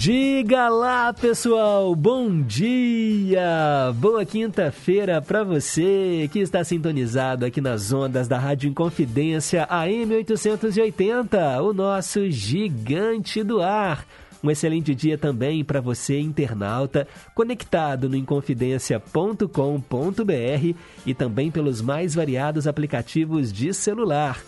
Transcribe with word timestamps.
Diga 0.00 0.70
lá, 0.70 1.12
pessoal, 1.12 1.94
bom 1.94 2.40
dia! 2.40 3.92
Boa 3.96 4.24
quinta-feira 4.24 5.20
para 5.20 5.44
você 5.44 6.26
que 6.32 6.38
está 6.38 6.64
sintonizado 6.64 7.44
aqui 7.44 7.60
nas 7.60 7.92
ondas 7.92 8.26
da 8.26 8.38
Rádio 8.38 8.70
Inconfidência 8.70 9.66
AM 9.68 10.14
880, 10.14 11.60
o 11.60 11.74
nosso 11.74 12.30
gigante 12.30 13.42
do 13.42 13.60
ar. 13.60 14.06
Um 14.42 14.50
excelente 14.50 14.94
dia 14.94 15.18
também 15.18 15.62
para 15.62 15.82
você, 15.82 16.18
internauta, 16.18 17.06
conectado 17.34 18.08
no 18.08 18.16
inconfidencia.com.br 18.16 20.76
e 21.04 21.12
também 21.12 21.50
pelos 21.50 21.82
mais 21.82 22.14
variados 22.14 22.66
aplicativos 22.66 23.52
de 23.52 23.74
celular. 23.74 24.40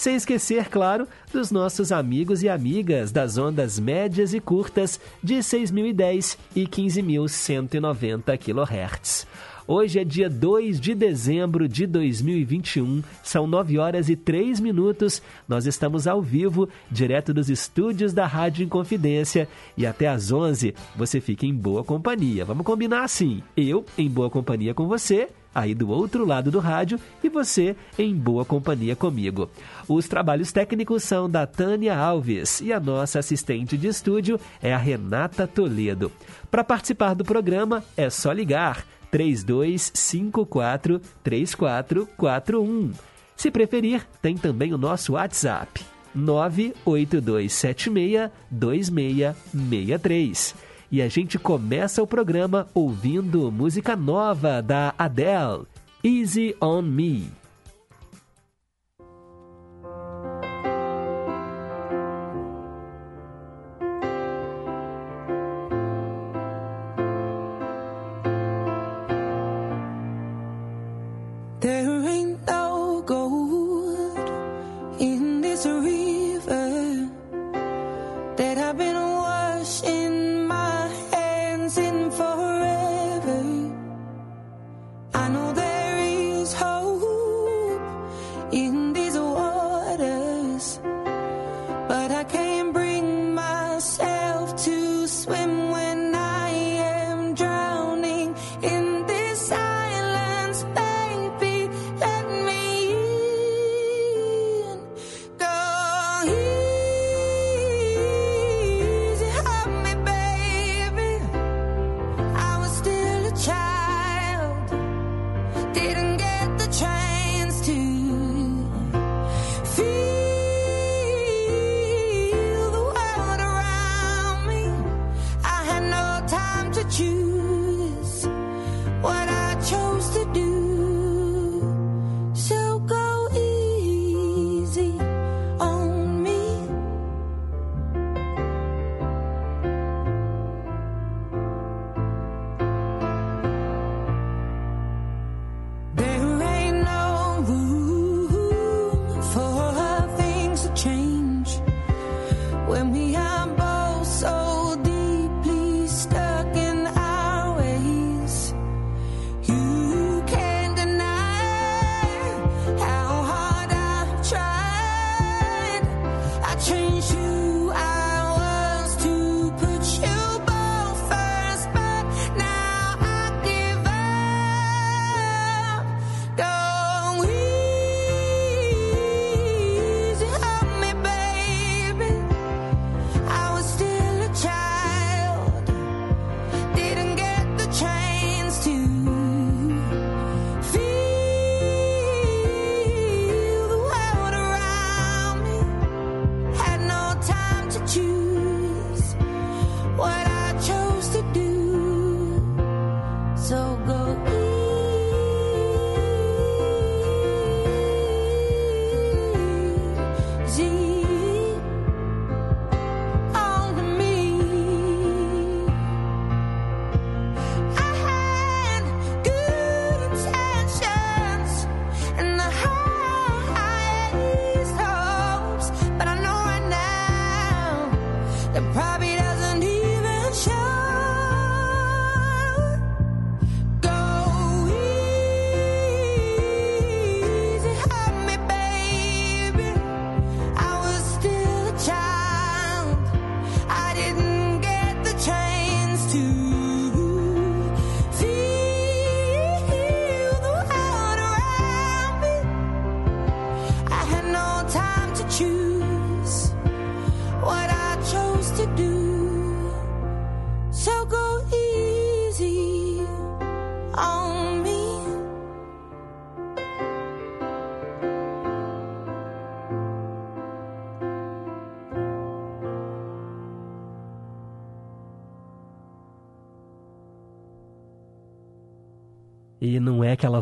Sem 0.00 0.16
esquecer, 0.16 0.70
claro, 0.70 1.06
dos 1.30 1.50
nossos 1.50 1.92
amigos 1.92 2.42
e 2.42 2.48
amigas 2.48 3.12
das 3.12 3.36
ondas 3.36 3.78
médias 3.78 4.32
e 4.32 4.40
curtas 4.40 4.98
de 5.22 5.34
6.010 5.34 6.38
e 6.56 6.66
15.190 6.66 8.38
kHz. 8.38 9.26
Hoje 9.66 9.98
é 9.98 10.04
dia 10.04 10.30
2 10.30 10.80
de 10.80 10.94
dezembro 10.94 11.68
de 11.68 11.86
2021, 11.86 13.02
são 13.22 13.46
9 13.46 13.76
horas 13.76 14.08
e 14.08 14.16
3 14.16 14.58
minutos. 14.58 15.20
Nós 15.46 15.66
estamos 15.66 16.06
ao 16.06 16.22
vivo, 16.22 16.66
direto 16.90 17.34
dos 17.34 17.50
estúdios 17.50 18.14
da 18.14 18.26
Rádio 18.26 18.64
Inconfidência. 18.64 19.46
E 19.76 19.84
até 19.84 20.08
às 20.08 20.32
11 20.32 20.74
você 20.96 21.20
fica 21.20 21.44
em 21.44 21.52
boa 21.52 21.84
companhia. 21.84 22.42
Vamos 22.46 22.64
combinar 22.64 23.04
assim: 23.04 23.42
eu 23.54 23.84
em 23.98 24.08
boa 24.08 24.30
companhia 24.30 24.72
com 24.72 24.88
você 24.88 25.28
aí 25.54 25.74
do 25.74 25.90
outro 25.90 26.24
lado 26.24 26.50
do 26.50 26.58
rádio 26.58 26.98
e 27.22 27.28
você 27.28 27.76
em 27.98 28.14
boa 28.14 28.42
companhia 28.44 28.96
comigo. 28.96 29.50
Os 29.88 30.08
trabalhos 30.08 30.52
técnicos 30.52 31.04
são 31.04 31.28
da 31.28 31.46
Tânia 31.46 31.94
Alves 31.96 32.60
e 32.60 32.72
a 32.72 32.80
nossa 32.80 33.18
assistente 33.18 33.76
de 33.76 33.88
estúdio 33.88 34.40
é 34.62 34.72
a 34.72 34.78
Renata 34.78 35.46
Toledo. 35.46 36.10
Para 36.50 36.64
participar 36.64 37.14
do 37.14 37.24
programa 37.24 37.84
é 37.96 38.10
só 38.10 38.32
ligar 38.32 38.84
3254 39.10 41.00
3441. 41.22 42.92
Se 43.36 43.50
preferir, 43.50 44.06
tem 44.20 44.36
também 44.36 44.74
o 44.74 44.78
nosso 44.78 45.12
WhatsApp 45.14 45.82
98276 46.14 48.30
2663. 48.50 50.69
E 50.92 51.00
a 51.00 51.08
gente 51.08 51.38
começa 51.38 52.02
o 52.02 52.06
programa 52.06 52.66
ouvindo 52.74 53.52
música 53.52 53.94
nova 53.94 54.60
da 54.60 54.92
Adele, 54.98 55.64
Easy 56.02 56.56
on 56.60 56.82
Me. 56.82 57.39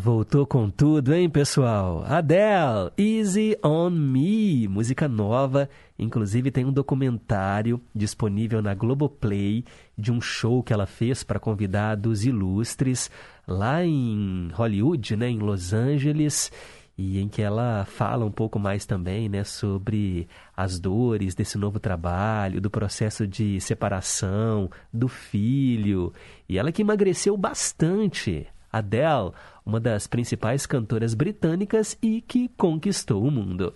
Voltou 0.09 0.47
com 0.47 0.71
tudo, 0.71 1.13
hein, 1.13 1.29
pessoal? 1.29 2.03
Adele, 2.07 2.91
Easy 2.97 3.59
on 3.63 3.91
Me, 3.91 4.67
música 4.67 5.07
nova. 5.07 5.69
Inclusive 5.99 6.51
tem 6.51 6.65
um 6.65 6.73
documentário 6.73 7.79
disponível 7.95 8.63
na 8.63 8.73
Globoplay 8.73 9.67
de 9.99 10.11
um 10.11 10.19
show 10.19 10.63
que 10.63 10.73
ela 10.73 10.87
fez 10.87 11.23
para 11.23 11.39
convidados 11.39 12.25
ilustres 12.25 13.11
lá 13.47 13.85
em 13.85 14.49
Hollywood, 14.55 15.15
né, 15.15 15.29
em 15.29 15.41
Los 15.41 15.75
Angeles 15.75 16.51
e 16.97 17.21
em 17.21 17.29
que 17.29 17.43
ela 17.43 17.85
fala 17.85 18.25
um 18.25 18.33
pouco 18.33 18.59
mais 18.59 18.87
também 18.87 19.29
né, 19.29 19.45
sobre 19.45 20.27
as 20.57 20.81
dores 20.81 21.35
desse 21.35 21.59
novo 21.59 21.79
trabalho, 21.79 22.63
do 22.63 22.71
processo 22.71 23.27
de 23.27 23.61
separação, 23.61 24.71
do 24.91 25.07
filho. 25.07 26.15
E 26.49 26.57
ela 26.57 26.73
que 26.73 26.81
emagreceu 26.81 27.37
bastante. 27.37 28.47
Adele, 28.71 29.33
uma 29.69 29.79
das 29.79 30.07
principais 30.07 30.65
cantoras 30.65 31.13
britânicas 31.13 31.97
e 32.03 32.23
que 32.23 32.49
conquistou 32.57 33.23
o 33.23 33.31
mundo. 33.31 33.75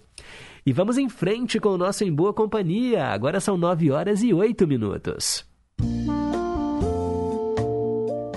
E 0.65 0.73
vamos 0.73 0.97
em 0.97 1.09
frente 1.09 1.61
com 1.61 1.69
o 1.69 1.79
nosso 1.79 2.03
Em 2.03 2.11
Boa 2.11 2.33
Companhia. 2.33 3.09
Agora 3.09 3.39
são 3.41 3.59
nove 3.59 3.91
horas 3.91 4.23
e 4.23 4.33
oito 4.33 4.67
minutos. 4.67 5.44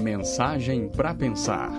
Mensagem 0.01 0.89
para 0.89 1.15
pensar. 1.15 1.71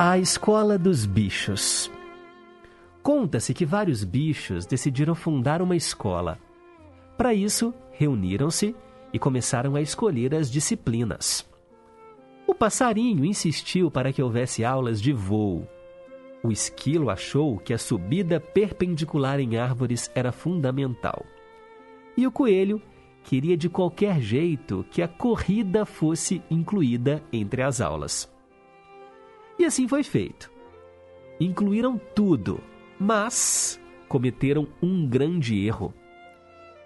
A 0.00 0.16
Escola 0.16 0.78
dos 0.78 1.04
Bichos. 1.04 1.90
Conta-se 3.02 3.52
que 3.52 3.66
vários 3.66 4.04
bichos 4.04 4.64
decidiram 4.64 5.12
fundar 5.12 5.60
uma 5.60 5.74
escola. 5.74 6.38
Para 7.16 7.34
isso, 7.34 7.74
reuniram-se 7.90 8.76
e 9.12 9.18
começaram 9.18 9.74
a 9.74 9.80
escolher 9.80 10.36
as 10.36 10.48
disciplinas. 10.52 11.44
O 12.46 12.54
passarinho 12.54 13.24
insistiu 13.24 13.90
para 13.90 14.12
que 14.12 14.22
houvesse 14.22 14.64
aulas 14.64 15.02
de 15.02 15.12
voo. 15.12 15.66
O 16.44 16.52
esquilo 16.52 17.10
achou 17.10 17.58
que 17.58 17.74
a 17.74 17.78
subida 17.78 18.38
perpendicular 18.38 19.40
em 19.40 19.56
árvores 19.56 20.12
era 20.14 20.30
fundamental. 20.30 21.26
E 22.16 22.24
o 22.24 22.30
coelho 22.30 22.80
queria 23.24 23.56
de 23.56 23.68
qualquer 23.68 24.20
jeito 24.20 24.86
que 24.92 25.02
a 25.02 25.08
corrida 25.08 25.84
fosse 25.84 26.40
incluída 26.48 27.20
entre 27.32 27.62
as 27.62 27.80
aulas. 27.80 28.37
E 29.58 29.64
assim 29.64 29.88
foi 29.88 30.02
feito. 30.02 30.50
Incluíram 31.40 32.00
tudo, 32.14 32.60
mas 32.98 33.80
cometeram 34.08 34.68
um 34.82 35.06
grande 35.06 35.66
erro. 35.66 35.92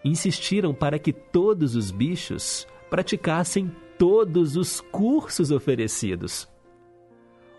Insistiram 0.05 0.75
para 0.75 0.99
que 0.99 1.13
todos 1.13 1.77
os 1.77 1.91
bichos 1.91 2.67
praticassem 2.91 3.71
todos 3.99 4.57
os 4.57 4.81
cursos 4.81 5.51
oferecidos. 5.51 6.49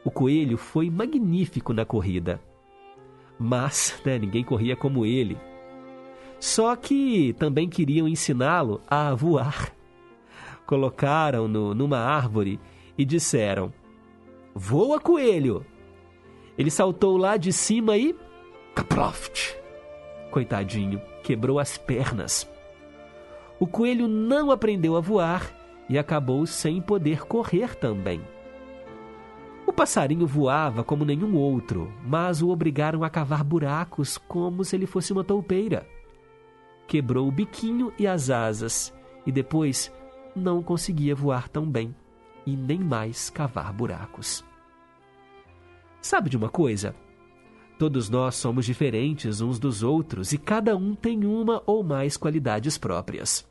O 0.04 0.12
coelho 0.12 0.58
foi 0.58 0.90
magnífico 0.90 1.72
na 1.74 1.86
corrida, 1.86 2.42
mas 3.40 4.00
né, 4.06 4.20
ninguém 4.20 4.44
corria 4.44 4.76
como 4.76 5.06
ele. 5.06 5.38
Só 6.40 6.76
que 6.76 7.34
também 7.40 7.70
queriam 7.70 8.08
ensiná-lo 8.08 8.82
a 8.86 9.16
voar. 9.16 9.74
Colocaram-no 10.66 11.74
numa 11.74 12.00
árvore 12.00 12.60
e 12.98 13.06
disseram: 13.06 13.72
Voa, 14.56 15.00
coelho! 15.00 15.66
Ele 16.58 16.70
saltou 16.70 17.18
lá 17.18 17.38
de 17.38 17.52
cima 17.52 17.98
e. 17.98 18.16
Kaproft! 18.76 19.56
Coitadinho, 20.30 21.02
quebrou 21.24 21.60
as 21.60 21.78
pernas. 21.78 22.48
O 23.60 23.66
coelho 23.66 24.08
não 24.08 24.52
aprendeu 24.52 24.96
a 24.96 25.00
voar 25.00 25.52
e 25.90 25.98
acabou 25.98 26.46
sem 26.46 26.82
poder 26.82 27.26
correr 27.26 27.76
também. 27.76 28.22
O 29.66 29.74
passarinho 29.74 30.28
voava 30.28 30.84
como 30.84 31.06
nenhum 31.06 31.36
outro, 31.36 31.92
mas 32.06 32.42
o 32.42 32.50
obrigaram 32.50 33.04
a 33.04 33.10
cavar 33.10 33.44
buracos 33.44 34.18
como 34.18 34.64
se 34.64 34.76
ele 34.76 34.86
fosse 34.86 35.12
uma 35.12 35.24
toupeira. 35.24 35.88
Quebrou 36.86 37.28
o 37.28 37.32
biquinho 37.32 37.92
e 37.98 38.06
as 38.06 38.30
asas 38.30 38.94
e 39.26 39.32
depois 39.32 39.92
não 40.36 40.62
conseguia 40.62 41.16
voar 41.16 41.50
tão 41.50 41.66
bem 41.66 41.96
e 42.46 42.56
nem 42.56 42.80
mais 42.80 43.30
cavar 43.30 43.72
buracos. 43.74 44.44
Sabe 46.02 46.30
de 46.30 46.38
uma 46.38 46.50
coisa? 46.50 46.96
Todos 47.80 48.10
nós 48.10 48.36
somos 48.36 48.66
diferentes 48.66 49.42
uns 49.42 49.58
dos 49.58 49.84
outros 49.84 50.32
e 50.32 50.38
cada 50.38 50.76
um 50.76 50.94
tem 50.94 51.26
uma 51.26 51.64
ou 51.66 51.84
mais 51.84 52.18
qualidades 52.18 52.78
próprias. 52.78 53.46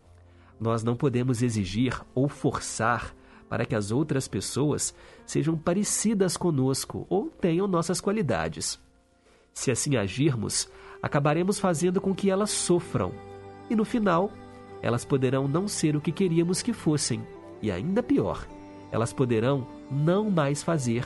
Nós 0.60 0.84
não 0.84 0.94
podemos 0.94 1.42
exigir 1.42 2.00
ou 2.14 2.28
forçar 2.28 3.14
para 3.48 3.66
que 3.66 3.74
as 3.74 3.90
outras 3.90 4.28
pessoas 4.28 4.94
sejam 5.26 5.56
parecidas 5.56 6.36
conosco 6.36 7.06
ou 7.10 7.28
tenham 7.28 7.66
nossas 7.66 8.00
qualidades. 8.00 8.80
Se 9.52 9.70
assim 9.70 9.96
agirmos, 9.96 10.70
acabaremos 11.02 11.58
fazendo 11.58 12.00
com 12.00 12.14
que 12.14 12.30
elas 12.30 12.50
sofram 12.50 13.12
e 13.68 13.74
no 13.74 13.84
final, 13.84 14.30
elas 14.80 15.04
poderão 15.04 15.48
não 15.48 15.66
ser 15.66 15.96
o 15.96 16.00
que 16.00 16.12
queríamos 16.12 16.62
que 16.62 16.72
fossem 16.72 17.26
e 17.60 17.70
ainda 17.70 18.02
pior, 18.02 18.46
elas 18.92 19.12
poderão 19.12 19.66
não 19.90 20.30
mais 20.30 20.62
fazer 20.62 21.04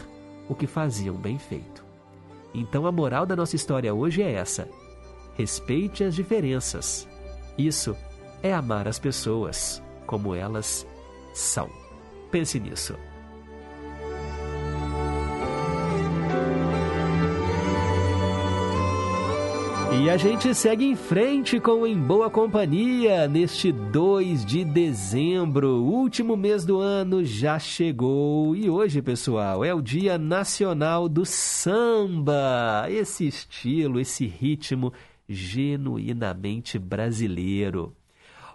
o 0.48 0.54
que 0.54 0.66
faziam 0.66 1.14
bem 1.16 1.38
feito. 1.38 1.84
Então 2.52 2.86
a 2.86 2.92
moral 2.92 3.24
da 3.24 3.36
nossa 3.36 3.56
história 3.56 3.94
hoje 3.94 4.22
é 4.22 4.32
essa: 4.32 4.68
respeite 5.34 6.04
as 6.04 6.14
diferenças. 6.14 7.08
Isso 7.56 7.96
é 8.42 8.52
amar 8.52 8.86
as 8.86 8.98
pessoas 8.98 9.82
como 10.06 10.34
elas 10.34 10.86
são. 11.32 11.70
Pense 12.30 12.60
nisso. 12.60 12.94
E 19.98 20.10
a 20.10 20.16
gente 20.16 20.54
segue 20.54 20.84
em 20.84 20.94
frente 20.94 21.58
com 21.58 21.86
Em 21.86 21.98
Boa 21.98 22.28
Companhia 22.28 23.26
neste 23.26 23.72
2 23.72 24.44
de 24.44 24.64
dezembro. 24.64 25.82
Último 25.82 26.36
mês 26.36 26.64
do 26.64 26.78
ano 26.78 27.24
já 27.24 27.58
chegou 27.58 28.54
e 28.54 28.68
hoje, 28.68 29.00
pessoal, 29.00 29.64
é 29.64 29.74
o 29.74 29.80
Dia 29.80 30.18
Nacional 30.18 31.08
do 31.08 31.24
Samba. 31.24 32.86
Esse 32.88 33.26
estilo, 33.26 33.98
esse 33.98 34.26
ritmo 34.26 34.92
genuinamente 35.28 36.78
brasileiro. 36.78 37.96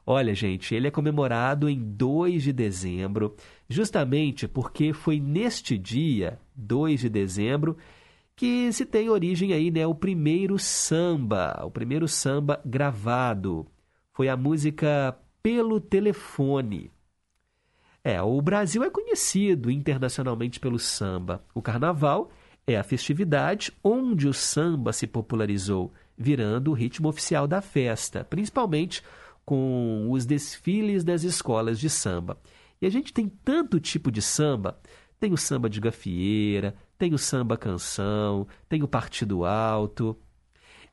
Olha, 0.05 0.33
gente, 0.33 0.73
ele 0.73 0.87
é 0.87 0.91
comemorado 0.91 1.69
em 1.69 1.79
2 1.79 2.43
de 2.43 2.53
dezembro, 2.53 3.35
justamente 3.69 4.47
porque 4.47 4.93
foi 4.93 5.19
neste 5.19 5.77
dia, 5.77 6.39
2 6.55 7.01
de 7.01 7.09
dezembro, 7.09 7.77
que 8.41 8.73
se 8.73 8.87
tem 8.87 9.07
origem 9.07 9.53
aí, 9.53 9.69
né, 9.69 9.85
o 9.85 9.93
primeiro 9.93 10.57
samba, 10.57 11.61
o 11.63 11.69
primeiro 11.69 12.07
samba 12.07 12.59
gravado. 12.65 13.67
Foi 14.13 14.29
a 14.29 14.35
música 14.35 15.15
Pelo 15.43 15.79
Telefone. 15.79 16.89
É, 18.03 18.19
o 18.19 18.41
Brasil 18.41 18.83
é 18.83 18.89
conhecido 18.89 19.69
internacionalmente 19.69 20.59
pelo 20.59 20.79
samba. 20.79 21.45
O 21.53 21.61
carnaval 21.61 22.31
é 22.65 22.75
a 22.75 22.83
festividade 22.83 23.71
onde 23.83 24.27
o 24.27 24.33
samba 24.33 24.91
se 24.91 25.05
popularizou, 25.05 25.93
virando 26.17 26.71
o 26.71 26.73
ritmo 26.73 27.09
oficial 27.09 27.47
da 27.47 27.61
festa, 27.61 28.23
principalmente 28.23 29.03
com 29.45 30.07
os 30.09 30.25
desfiles 30.25 31.03
das 31.03 31.21
escolas 31.21 31.79
de 31.79 31.91
samba. 31.91 32.39
E 32.81 32.87
a 32.87 32.89
gente 32.89 33.13
tem 33.13 33.29
tanto 33.29 33.79
tipo 33.79 34.11
de 34.11 34.19
samba, 34.19 34.79
tem 35.19 35.31
o 35.31 35.37
samba 35.37 35.69
de 35.69 35.79
gafieira, 35.79 36.75
tem 37.01 37.15
o 37.15 37.17
samba 37.17 37.57
canção, 37.57 38.45
tem 38.69 38.83
o 38.83 38.87
partido 38.87 39.43
alto. 39.43 40.15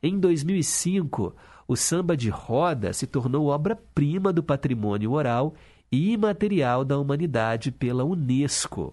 Em 0.01 0.19
2005, 0.19 1.35
o 1.67 1.75
samba 1.75 2.17
de 2.17 2.29
roda 2.29 2.91
se 2.93 3.05
tornou 3.05 3.45
obra-prima 3.45 4.33
do 4.33 4.41
patrimônio 4.41 5.11
oral 5.11 5.53
e 5.91 6.13
imaterial 6.13 6.83
da 6.83 6.97
humanidade 6.97 7.71
pela 7.71 8.03
Unesco. 8.03 8.91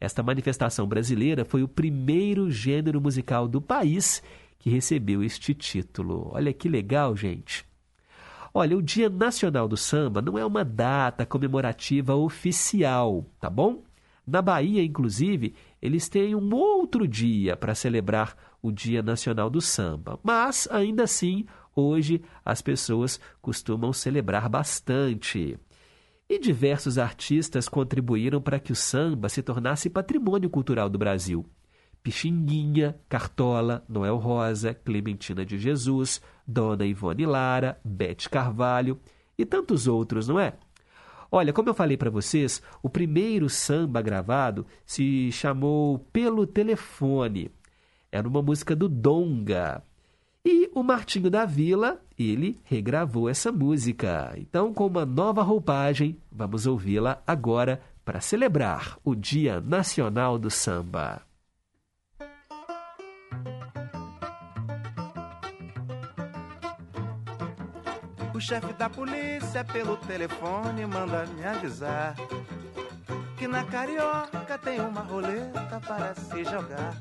Esta 0.00 0.20
manifestação 0.20 0.84
brasileira 0.84 1.44
foi 1.44 1.62
o 1.62 1.68
primeiro 1.68 2.50
gênero 2.50 3.00
musical 3.00 3.46
do 3.46 3.60
país 3.60 4.20
que 4.58 4.68
recebeu 4.68 5.22
este 5.22 5.54
título. 5.54 6.28
Olha 6.32 6.52
que 6.52 6.68
legal, 6.68 7.14
gente. 7.14 7.64
Olha, 8.52 8.76
o 8.76 8.82
Dia 8.82 9.08
Nacional 9.08 9.68
do 9.68 9.76
Samba 9.76 10.20
não 10.20 10.36
é 10.36 10.44
uma 10.44 10.64
data 10.64 11.24
comemorativa 11.24 12.16
oficial, 12.16 13.24
tá 13.38 13.48
bom? 13.48 13.84
Na 14.26 14.42
Bahia, 14.42 14.82
inclusive, 14.82 15.54
eles 15.80 16.08
têm 16.08 16.34
um 16.34 16.54
outro 16.54 17.06
dia 17.06 17.56
para 17.56 17.74
celebrar 17.74 18.36
o 18.62 18.72
Dia 18.72 19.02
Nacional 19.02 19.48
do 19.48 19.60
Samba. 19.60 20.18
Mas, 20.22 20.68
ainda 20.70 21.04
assim, 21.04 21.46
hoje 21.74 22.22
as 22.44 22.60
pessoas 22.60 23.20
costumam 23.40 23.92
celebrar 23.92 24.48
bastante. 24.48 25.58
E 26.28 26.38
diversos 26.38 26.98
artistas 26.98 27.68
contribuíram 27.68 28.40
para 28.40 28.60
que 28.60 28.72
o 28.72 28.76
samba 28.76 29.28
se 29.28 29.42
tornasse 29.42 29.88
patrimônio 29.88 30.50
cultural 30.50 30.90
do 30.90 30.98
Brasil. 30.98 31.46
Pixinguinha, 32.02 32.98
Cartola, 33.08 33.84
Noel 33.88 34.16
Rosa, 34.16 34.74
Clementina 34.74 35.44
de 35.44 35.58
Jesus, 35.58 36.20
Dona 36.46 36.84
Ivone 36.84 37.24
Lara, 37.24 37.80
Bete 37.84 38.28
Carvalho 38.28 39.00
e 39.38 39.46
tantos 39.46 39.86
outros, 39.86 40.28
não 40.28 40.38
é? 40.38 40.54
Olha, 41.30 41.52
como 41.52 41.68
eu 41.68 41.74
falei 41.74 41.96
para 41.96 42.10
vocês, 42.10 42.62
o 42.82 42.88
primeiro 42.88 43.50
samba 43.50 44.00
gravado 44.00 44.66
se 44.86 45.30
chamou 45.30 45.98
Pelo 46.12 46.46
Telefone. 46.46 47.50
Era 48.10 48.26
uma 48.26 48.40
música 48.40 48.74
do 48.74 48.88
Donga. 48.88 49.82
E 50.42 50.70
o 50.74 50.82
Martinho 50.82 51.28
da 51.28 51.44
Vila, 51.44 52.00
ele 52.18 52.58
regravou 52.64 53.28
essa 53.28 53.52
música. 53.52 54.32
Então, 54.38 54.72
com 54.72 54.86
uma 54.86 55.04
nova 55.04 55.42
roupagem, 55.42 56.16
vamos 56.32 56.66
ouvi-la 56.66 57.22
agora 57.26 57.82
para 58.02 58.22
celebrar 58.22 58.98
o 59.04 59.14
Dia 59.14 59.60
Nacional 59.60 60.38
do 60.38 60.50
Samba. 60.50 61.27
O 68.38 68.40
chefe 68.40 68.72
da 68.74 68.88
polícia 68.88 69.64
pelo 69.64 69.96
telefone 69.96 70.86
manda 70.86 71.26
me 71.26 71.44
avisar 71.44 72.14
que 73.36 73.48
na 73.48 73.64
carioca 73.64 74.56
tem 74.62 74.80
uma 74.80 75.00
roleta 75.00 75.80
para 75.80 76.14
se 76.14 76.44
jogar. 76.44 76.94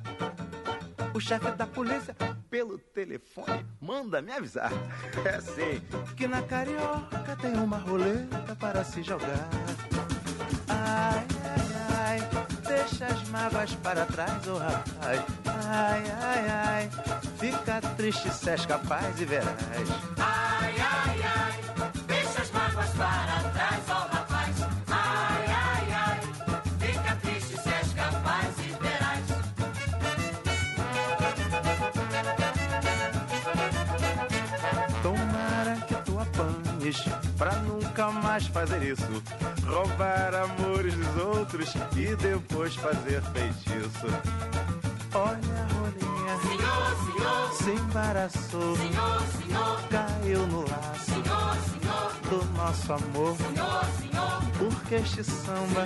O 1.13 1.20
chefe 1.20 1.51
da 1.51 1.67
polícia 1.67 2.15
pelo 2.50 2.79
telefone 2.79 3.63
manda 3.79 4.20
me 4.20 4.32
avisar. 4.32 4.72
É 5.24 5.36
assim 5.36 5.79
que 6.15 6.27
na 6.27 6.41
carioca 6.41 7.36
tem 7.39 7.53
uma 7.53 7.77
roleta 7.77 8.56
para 8.56 8.84
se 8.84 9.03
jogar. 9.03 9.48
Ai, 10.67 11.24
ai, 11.46 12.20
ai, 12.20 12.29
deixa 12.67 13.06
as 13.06 13.29
mágoas 13.29 13.75
para 13.75 14.08
trás, 14.08 14.48
oh 14.48 14.58
rapaz. 14.58 15.22
Ai, 15.67 16.03
ai, 16.20 16.50
ai, 16.50 16.89
fica 17.38 17.79
triste 17.96 18.27
se 18.32 18.50
és 18.50 18.65
capaz 18.65 19.22
e 19.22 19.25
verás. 19.25 19.56
Ai, 20.17 20.46
pra 37.38 37.53
nunca 37.58 38.10
mais 38.12 38.48
fazer 38.48 38.82
isso. 38.84 39.24
Roubar 39.65 40.34
amores 40.36 40.94
dos 40.96 41.24
outros 41.24 41.74
e 41.96 42.15
depois 42.15 42.75
fazer 42.75 43.22
feitiço. 43.34 44.08
Olha 45.13 45.36
a 45.36 45.74
rolinha, 45.74 46.38
Senhor, 46.41 46.98
senhor, 47.06 47.53
se 47.53 47.72
embaraçou, 47.72 48.75
senhor, 48.75 49.22
senhor, 49.41 49.82
caiu 49.89 50.48
no 50.48 50.62
laço 50.62 51.08
senhor, 51.24 51.58
senhor, 51.72 52.12
do 52.29 52.46
nosso 52.58 52.94
amor. 52.94 53.36
senhor, 53.38 53.86
senhor, 54.00 54.41
Porque 54.58 54.96
este 54.96 55.24
samba 55.24 55.86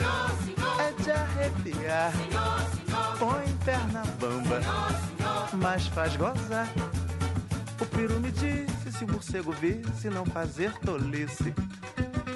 é 0.79 1.03
de 1.03 1.11
arrepiar. 1.11 2.11
Põe 3.19 3.53
perna 3.63 4.03
bamba, 4.19 4.59
mas 5.53 5.87
faz 5.87 6.15
gozar. 6.15 6.67
O 7.81 7.85
peru 7.87 8.19
me 8.19 8.31
disse 8.31 8.91
se 8.91 9.03
o 9.03 9.11
morcego 9.11 9.51
visse 9.51 10.07
não 10.09 10.23
fazer 10.23 10.71
tolice. 10.79 11.51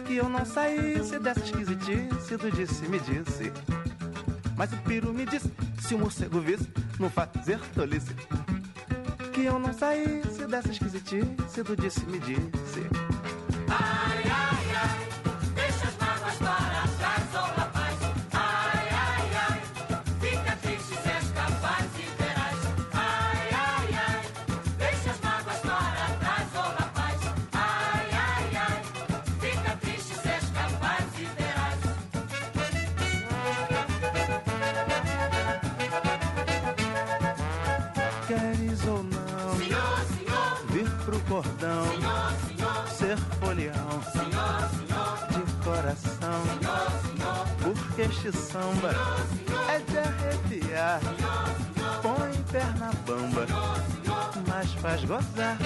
Que 0.08 0.16
eu 0.16 0.28
não 0.28 0.44
saísse 0.44 1.20
dessa 1.20 1.42
esquisitice 1.42 2.36
do 2.36 2.52
disse-me 2.52 3.00
disse. 3.00 3.54
Mas 4.58 4.74
o 4.74 4.78
peru 4.78 5.14
me 5.14 5.26
disse 5.26 5.52
se 5.80 5.94
o 5.94 6.00
morcego 6.00 6.40
visse 6.40 6.68
não 7.00 7.12
fazer 7.12 7.60
tolice. 7.76 8.16
Que 9.34 9.46
eu 9.46 9.60
não 9.60 9.72
saísse 9.72 10.48
dessa 10.48 10.72
esquisitice 10.72 11.64
do 11.64 11.76
disse-me 11.76 12.18
disse. 12.20 12.82
ai, 13.70 14.24
ai, 14.26 14.35
cordão, 41.36 41.84
ser 42.88 43.18
folião 43.40 44.00
de 45.32 45.64
coração. 45.66 46.42
Porque 47.62 48.04
este 48.04 48.32
samba 48.32 48.92
é 49.68 49.80
de 49.80 49.98
arrepiar. 49.98 51.02
Põe 52.02 52.32
perna 52.52 52.92
bamba, 53.06 53.46
mas 54.48 54.72
faz 54.76 55.04
gozar. 55.04 55.58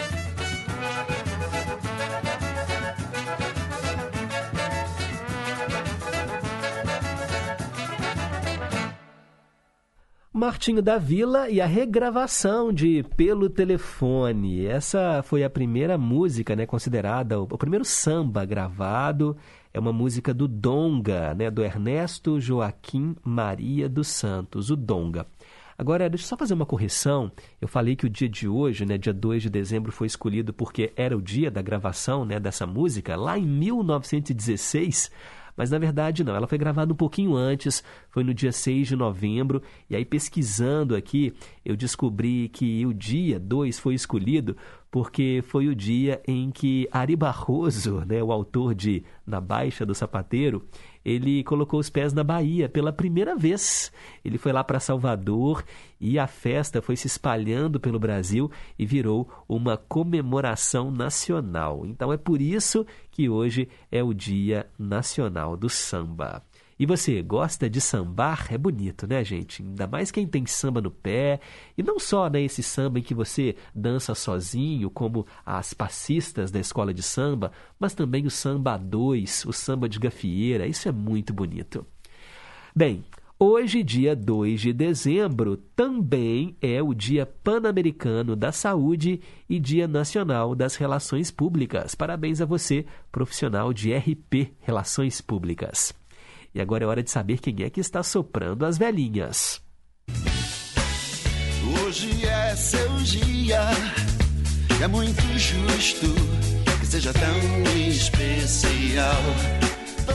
Martinho 10.39 10.81
da 10.81 10.97
Vila 10.97 11.49
e 11.49 11.59
a 11.59 11.65
regravação 11.65 12.71
de 12.71 13.03
Pelo 13.17 13.49
Telefone. 13.49 14.65
Essa 14.65 15.21
foi 15.21 15.43
a 15.43 15.49
primeira 15.49 15.97
música, 15.97 16.55
né, 16.55 16.65
considerada 16.65 17.41
o, 17.41 17.43
o 17.43 17.57
primeiro 17.57 17.83
samba 17.83 18.45
gravado. 18.45 19.35
É 19.73 19.79
uma 19.81 19.91
música 19.91 20.33
do 20.33 20.47
Donga, 20.47 21.33
né, 21.33 21.51
do 21.51 21.61
Ernesto 21.61 22.39
Joaquim 22.39 23.17
Maria 23.21 23.89
dos 23.89 24.07
Santos, 24.07 24.71
o 24.71 24.77
Donga. 24.77 25.27
Agora, 25.77 26.09
deixa 26.09 26.23
eu 26.23 26.29
só 26.29 26.37
fazer 26.37 26.53
uma 26.53 26.65
correção. 26.65 27.29
Eu 27.59 27.67
falei 27.67 27.97
que 27.97 28.05
o 28.05 28.09
dia 28.09 28.29
de 28.29 28.47
hoje, 28.47 28.85
né, 28.85 28.97
dia 28.97 29.13
2 29.13 29.43
de 29.43 29.49
dezembro, 29.49 29.91
foi 29.91 30.07
escolhido 30.07 30.53
porque 30.53 30.93
era 30.95 31.17
o 31.17 31.21
dia 31.21 31.51
da 31.51 31.61
gravação 31.61 32.23
né, 32.23 32.39
dessa 32.39 32.65
música, 32.65 33.17
lá 33.17 33.37
em 33.37 33.45
1916. 33.45 35.11
Mas 35.59 35.69
na 35.69 35.77
verdade 35.77 36.23
não, 36.23 36.33
ela 36.33 36.47
foi 36.47 36.57
gravada 36.57 36.93
um 36.93 36.95
pouquinho 36.95 37.35
antes, 37.35 37.83
foi 38.09 38.23
no 38.23 38.33
dia 38.33 38.49
6 38.49 38.87
de 38.87 38.95
novembro, 38.95 39.61
e 39.89 39.95
aí 39.97 40.05
pesquisando 40.05 40.95
aqui, 40.95 41.33
eu 41.65 41.75
descobri 41.75 42.47
que 42.47 42.85
o 42.85 42.93
dia 42.93 43.37
2 43.37 43.77
foi 43.77 43.93
escolhido 43.93 44.55
porque 44.89 45.43
foi 45.45 45.67
o 45.67 45.75
dia 45.75 46.21
em 46.25 46.49
que 46.49 46.87
Ari 46.93 47.13
Barroso, 47.17 48.05
né, 48.07 48.23
o 48.23 48.31
autor 48.31 48.73
de 48.73 49.03
Na 49.25 49.41
Baixa 49.41 49.85
do 49.85 49.93
Sapateiro, 49.93 50.65
ele 51.03 51.43
colocou 51.43 51.79
os 51.79 51.89
pés 51.89 52.13
na 52.13 52.23
Bahia 52.23 52.67
pela 52.67 52.91
primeira 52.91 53.35
vez. 53.35 53.91
Ele 54.23 54.37
foi 54.37 54.51
lá 54.51 54.63
para 54.63 54.79
Salvador 54.79 55.63
e 55.99 56.17
a 56.17 56.27
festa 56.27 56.81
foi 56.81 56.95
se 56.95 57.07
espalhando 57.07 57.79
pelo 57.79 57.99
Brasil 57.99 58.49
e 58.77 58.85
virou 58.85 59.29
uma 59.47 59.77
comemoração 59.77 60.89
nacional. 60.89 61.85
Então 61.85 62.11
é 62.11 62.17
por 62.17 62.41
isso 62.41 62.85
que 63.19 63.27
hoje 63.27 63.67
é 63.91 64.01
o 64.01 64.13
Dia 64.13 64.65
Nacional 64.79 65.57
do 65.57 65.67
Samba. 65.67 66.41
E 66.79 66.85
você 66.85 67.21
gosta 67.21 67.69
de 67.69 67.81
sambar? 67.81 68.47
É 68.49 68.57
bonito, 68.57 69.05
né, 69.05 69.25
gente? 69.25 69.61
Ainda 69.61 69.85
mais 69.85 70.09
quem 70.09 70.25
tem 70.25 70.45
samba 70.45 70.79
no 70.79 70.89
pé. 70.89 71.41
E 71.77 71.83
não 71.83 71.99
só 71.99 72.29
né, 72.29 72.41
esse 72.41 72.63
samba 72.63 72.97
em 72.97 73.01
que 73.01 73.13
você 73.13 73.57
dança 73.75 74.15
sozinho, 74.15 74.89
como 74.89 75.27
as 75.45 75.73
passistas 75.73 76.49
da 76.49 76.61
escola 76.61 76.93
de 76.93 77.03
samba, 77.03 77.51
mas 77.77 77.93
também 77.93 78.25
o 78.25 78.31
samba 78.31 78.75
a 78.75 78.77
dois, 78.77 79.43
o 79.45 79.51
samba 79.51 79.89
de 79.89 79.99
gafieira. 79.99 80.65
Isso 80.65 80.87
é 80.87 80.91
muito 80.93 81.33
bonito. 81.33 81.85
Bem, 82.73 83.03
hoje, 83.39 83.81
dia 83.81 84.15
2 84.15 84.59
de 84.59 84.73
dezembro, 84.73 85.55
também 85.75 86.57
é 86.61 86.83
o 86.83 86.93
Dia 86.93 87.25
Pan-Americano 87.25 88.35
da 88.35 88.51
Saúde 88.51 89.21
e 89.49 89.59
Dia 89.59 89.87
Nacional 89.87 90.53
das 90.53 90.75
Relações 90.75 91.31
Públicas. 91.31 91.95
Parabéns 91.95 92.41
a 92.41 92.45
você, 92.45 92.85
profissional 93.11 93.71
de 93.71 93.93
RP 93.93 94.51
Relações 94.59 95.21
Públicas. 95.21 95.93
E 96.53 96.59
agora 96.59 96.83
é 96.83 96.87
hora 96.87 97.01
de 97.01 97.09
saber 97.09 97.39
quem 97.39 97.63
é 97.63 97.69
que 97.69 97.79
está 97.79 98.03
soprando 98.03 98.65
as 98.65 98.77
velhinhas. 98.77 99.61
Hoje 101.85 102.25
é 102.25 102.55
seu 102.55 102.95
dia, 102.97 103.61
é 104.83 104.87
muito 104.87 105.21
justo 105.37 106.07
que 106.79 106.85
seja 106.85 107.13
tão 107.13 107.77
especial. 107.87 109.68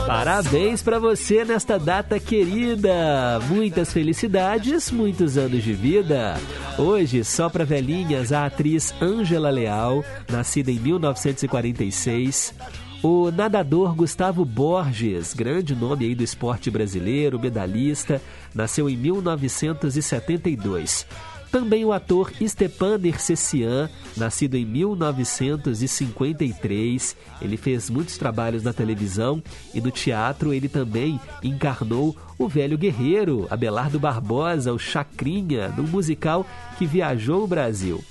Parabéns 0.06 0.82
para 0.82 0.98
você 0.98 1.44
nesta 1.44 1.78
data 1.78 2.18
querida. 2.20 3.40
Muitas 3.48 3.92
felicidades, 3.92 4.90
muitos 4.90 5.38
anos 5.38 5.62
de 5.62 5.72
vida. 5.72 6.36
Hoje, 6.78 7.24
só 7.24 7.48
para 7.48 7.64
velhinhas, 7.64 8.32
a 8.32 8.46
atriz 8.46 8.94
Angela 9.00 9.50
Leal, 9.50 10.04
nascida 10.28 10.70
em 10.70 10.78
1946, 10.78 12.54
o 13.02 13.30
nadador 13.30 13.94
Gustavo 13.94 14.44
Borges, 14.44 15.32
grande 15.34 15.74
nome 15.74 16.06
aí 16.06 16.14
do 16.14 16.22
esporte 16.22 16.70
brasileiro, 16.70 17.38
medalhista, 17.38 18.20
nasceu 18.54 18.88
em 18.88 18.96
1972. 18.96 21.06
Também 21.54 21.84
o 21.84 21.92
ator 21.92 22.32
Stepan 22.42 22.98
Nersessian, 22.98 23.88
nascido 24.16 24.56
em 24.56 24.64
1953, 24.64 27.16
ele 27.40 27.56
fez 27.56 27.88
muitos 27.88 28.18
trabalhos 28.18 28.64
na 28.64 28.72
televisão 28.72 29.40
e 29.72 29.80
no 29.80 29.92
teatro 29.92 30.52
ele 30.52 30.68
também 30.68 31.20
encarnou 31.44 32.16
o 32.36 32.48
velho 32.48 32.76
guerreiro 32.76 33.46
Abelardo 33.48 34.00
Barbosa, 34.00 34.72
o 34.72 34.80
Chacrinha, 34.80 35.68
num 35.68 35.86
musical 35.86 36.44
que 36.76 36.86
viajou 36.86 37.44
o 37.44 37.46
Brasil. 37.46 38.02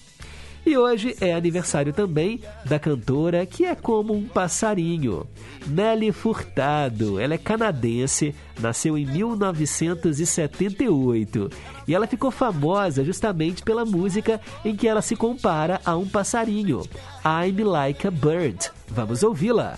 E 0.66 0.78
hoje 0.78 1.14
é 1.20 1.34
aniversário 1.34 1.92
também 1.92 2.40
da 2.66 2.80
cantora 2.80 3.46
que 3.46 3.66
é 3.66 3.76
como 3.76 4.14
um 4.14 4.26
passarinho, 4.26 5.28
Nelly 5.68 6.14
Furtado. 6.14 7.20
Ela 7.20 7.34
é 7.34 7.38
canadense, 7.38 8.34
nasceu 8.60 8.98
em 8.98 9.06
1978 9.06 11.50
e 11.88 11.94
ela 11.94 12.08
ficou 12.08 12.32
famosa 12.32 13.04
justamente 13.04 13.62
pela 13.62 13.84
música 13.84 14.40
em 14.64 14.74
que 14.76 14.88
ela 14.88 15.02
se 15.02 15.18
compara 15.18 15.82
a 15.86 15.98
um 15.98 16.08
passarinho, 16.08 16.82
I'm 17.26 17.62
Like 17.64 18.08
a 18.08 18.12
Bird. 18.12 18.72
Vamos 18.88 19.22
ouvi-la. 19.22 19.78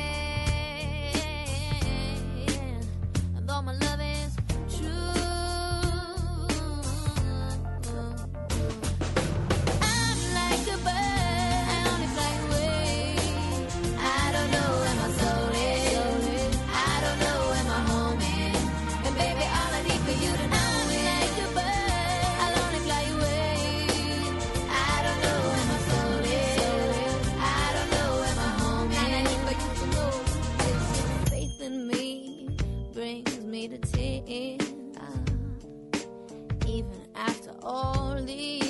Even 36.65 37.01
after 37.15 37.51
all 37.61 38.15
these 38.23 38.60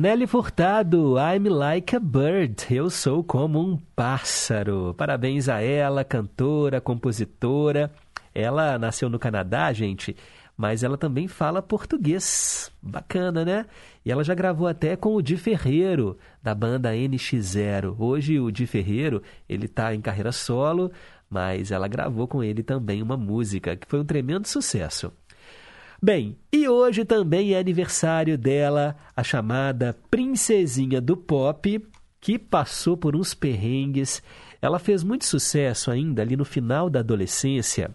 Nelly 0.00 0.28
Furtado, 0.28 1.16
I'm 1.18 1.48
Like 1.48 1.96
a 1.96 1.98
Bird, 1.98 2.72
eu 2.72 2.88
sou 2.88 3.24
como 3.24 3.58
um 3.58 3.76
pássaro. 3.96 4.94
Parabéns 4.96 5.48
a 5.48 5.60
ela, 5.60 6.04
cantora, 6.04 6.80
compositora. 6.80 7.90
Ela 8.32 8.78
nasceu 8.78 9.10
no 9.10 9.18
Canadá, 9.18 9.72
gente, 9.72 10.14
mas 10.56 10.84
ela 10.84 10.96
também 10.96 11.26
fala 11.26 11.60
português. 11.60 12.70
Bacana, 12.80 13.44
né? 13.44 13.66
E 14.04 14.12
ela 14.12 14.22
já 14.22 14.36
gravou 14.36 14.68
até 14.68 14.94
com 14.94 15.16
o 15.16 15.20
Di 15.20 15.36
Ferreiro, 15.36 16.16
da 16.40 16.54
banda 16.54 16.94
NX0. 16.94 17.96
Hoje 17.98 18.38
o 18.38 18.52
Di 18.52 18.68
Ferreiro, 18.68 19.20
ele 19.48 19.66
tá 19.66 19.92
em 19.92 20.00
carreira 20.00 20.30
solo, 20.30 20.92
mas 21.28 21.72
ela 21.72 21.88
gravou 21.88 22.28
com 22.28 22.40
ele 22.40 22.62
também 22.62 23.02
uma 23.02 23.16
música 23.16 23.74
que 23.74 23.88
foi 23.88 23.98
um 23.98 24.04
tremendo 24.04 24.46
sucesso. 24.46 25.12
Bem, 26.00 26.36
e 26.52 26.68
hoje 26.68 27.04
também 27.04 27.54
é 27.54 27.58
aniversário 27.58 28.38
dela, 28.38 28.96
a 29.16 29.24
chamada 29.24 29.96
Princesinha 30.08 31.00
do 31.00 31.16
Pop, 31.16 31.84
que 32.20 32.38
passou 32.38 32.96
por 32.96 33.16
uns 33.16 33.34
perrengues. 33.34 34.22
Ela 34.62 34.78
fez 34.78 35.02
muito 35.02 35.24
sucesso 35.24 35.90
ainda 35.90 36.22
ali 36.22 36.36
no 36.36 36.44
final 36.44 36.88
da 36.88 37.00
adolescência 37.00 37.90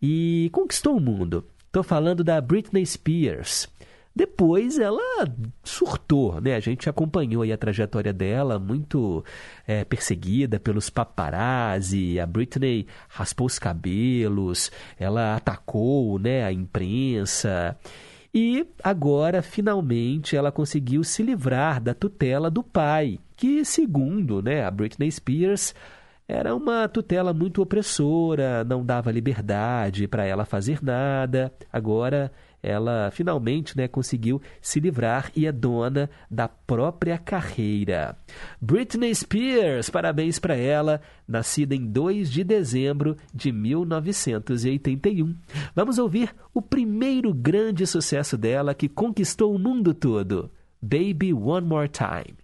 e 0.00 0.48
conquistou 0.50 0.96
o 0.96 1.00
mundo. 1.00 1.44
Estou 1.66 1.82
falando 1.82 2.24
da 2.24 2.40
Britney 2.40 2.86
Spears. 2.86 3.68
Depois 4.16 4.78
ela 4.78 5.28
surtou, 5.62 6.40
né? 6.40 6.54
A 6.54 6.60
gente 6.60 6.88
acompanhou 6.88 7.42
a 7.42 7.56
trajetória 7.58 8.14
dela, 8.14 8.58
muito 8.58 9.22
é, 9.66 9.84
perseguida 9.84 10.58
pelos 10.58 10.88
paparazzi. 10.88 12.18
A 12.18 12.24
Britney 12.24 12.86
raspou 13.10 13.46
os 13.46 13.58
cabelos, 13.58 14.72
ela 14.98 15.36
atacou, 15.36 16.18
né, 16.18 16.44
a 16.44 16.50
imprensa. 16.50 17.76
E 18.32 18.66
agora, 18.82 19.42
finalmente, 19.42 20.34
ela 20.34 20.50
conseguiu 20.50 21.04
se 21.04 21.22
livrar 21.22 21.78
da 21.78 21.92
tutela 21.92 22.50
do 22.50 22.62
pai, 22.62 23.18
que, 23.36 23.66
segundo 23.66 24.40
né, 24.40 24.64
a 24.64 24.70
Britney 24.70 25.12
Spears, 25.12 25.74
era 26.26 26.54
uma 26.54 26.88
tutela 26.88 27.34
muito 27.34 27.60
opressora, 27.60 28.64
não 28.64 28.82
dava 28.82 29.12
liberdade 29.12 30.08
para 30.08 30.24
ela 30.24 30.46
fazer 30.46 30.82
nada. 30.82 31.52
Agora 31.70 32.32
ela 32.62 33.10
finalmente 33.10 33.76
né, 33.76 33.88
conseguiu 33.88 34.40
se 34.60 34.80
livrar 34.80 35.30
e 35.34 35.46
é 35.46 35.52
dona 35.52 36.10
da 36.30 36.48
própria 36.48 37.18
carreira. 37.18 38.16
Britney 38.60 39.14
Spears, 39.14 39.90
parabéns 39.90 40.38
para 40.38 40.56
ela, 40.56 41.00
nascida 41.26 41.74
em 41.74 41.86
2 41.86 42.30
de 42.30 42.44
dezembro 42.44 43.16
de 43.32 43.52
1981. 43.52 45.34
Vamos 45.74 45.98
ouvir 45.98 46.34
o 46.52 46.60
primeiro 46.62 47.32
grande 47.32 47.86
sucesso 47.86 48.36
dela 48.36 48.74
que 48.74 48.88
conquistou 48.88 49.54
o 49.54 49.58
mundo 49.58 49.94
todo: 49.94 50.50
Baby 50.80 51.32
One 51.32 51.66
More 51.66 51.88
Time. 51.88 52.36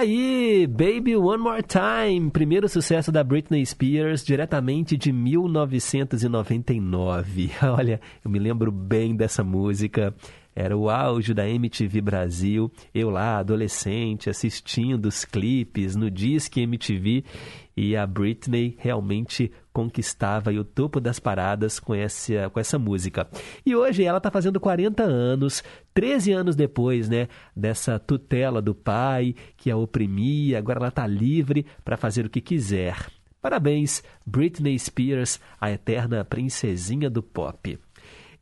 Aí, 0.00 0.66
Baby 0.66 1.14
One 1.14 1.42
More 1.42 1.62
Time, 1.62 2.30
primeiro 2.30 2.66
sucesso 2.68 3.12
da 3.12 3.22
Britney 3.22 3.64
Spears, 3.66 4.24
diretamente 4.24 4.96
de 4.96 5.12
1999. 5.12 7.50
Olha, 7.62 8.00
eu 8.24 8.30
me 8.30 8.38
lembro 8.38 8.72
bem 8.72 9.14
dessa 9.14 9.44
música. 9.44 10.14
Era 10.54 10.76
o 10.76 10.90
auge 10.90 11.32
da 11.32 11.48
MTV 11.48 12.00
Brasil, 12.00 12.70
eu 12.92 13.08
lá, 13.08 13.38
adolescente, 13.38 14.28
assistindo 14.28 15.06
os 15.06 15.24
clipes 15.24 15.94
no 15.94 16.10
Disque 16.10 16.60
MTV 16.60 17.24
e 17.76 17.96
a 17.96 18.06
Britney 18.06 18.76
realmente 18.78 19.50
conquistava 19.72 20.50
o 20.50 20.64
topo 20.64 21.00
das 21.00 21.18
paradas 21.18 21.78
com 21.78 21.94
essa, 21.94 22.50
com 22.50 22.60
essa 22.60 22.78
música. 22.78 23.28
E 23.64 23.74
hoje 23.74 24.04
ela 24.04 24.18
está 24.18 24.30
fazendo 24.30 24.60
40 24.60 25.02
anos, 25.02 25.62
13 25.94 26.32
anos 26.32 26.56
depois 26.56 27.08
né, 27.08 27.28
dessa 27.56 27.98
tutela 27.98 28.60
do 28.60 28.74
pai 28.74 29.34
que 29.56 29.70
a 29.70 29.76
oprimia, 29.76 30.58
agora 30.58 30.80
ela 30.80 30.88
está 30.88 31.06
livre 31.06 31.64
para 31.84 31.96
fazer 31.96 32.26
o 32.26 32.30
que 32.30 32.40
quiser. 32.40 32.96
Parabéns, 33.40 34.02
Britney 34.26 34.78
Spears, 34.78 35.40
a 35.58 35.70
eterna 35.70 36.22
princesinha 36.22 37.08
do 37.08 37.22
pop. 37.22 37.78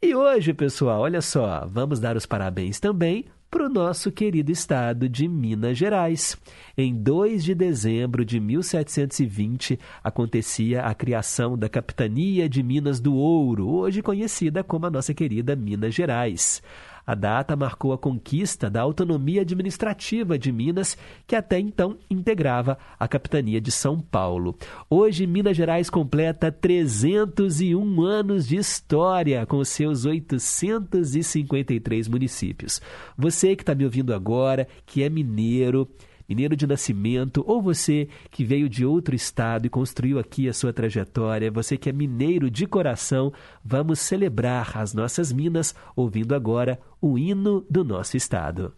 E 0.00 0.14
hoje, 0.14 0.54
pessoal, 0.54 1.00
olha 1.00 1.20
só, 1.20 1.66
vamos 1.66 1.98
dar 1.98 2.16
os 2.16 2.24
parabéns 2.24 2.78
também 2.78 3.24
para 3.50 3.66
o 3.66 3.68
nosso 3.68 4.12
querido 4.12 4.52
estado 4.52 5.08
de 5.08 5.26
Minas 5.26 5.76
Gerais. 5.76 6.38
Em 6.76 6.94
2 6.94 7.42
de 7.42 7.52
dezembro 7.52 8.24
de 8.24 8.38
1720, 8.38 9.76
acontecia 10.04 10.82
a 10.82 10.94
criação 10.94 11.58
da 11.58 11.68
Capitania 11.68 12.48
de 12.48 12.62
Minas 12.62 13.00
do 13.00 13.16
Ouro, 13.16 13.66
hoje 13.68 14.00
conhecida 14.00 14.62
como 14.62 14.86
a 14.86 14.90
nossa 14.90 15.12
querida 15.12 15.56
Minas 15.56 15.92
Gerais. 15.92 16.62
A 17.08 17.14
data 17.14 17.56
marcou 17.56 17.92
a 17.94 17.98
conquista 17.98 18.68
da 18.68 18.82
autonomia 18.82 19.40
administrativa 19.40 20.38
de 20.38 20.52
Minas, 20.52 20.94
que 21.26 21.34
até 21.34 21.58
então 21.58 21.96
integrava 22.10 22.76
a 23.00 23.08
capitania 23.08 23.62
de 23.62 23.70
São 23.70 23.98
Paulo. 23.98 24.54
Hoje, 24.90 25.26
Minas 25.26 25.56
Gerais 25.56 25.88
completa 25.88 26.52
301 26.52 28.02
anos 28.02 28.46
de 28.46 28.56
história, 28.56 29.46
com 29.46 29.64
seus 29.64 30.04
853 30.04 32.08
municípios. 32.08 32.78
Você 33.16 33.56
que 33.56 33.62
está 33.62 33.74
me 33.74 33.86
ouvindo 33.86 34.12
agora, 34.12 34.68
que 34.84 35.02
é 35.02 35.08
mineiro, 35.08 35.88
mineiro 36.28 36.54
de 36.54 36.66
nascimento, 36.66 37.42
ou 37.46 37.62
você 37.62 38.08
que 38.30 38.44
veio 38.44 38.68
de 38.68 38.84
outro 38.84 39.14
estado 39.14 39.66
e 39.66 39.70
construiu 39.70 40.18
aqui 40.18 40.48
a 40.48 40.52
sua 40.52 40.72
trajetória, 40.72 41.50
você 41.50 41.76
que 41.76 41.88
é 41.88 41.92
mineiro 41.92 42.50
de 42.50 42.66
coração, 42.66 43.32
vamos 43.64 43.98
celebrar 43.98 44.76
as 44.76 44.92
nossas 44.92 45.32
minas 45.32 45.74
ouvindo 45.96 46.34
agora 46.34 46.78
o 47.00 47.18
hino 47.18 47.64
do 47.70 47.82
nosso 47.82 48.16
estado. 48.16 48.74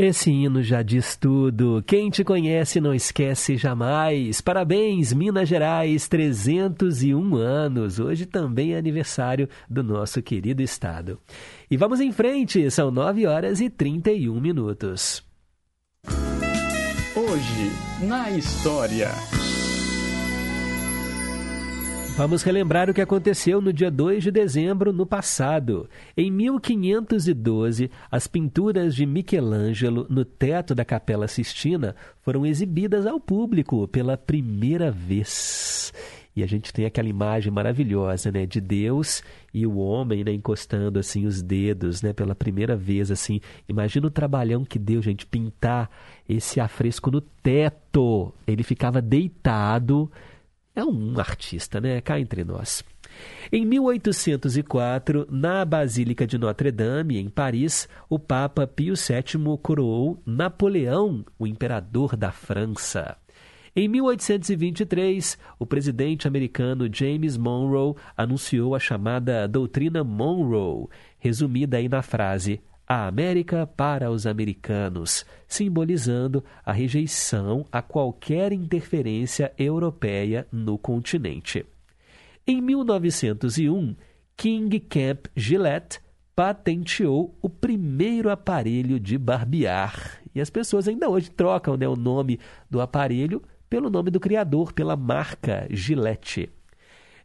Esse 0.00 0.30
hino 0.30 0.62
já 0.62 0.80
diz 0.80 1.16
tudo. 1.16 1.82
Quem 1.84 2.08
te 2.08 2.22
conhece 2.22 2.80
não 2.80 2.94
esquece 2.94 3.56
jamais. 3.56 4.40
Parabéns, 4.40 5.12
Minas 5.12 5.48
Gerais, 5.48 6.06
301 6.06 7.34
anos. 7.34 7.98
Hoje 7.98 8.24
também 8.24 8.74
é 8.74 8.78
aniversário 8.78 9.48
do 9.68 9.82
nosso 9.82 10.22
querido 10.22 10.62
estado. 10.62 11.18
E 11.68 11.76
vamos 11.76 12.00
em 12.00 12.12
frente, 12.12 12.70
são 12.70 12.92
9 12.92 13.26
horas 13.26 13.60
e 13.60 13.68
31 13.68 14.40
minutos. 14.40 15.24
Hoje, 17.16 18.06
na 18.06 18.30
história. 18.30 19.10
Vamos 22.18 22.42
relembrar 22.42 22.90
o 22.90 22.92
que 22.92 23.00
aconteceu 23.00 23.60
no 23.60 23.72
dia 23.72 23.92
2 23.92 24.24
de 24.24 24.32
dezembro 24.32 24.92
no 24.92 25.06
passado. 25.06 25.88
Em 26.16 26.32
1512, 26.32 27.88
as 28.10 28.26
pinturas 28.26 28.96
de 28.96 29.06
Michelangelo 29.06 30.04
no 30.10 30.24
teto 30.24 30.74
da 30.74 30.84
Capela 30.84 31.28
Sistina 31.28 31.94
foram 32.20 32.44
exibidas 32.44 33.06
ao 33.06 33.20
público 33.20 33.86
pela 33.86 34.16
primeira 34.16 34.90
vez. 34.90 35.92
E 36.34 36.42
a 36.42 36.46
gente 36.48 36.72
tem 36.72 36.84
aquela 36.84 37.08
imagem 37.08 37.52
maravilhosa, 37.52 38.32
né, 38.32 38.44
de 38.46 38.60
Deus 38.60 39.22
e 39.54 39.64
o 39.64 39.76
homem, 39.76 40.24
né, 40.24 40.32
encostando 40.32 40.98
assim 40.98 41.24
os 41.24 41.40
dedos, 41.40 42.02
né, 42.02 42.12
pela 42.12 42.34
primeira 42.34 42.74
vez 42.74 43.12
assim. 43.12 43.40
Imagina 43.68 44.08
o 44.08 44.10
trabalhão 44.10 44.64
que 44.64 44.78
deu, 44.78 45.00
gente, 45.00 45.24
pintar 45.24 45.88
esse 46.28 46.58
afresco 46.58 47.12
no 47.12 47.20
teto. 47.20 48.34
Ele 48.44 48.64
ficava 48.64 49.00
deitado. 49.00 50.10
É 50.78 50.84
um 50.84 51.18
artista, 51.18 51.80
né, 51.80 52.00
cá 52.00 52.20
entre 52.20 52.44
nós. 52.44 52.84
Em 53.50 53.66
1804, 53.66 55.26
na 55.28 55.64
Basílica 55.64 56.24
de 56.24 56.38
Notre-Dame, 56.38 57.18
em 57.18 57.28
Paris, 57.28 57.88
o 58.08 58.16
Papa 58.16 58.64
Pio 58.64 58.94
VII 58.94 59.58
coroou 59.60 60.22
Napoleão, 60.24 61.24
o 61.36 61.48
imperador 61.48 62.14
da 62.14 62.30
França. 62.30 63.16
Em 63.74 63.88
1823, 63.88 65.36
o 65.58 65.66
presidente 65.66 66.28
americano 66.28 66.88
James 66.88 67.36
Monroe 67.36 67.96
anunciou 68.16 68.76
a 68.76 68.78
chamada 68.78 69.48
Doutrina 69.48 70.04
Monroe, 70.04 70.86
resumida 71.18 71.78
aí 71.78 71.88
na 71.88 72.02
frase 72.02 72.60
a 72.88 73.06
América 73.06 73.66
para 73.66 74.10
os 74.10 74.26
americanos, 74.26 75.26
simbolizando 75.46 76.42
a 76.64 76.72
rejeição 76.72 77.66
a 77.70 77.82
qualquer 77.82 78.50
interferência 78.50 79.52
europeia 79.58 80.48
no 80.50 80.78
continente. 80.78 81.66
Em 82.46 82.62
1901, 82.62 83.94
King 84.34 84.80
Camp 84.80 85.26
Gillette 85.36 86.00
patenteou 86.34 87.36
o 87.42 87.50
primeiro 87.50 88.30
aparelho 88.30 88.98
de 88.98 89.18
barbear. 89.18 90.22
E 90.34 90.40
as 90.40 90.48
pessoas 90.48 90.88
ainda 90.88 91.10
hoje 91.10 91.30
trocam 91.30 91.76
né, 91.76 91.86
o 91.86 91.96
nome 91.96 92.40
do 92.70 92.80
aparelho 92.80 93.42
pelo 93.68 93.90
nome 93.90 94.10
do 94.10 94.18
criador, 94.18 94.72
pela 94.72 94.96
marca 94.96 95.66
Gillette. 95.68 96.48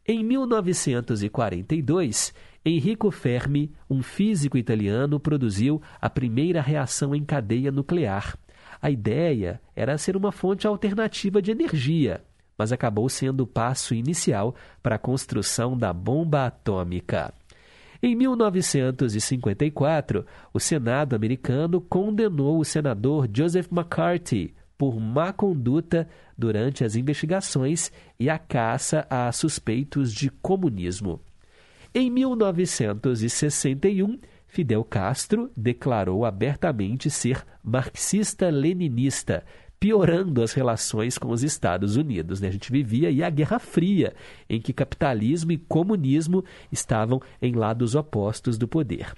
Em 0.06 0.22
1942, 0.22 2.34
Enrico 2.66 3.12
Fermi, 3.12 3.74
um 3.90 4.02
físico 4.02 4.58
italiano, 4.58 5.20
produziu 5.20 5.82
a 6.00 6.10
primeira 6.10 6.62
reação 6.62 7.14
em 7.14 7.22
cadeia 7.24 7.70
nuclear. 7.72 8.38
A 8.82 8.90
ideia 8.90 9.60
era 9.76 9.98
ser 9.98 10.16
uma 10.16 10.32
fonte 10.32 10.66
alternativa 10.66 11.42
de 11.42 11.52
energia, 11.52 12.24
mas 12.58 12.72
acabou 12.72 13.10
sendo 13.10 13.42
o 13.42 13.48
passo 13.48 13.94
inicial 13.94 14.56
para 14.82 14.96
a 14.96 15.00
construção 15.00 15.78
da 15.78 15.92
bomba 15.92 16.46
atômica. 16.46 17.34
Em 18.02 18.16
1954, 18.16 20.26
o 20.54 20.60
Senado 20.60 21.18
americano 21.18 21.82
condenou 21.82 22.60
o 22.60 22.66
senador 22.66 23.30
Joseph 23.34 23.68
McCarthy 23.72 24.54
por 24.78 25.00
má 25.00 25.34
conduta 25.34 26.08
durante 26.38 26.84
as 26.84 26.96
investigações 26.96 27.92
e 28.20 28.30
a 28.30 28.38
caça 28.38 29.08
a 29.10 29.32
suspeitos 29.32 30.14
de 30.14 30.30
comunismo. 30.30 31.20
Em 31.96 32.10
1961, 32.10 34.18
Fidel 34.48 34.84
Castro 34.84 35.52
declarou 35.56 36.26
abertamente 36.26 37.08
ser 37.08 37.46
marxista-leninista, 37.64 39.46
piorando 39.80 40.42
as 40.42 40.54
relações 40.54 41.20
com 41.20 41.30
os 41.30 41.44
Estados 41.44 41.96
Unidos. 41.96 42.42
Né? 42.42 42.48
A 42.48 42.52
gente 42.52 42.72
vivia 42.72 43.10
aí 43.10 43.22
a 43.22 43.30
Guerra 43.30 43.60
Fria, 43.60 44.16
em 44.50 44.60
que 44.60 44.74
capitalismo 44.74 45.52
e 45.52 45.58
comunismo 45.60 46.44
estavam 46.72 47.22
em 47.40 47.54
lados 47.54 47.94
opostos 47.94 48.58
do 48.58 48.68
poder. 48.68 49.14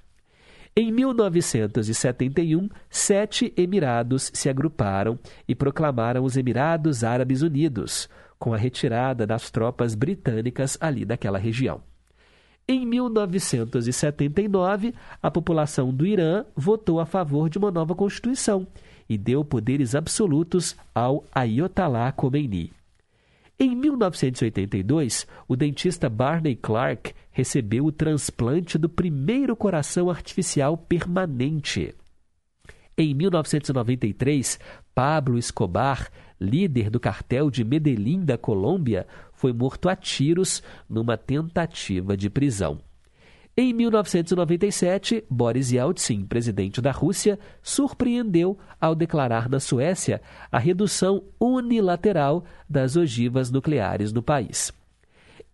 Em 0.75 0.91
1971, 0.91 2.67
sete 2.89 3.53
Emirados 3.55 4.29
se 4.33 4.49
agruparam 4.49 5.17
e 5.47 5.55
proclamaram 5.55 6.25
os 6.25 6.35
Emirados 6.35 7.05
Árabes 7.05 7.41
Unidos, 7.41 8.09
com 8.37 8.53
a 8.53 8.57
retirada 8.57 9.25
das 9.25 9.49
tropas 9.49 9.95
britânicas 9.95 10.77
ali 10.81 11.05
daquela 11.05 11.37
região. 11.37 11.81
Em 12.67 12.83
1979, 12.83 14.95
a 15.21 15.29
população 15.29 15.93
do 15.93 16.03
Irã 16.03 16.43
votou 16.55 16.99
a 16.99 17.05
favor 17.05 17.47
de 17.47 17.59
uma 17.59 17.69
nova 17.69 17.93
Constituição 17.93 18.65
e 19.07 19.19
deu 19.19 19.45
poderes 19.45 19.93
absolutos 19.93 20.75
ao 20.93 21.23
Ayatollah 21.31 22.11
Khomeini. 22.11 22.73
Em 23.59 23.75
1982, 23.75 25.27
o 25.47 25.55
dentista 25.55 26.09
Barney 26.09 26.55
Clark 26.55 27.13
recebeu 27.31 27.85
o 27.85 27.91
transplante 27.91 28.79
do 28.79 28.89
primeiro 28.89 29.55
coração 29.55 30.09
artificial 30.09 30.75
permanente. 30.75 31.93
Em 32.97 33.13
1993, 33.13 34.59
Pablo 34.95 35.37
Escobar, 35.37 36.09
líder 36.39 36.89
do 36.89 36.99
cartel 36.99 37.51
de 37.51 37.63
Medellín 37.63 38.25
da 38.25 38.37
Colômbia, 38.37 39.05
foi 39.45 39.53
morto 39.53 39.87
a 39.87 39.95
tiros 39.95 40.63
numa 40.89 41.15
tentativa 41.15 42.17
de 42.17 42.31
prisão. 42.31 42.79
Em 43.55 43.71
1997, 43.73 45.23
Boris 45.29 45.71
Yeltsin, 45.71 46.25
presidente 46.25 46.81
da 46.81 46.89
Rússia, 46.89 47.37
surpreendeu 47.61 48.57
ao 48.81 48.95
declarar 48.95 49.47
na 49.47 49.59
Suécia 49.59 50.19
a 50.51 50.57
redução 50.57 51.25
unilateral 51.39 52.43
das 52.67 52.95
ogivas 52.95 53.51
nucleares 53.51 54.11
no 54.11 54.23
país. 54.23 54.73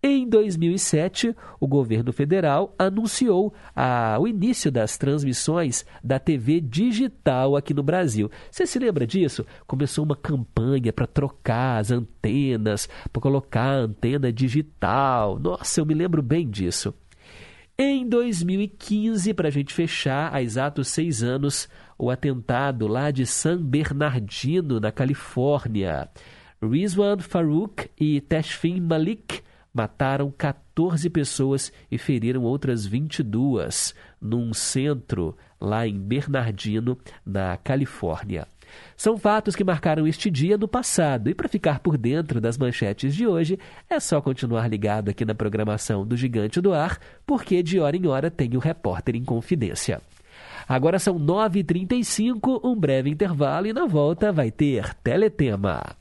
Em 0.04 0.28
2007, 0.28 1.32
o 1.60 1.68
governo 1.68 2.12
federal 2.12 2.74
anunciou 2.76 3.54
a, 3.74 4.18
o 4.18 4.26
início 4.26 4.68
das 4.68 4.98
transmissões 4.98 5.86
da 6.02 6.18
TV 6.18 6.60
digital 6.60 7.54
aqui 7.54 7.72
no 7.72 7.84
Brasil. 7.84 8.28
Você 8.50 8.66
se 8.66 8.80
lembra 8.80 9.06
disso? 9.06 9.46
Começou 9.64 10.04
uma 10.04 10.16
campanha 10.16 10.92
para 10.92 11.06
trocar 11.06 11.78
as 11.78 11.92
antenas, 11.92 12.88
para 13.12 13.22
colocar 13.22 13.62
a 13.62 13.76
antena 13.76 14.32
digital. 14.32 15.38
Nossa, 15.38 15.80
eu 15.80 15.86
me 15.86 15.94
lembro 15.94 16.20
bem 16.20 16.50
disso. 16.50 16.92
Em 17.78 18.04
2015, 18.08 19.32
para 19.34 19.46
a 19.46 19.52
gente 19.52 19.72
fechar, 19.72 20.34
há 20.34 20.42
exatos 20.42 20.88
seis 20.88 21.22
anos, 21.22 21.68
o 21.96 22.10
atentado 22.10 22.88
lá 22.88 23.12
de 23.12 23.24
San 23.24 23.62
Bernardino, 23.62 24.80
na 24.80 24.90
Califórnia. 24.90 26.08
Rizwan 26.60 27.18
Farouk 27.18 27.88
e 27.96 28.20
Tashfin 28.20 28.80
Malik 28.80 29.42
mataram 29.72 30.30
14 30.30 31.08
pessoas 31.10 31.72
e 31.90 31.98
feriram 31.98 32.42
outras 32.42 32.84
22 32.86 33.94
num 34.20 34.52
centro 34.52 35.36
lá 35.60 35.86
em 35.86 35.98
Bernardino, 35.98 36.98
na 37.24 37.56
Califórnia. 37.56 38.46
São 38.96 39.18
fatos 39.18 39.54
que 39.54 39.64
marcaram 39.64 40.06
este 40.06 40.30
dia 40.30 40.56
no 40.56 40.66
passado, 40.66 41.28
e 41.28 41.34
para 41.34 41.48
ficar 41.48 41.80
por 41.80 41.96
dentro 41.96 42.40
das 42.40 42.56
manchetes 42.56 43.14
de 43.14 43.26
hoje, 43.26 43.58
é 43.88 44.00
só 44.00 44.20
continuar 44.20 44.68
ligado 44.68 45.10
aqui 45.10 45.24
na 45.24 45.34
programação 45.34 46.06
do 46.06 46.16
Gigante 46.16 46.60
do 46.60 46.72
Ar, 46.72 46.98
porque 47.26 47.62
de 47.62 47.78
hora 47.78 47.96
em 47.96 48.06
hora 48.06 48.30
tem 48.30 48.56
o 48.56 48.60
repórter 48.60 49.14
em 49.14 49.24
confidência. 49.24 50.00
Agora 50.68 50.98
são 50.98 51.18
9h35, 51.18 52.60
um 52.64 52.78
breve 52.78 53.10
intervalo 53.10 53.66
e 53.66 53.72
na 53.72 53.86
volta 53.86 54.32
vai 54.32 54.50
ter 54.50 54.94
Teletema. 54.94 55.96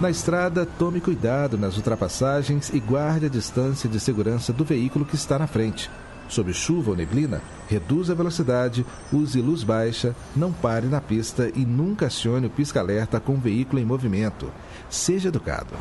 Na 0.00 0.08
estrada, 0.08 0.64
tome 0.64 0.98
cuidado 0.98 1.58
nas 1.58 1.76
ultrapassagens 1.76 2.70
e 2.72 2.80
guarde 2.80 3.26
a 3.26 3.28
distância 3.28 3.86
de 3.86 4.00
segurança 4.00 4.50
do 4.50 4.64
veículo 4.64 5.04
que 5.04 5.14
está 5.14 5.38
na 5.38 5.46
frente. 5.46 5.90
Sob 6.26 6.54
chuva 6.54 6.92
ou 6.92 6.96
neblina, 6.96 7.42
reduza 7.68 8.14
a 8.14 8.16
velocidade, 8.16 8.86
use 9.12 9.42
luz 9.42 9.62
baixa, 9.62 10.16
não 10.34 10.52
pare 10.52 10.86
na 10.86 11.02
pista 11.02 11.50
e 11.54 11.66
nunca 11.66 12.06
acione 12.06 12.46
o 12.46 12.50
pisca-alerta 12.50 13.20
com 13.20 13.34
o 13.34 13.38
veículo 13.40 13.78
em 13.78 13.84
movimento. 13.84 14.50
Seja 14.88 15.28
educado. 15.28 15.74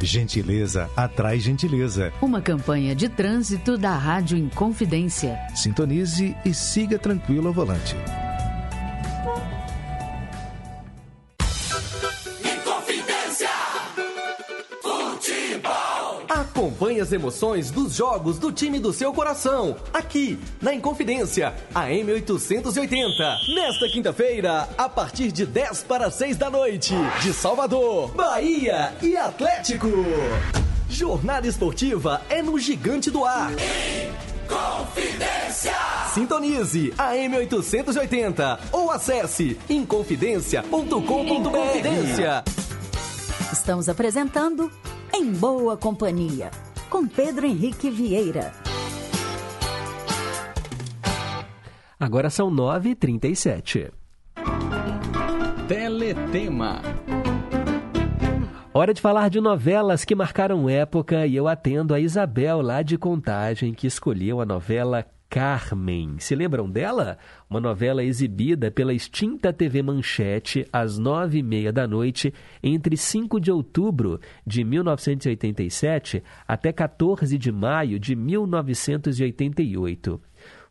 Gentileza 0.00 0.88
atrai 0.96 1.40
gentileza. 1.40 2.12
Uma 2.22 2.40
campanha 2.40 2.94
de 2.94 3.08
trânsito 3.08 3.76
da 3.76 3.96
Rádio 3.96 4.38
Inconfidência. 4.38 5.36
Sintonize 5.56 6.36
e 6.44 6.54
siga 6.54 6.98
tranquilo 6.98 7.48
ao 7.48 7.52
volante. 7.52 7.96
Acompanhe 16.56 17.02
as 17.02 17.12
emoções 17.12 17.70
dos 17.70 17.94
jogos 17.94 18.38
do 18.38 18.50
time 18.50 18.78
do 18.78 18.90
seu 18.90 19.12
coração, 19.12 19.76
aqui 19.92 20.38
na 20.58 20.72
Inconfidência, 20.72 21.52
a 21.74 21.88
M880. 21.88 23.54
Nesta 23.54 23.86
quinta-feira, 23.90 24.66
a 24.78 24.88
partir 24.88 25.30
de 25.30 25.44
10 25.44 25.82
para 25.82 26.10
6 26.10 26.38
da 26.38 26.48
noite, 26.48 26.94
de 27.20 27.34
Salvador, 27.34 28.10
Bahia 28.12 28.94
e 29.02 29.18
Atlético. 29.18 29.86
Jornada 30.88 31.46
esportiva 31.46 32.22
é 32.30 32.40
no 32.40 32.58
Gigante 32.58 33.10
do 33.10 33.22
Ar. 33.22 33.50
Confidência! 34.48 35.74
Sintonize 36.14 36.94
a 36.96 37.12
M880 37.12 38.60
ou 38.72 38.90
acesse 38.90 39.60
inconfidencia.com.br. 39.68 40.88
Inconfidência. 40.88 42.42
Estamos 43.52 43.90
apresentando 43.90 44.72
Em 45.14 45.32
Boa 45.32 45.76
Companhia, 45.76 46.50
com 46.90 47.06
Pedro 47.06 47.46
Henrique 47.46 47.90
Vieira. 47.90 48.52
Agora 51.98 52.28
são 52.28 52.50
9h37. 52.50 53.90
Teletema. 55.66 56.82
Hora 58.74 58.92
de 58.92 59.00
falar 59.00 59.30
de 59.30 59.40
novelas 59.40 60.04
que 60.04 60.14
marcaram 60.14 60.68
época 60.68 61.26
e 61.26 61.34
eu 61.34 61.48
atendo 61.48 61.94
a 61.94 62.00
Isabel 62.00 62.60
lá 62.60 62.82
de 62.82 62.98
Contagem, 62.98 63.72
que 63.72 63.86
escolheu 63.86 64.40
a 64.40 64.44
novela 64.44 65.06
Carmen. 65.28 66.18
Se 66.18 66.34
lembram 66.34 66.70
dela? 66.70 67.18
Uma 67.48 67.60
novela 67.60 68.02
exibida 68.02 68.70
pela 68.70 68.94
extinta 68.94 69.52
TV 69.52 69.82
Manchete 69.82 70.66
às 70.72 70.98
nove 70.98 71.38
e 71.38 71.42
meia 71.42 71.72
da 71.72 71.86
noite 71.86 72.32
entre 72.62 72.96
5 72.96 73.40
de 73.40 73.50
outubro 73.50 74.20
de 74.46 74.64
1987 74.64 76.22
até 76.46 76.72
14 76.72 77.36
de 77.36 77.52
maio 77.52 77.98
de 77.98 78.16
1988. 78.16 80.20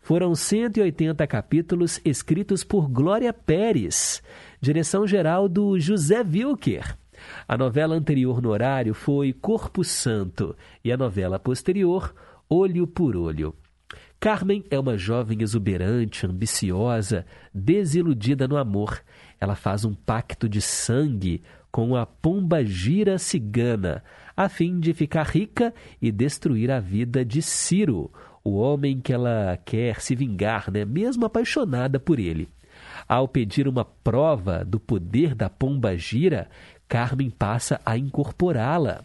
Foram 0.01 0.35
180 0.35 1.25
capítulos 1.25 1.99
escritos 2.05 2.63
por 2.63 2.87
Glória 2.87 3.33
Pérez, 3.33 4.21
direção 4.61 5.07
geral 5.07 5.49
do 5.49 5.79
José 5.79 6.21
Wilker. 6.21 6.95
A 7.47 7.57
novela 7.57 7.95
anterior 7.95 8.41
no 8.41 8.49
horário 8.49 8.93
foi 8.93 9.33
Corpo 9.33 9.83
Santo 9.83 10.55
e 10.83 10.91
a 10.91 10.97
novela 10.97 11.39
posterior, 11.39 12.13
Olho 12.47 12.85
por 12.85 13.15
Olho. 13.15 13.55
Carmen 14.19 14.63
é 14.71 14.79
uma 14.79 14.97
jovem 14.97 15.41
exuberante, 15.41 16.25
ambiciosa, 16.25 17.25
desiludida 17.53 18.47
no 18.47 18.57
amor. 18.57 19.01
Ela 19.39 19.55
faz 19.55 19.85
um 19.85 19.93
pacto 19.93 20.49
de 20.49 20.61
sangue 20.61 21.43
com 21.71 21.95
a 21.95 22.05
pomba 22.05 22.63
gira 22.63 23.17
cigana, 23.17 24.01
a 24.35 24.47
fim 24.47 24.79
de 24.79 24.93
ficar 24.93 25.27
rica 25.27 25.73
e 26.01 26.11
destruir 26.11 26.71
a 26.71 26.79
vida 26.79 27.25
de 27.25 27.41
Ciro, 27.41 28.11
o 28.43 28.55
homem 28.55 29.01
que 29.01 29.11
ela 29.11 29.59
quer 29.65 29.99
se 29.99 30.15
vingar, 30.15 30.71
né? 30.71 30.85
mesmo 30.85 31.25
apaixonada 31.25 31.99
por 31.99 32.17
ele. 32.19 32.47
Ao 33.07 33.27
pedir 33.27 33.67
uma 33.67 33.83
prova 33.83 34.63
do 34.63 34.79
poder 34.79 35.35
da 35.35 35.49
pomba 35.49 35.97
gira, 35.97 36.49
Carmen 36.87 37.29
passa 37.29 37.79
a 37.85 37.97
incorporá-la. 37.97 39.03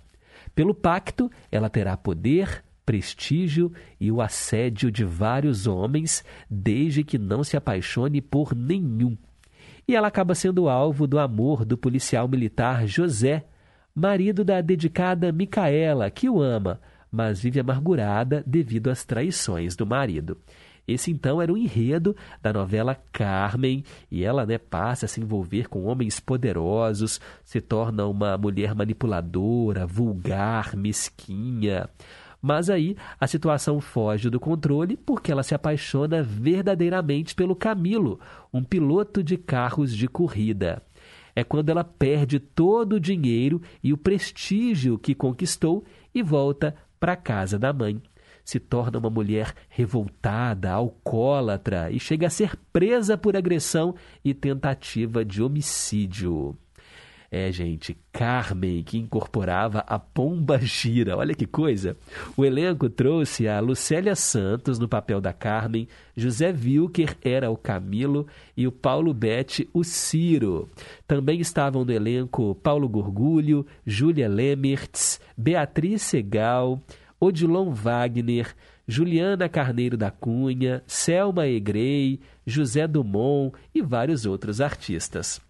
Pelo 0.55 0.75
pacto, 0.75 1.31
ela 1.51 1.69
terá 1.69 1.97
poder, 1.97 2.63
prestígio 2.91 3.73
e 4.01 4.11
o 4.11 4.21
assédio 4.21 4.91
de 4.91 5.05
vários 5.05 5.69
homens, 5.69 6.25
desde 6.51 7.05
que 7.05 7.19
não 7.19 7.45
se 7.45 7.57
apaixone 7.57 8.21
por 8.21 8.53
nenhum. 8.53 9.17
E 9.87 9.95
ela 9.95 10.09
acaba 10.09 10.35
sendo 10.35 10.69
alvo 10.69 11.07
do 11.07 11.17
amor 11.17 11.65
do 11.65 11.79
policial 11.79 12.27
militar 12.27 12.89
José, 12.89 13.45
marido 13.95 14.43
da 14.43 14.61
dedicada 14.61 15.31
Micaela, 15.31 16.11
que 16.11 16.29
o 16.29 16.43
ama, 16.43 16.81
mas 17.13 17.41
vive 17.41 17.61
amargurada 17.61 18.43
devido 18.45 18.91
às 18.91 19.05
traições 19.05 19.77
do 19.77 19.87
marido. 19.87 20.37
Esse 20.85 21.13
então 21.13 21.41
era 21.41 21.53
o 21.53 21.57
enredo 21.57 22.17
da 22.43 22.53
novela 22.53 22.97
Carmen, 23.13 23.85
e 24.11 24.25
ela 24.25 24.45
né, 24.45 24.59
passa 24.59 25.07
a 25.07 25.09
se 25.09 25.21
envolver 25.21 25.69
com 25.69 25.85
homens 25.85 26.19
poderosos, 26.19 27.21
se 27.45 27.61
torna 27.61 28.05
uma 28.07 28.37
mulher 28.37 28.75
manipuladora, 28.75 29.87
vulgar, 29.87 30.75
mesquinha. 30.75 31.89
Mas 32.41 32.71
aí 32.71 32.97
a 33.19 33.27
situação 33.27 33.81
foge 33.81 34.31
do 34.31 34.41
controle 34.41 34.97
porque 34.97 35.31
ela 35.31 35.43
se 35.43 35.55
apaixona 35.55 36.23
verdadeiramente 36.23 37.35
pelo 37.35 37.55
Camilo, 37.55 38.19
um 38.53 38.65
piloto 38.65 39.23
de 39.23 39.37
carros 39.37 39.95
de 39.95 40.09
corrida. 40.09 40.83
É 41.35 41.45
quando 41.45 41.69
ela 41.69 41.85
perde 41.85 42.41
todo 42.41 42.95
o 42.95 43.01
dinheiro 43.01 43.61
e 43.83 43.93
o 43.93 43.99
prestígio 43.99 44.99
que 44.99 45.15
conquistou 45.15 45.85
e 46.15 46.23
volta 46.23 46.75
para 46.99 47.17
casa 47.17 47.59
da 47.59 47.73
mãe. 47.73 48.01
Se 48.45 48.59
torna 48.59 48.99
uma 48.99 49.11
mulher 49.11 49.55
revoltada, 49.69 50.71
alcoólatra 50.71 51.91
e 51.91 52.01
chega 52.01 52.27
a 52.27 52.31
ser 52.31 52.57
presa 52.73 53.17
por 53.17 53.37
agressão 53.37 53.95
e 54.25 54.35
tentativa 54.35 55.25
de 55.25 55.43
homicídio. 55.43 56.57
É, 57.33 57.53
gente, 57.53 57.97
Carmen, 58.13 58.83
que 58.83 58.99
incorporava 58.99 59.85
a 59.87 60.01
Pomba 60.01 60.59
Gira. 60.59 61.17
Olha 61.17 61.33
que 61.33 61.47
coisa! 61.47 61.97
O 62.37 62.45
elenco 62.45 62.91
trouxe 62.91 63.47
a 63.47 63.61
Lucélia 63.61 64.17
Santos 64.17 64.81
no 64.81 64.89
papel 64.89 65.21
da 65.21 65.33
Carmen, 65.33 65.87
José 66.17 66.51
Wilker 66.53 67.17
era 67.23 67.49
o 67.49 67.57
Camilo 67.57 68.27
e 68.57 68.67
o 68.67 68.73
Paulo 68.73 69.15
Betti 69.15 69.69
o 69.73 69.85
Ciro. 69.85 70.69
Também 71.07 71.41
estavam 71.41 71.85
no 71.85 71.93
elenco 71.93 72.57
Paulo 72.57 72.89
Gorgulho, 72.89 73.65
Júlia 73.87 74.29
Lemertz, 74.29 75.21
Beatriz 75.37 76.03
Segal, 76.03 76.83
Odilon 77.21 77.71
Wagner, 77.71 78.57
Juliana 78.89 79.49
Carneiro 79.49 79.97
da 79.97 80.11
Cunha, 80.11 80.83
Selma 80.85 81.47
Egrei, 81.47 82.19
José 82.45 82.89
Dumont 82.89 83.55
e 83.73 83.81
vários 83.81 84.27
outros 84.27 84.61
artistas. 84.61 85.41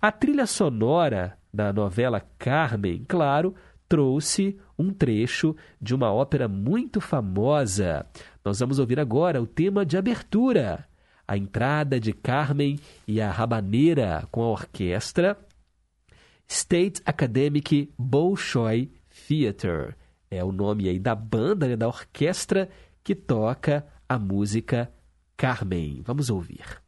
A 0.00 0.12
trilha 0.12 0.46
sonora 0.46 1.38
da 1.52 1.72
novela 1.72 2.20
Carmen, 2.38 3.04
claro, 3.08 3.54
trouxe 3.88 4.58
um 4.78 4.92
trecho 4.92 5.56
de 5.80 5.94
uma 5.94 6.12
ópera 6.12 6.46
muito 6.46 7.00
famosa. 7.00 8.06
Nós 8.44 8.60
vamos 8.60 8.78
ouvir 8.78 9.00
agora 9.00 9.42
o 9.42 9.46
tema 9.46 9.84
de 9.84 9.96
abertura, 9.96 10.86
a 11.26 11.36
entrada 11.36 11.98
de 11.98 12.12
Carmen 12.12 12.78
e 13.06 13.20
a 13.20 13.30
Rabaneira 13.30 14.28
com 14.30 14.42
a 14.42 14.48
orquestra 14.48 15.36
State 16.46 17.02
Academic 17.04 17.92
Bolshoi 17.98 18.90
Theater. 19.26 19.96
É 20.30 20.44
o 20.44 20.52
nome 20.52 20.88
aí 20.88 20.98
da 20.98 21.14
banda, 21.14 21.66
né, 21.66 21.76
da 21.76 21.88
orquestra 21.88 22.68
que 23.02 23.14
toca 23.14 23.86
a 24.08 24.18
música 24.18 24.92
Carmen. 25.36 26.02
Vamos 26.04 26.30
ouvir. 26.30 26.80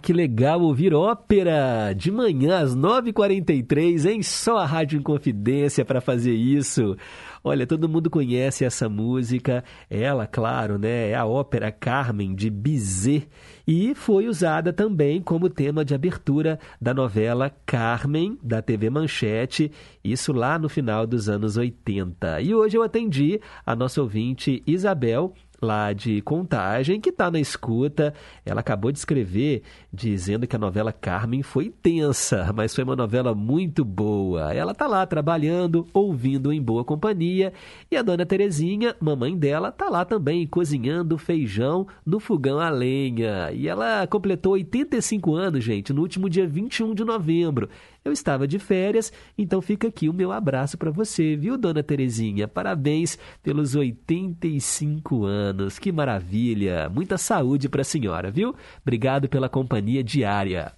Que 0.00 0.12
legal 0.12 0.60
ouvir 0.60 0.94
ópera 0.94 1.92
de 1.92 2.10
manhã 2.10 2.58
às 2.58 2.74
9h43, 2.74 4.10
hein? 4.10 4.22
Só 4.22 4.58
a 4.58 4.66
Rádio 4.66 4.98
Inconfidência 4.98 5.84
para 5.84 6.00
fazer 6.00 6.34
isso. 6.34 6.96
Olha, 7.42 7.66
todo 7.66 7.88
mundo 7.88 8.10
conhece 8.10 8.64
essa 8.64 8.88
música. 8.88 9.64
Ela, 9.88 10.26
claro, 10.26 10.78
né? 10.78 11.10
É 11.10 11.14
a 11.14 11.24
ópera 11.24 11.72
Carmen 11.72 12.34
de 12.34 12.50
Bizet 12.50 13.28
e 13.66 13.94
foi 13.94 14.26
usada 14.26 14.72
também 14.72 15.22
como 15.22 15.48
tema 15.48 15.84
de 15.84 15.94
abertura 15.94 16.58
da 16.80 16.92
novela 16.92 17.50
Carmen, 17.64 18.38
da 18.42 18.60
TV 18.60 18.90
Manchete, 18.90 19.70
isso 20.02 20.32
lá 20.32 20.58
no 20.58 20.68
final 20.68 21.06
dos 21.06 21.28
anos 21.28 21.56
80. 21.56 22.40
E 22.40 22.54
hoje 22.54 22.76
eu 22.76 22.82
atendi 22.82 23.40
a 23.64 23.76
nossa 23.76 24.02
ouvinte 24.02 24.62
Isabel, 24.66 25.32
lá 25.60 25.92
de 25.92 26.20
Contagem, 26.22 27.00
que 27.00 27.10
está 27.10 27.30
na 27.30 27.38
escuta. 27.38 28.14
Ela 28.44 28.60
acabou 28.60 28.90
de 28.90 28.98
escrever 28.98 29.62
dizendo 29.92 30.46
que 30.46 30.56
a 30.56 30.58
novela 30.58 30.92
Carmen 30.92 31.42
foi 31.42 31.70
tensa, 31.70 32.52
mas 32.54 32.74
foi 32.74 32.84
uma 32.84 32.96
novela 32.96 33.34
muito 33.34 33.84
boa. 33.84 34.52
Ela 34.54 34.72
está 34.72 34.86
lá 34.86 35.04
trabalhando, 35.06 35.86
ouvindo 35.92 36.52
em 36.52 36.62
boa 36.62 36.84
companhia. 36.84 37.52
E 37.90 37.96
a 37.96 38.02
dona 38.02 38.24
Terezinha, 38.24 38.94
mamãe 39.00 39.36
dela, 39.36 39.68
está 39.68 39.88
lá 39.88 40.04
também 40.04 40.46
cozinhando 40.46 41.18
feijão 41.18 41.86
no 42.04 42.20
fogão 42.20 42.58
a 42.58 42.70
lenha. 42.70 43.50
E 43.52 43.68
ela 43.68 44.06
completou 44.06 44.52
85 44.52 45.34
anos, 45.34 45.64
gente, 45.64 45.92
no 45.92 46.02
último 46.02 46.28
dia 46.28 46.46
21 46.46 46.94
de 46.94 47.04
novembro. 47.04 47.68
Eu 48.02 48.12
estava 48.12 48.48
de 48.48 48.58
férias, 48.58 49.12
então 49.36 49.60
fica 49.60 49.88
aqui 49.88 50.08
o 50.08 50.14
meu 50.14 50.32
abraço 50.32 50.78
para 50.78 50.90
você, 50.90 51.36
viu, 51.36 51.58
dona 51.58 51.82
Terezinha? 51.82 52.48
Parabéns 52.48 53.18
pelos 53.42 53.74
85 53.74 55.24
anos. 55.24 55.78
Que 55.78 55.92
maravilha! 55.92 56.88
Muita 56.88 57.18
saúde 57.18 57.68
para 57.68 57.82
a 57.82 57.84
senhora, 57.84 58.30
viu? 58.30 58.54
Obrigado 58.80 59.28
pela 59.28 59.50
companhia 59.50 60.02
diária. 60.02 60.72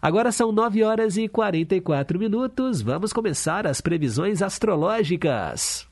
Agora 0.00 0.30
são 0.30 0.52
9 0.52 0.84
horas 0.84 1.16
e 1.16 1.26
44 1.26 2.18
minutos. 2.18 2.82
Vamos 2.82 3.12
começar 3.14 3.66
as 3.66 3.80
previsões 3.80 4.42
astrológicas. 4.42 5.87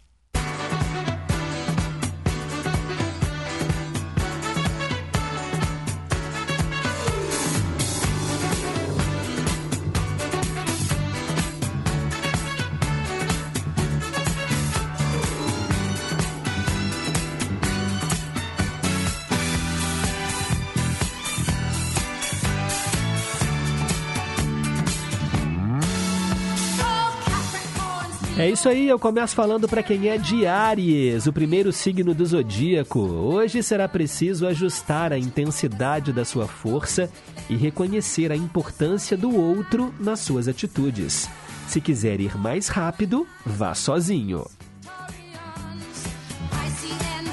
É 28.46 28.50
isso 28.50 28.68
aí, 28.68 28.88
eu 28.88 28.96
começo 28.96 29.34
falando 29.34 29.68
para 29.68 29.82
quem 29.82 30.08
é 30.08 30.16
de 30.16 30.46
o 31.26 31.32
primeiro 31.32 31.72
signo 31.72 32.14
do 32.14 32.24
zodíaco. 32.24 33.00
Hoje 33.00 33.60
será 33.60 33.88
preciso 33.88 34.46
ajustar 34.46 35.12
a 35.12 35.18
intensidade 35.18 36.12
da 36.12 36.24
sua 36.24 36.46
força 36.46 37.10
e 37.50 37.56
reconhecer 37.56 38.30
a 38.30 38.36
importância 38.36 39.16
do 39.16 39.36
outro 39.36 39.92
nas 39.98 40.20
suas 40.20 40.46
atitudes. 40.46 41.28
Se 41.66 41.80
quiser 41.80 42.20
ir 42.20 42.38
mais 42.38 42.68
rápido, 42.68 43.26
vá 43.44 43.74
sozinho. 43.74 44.46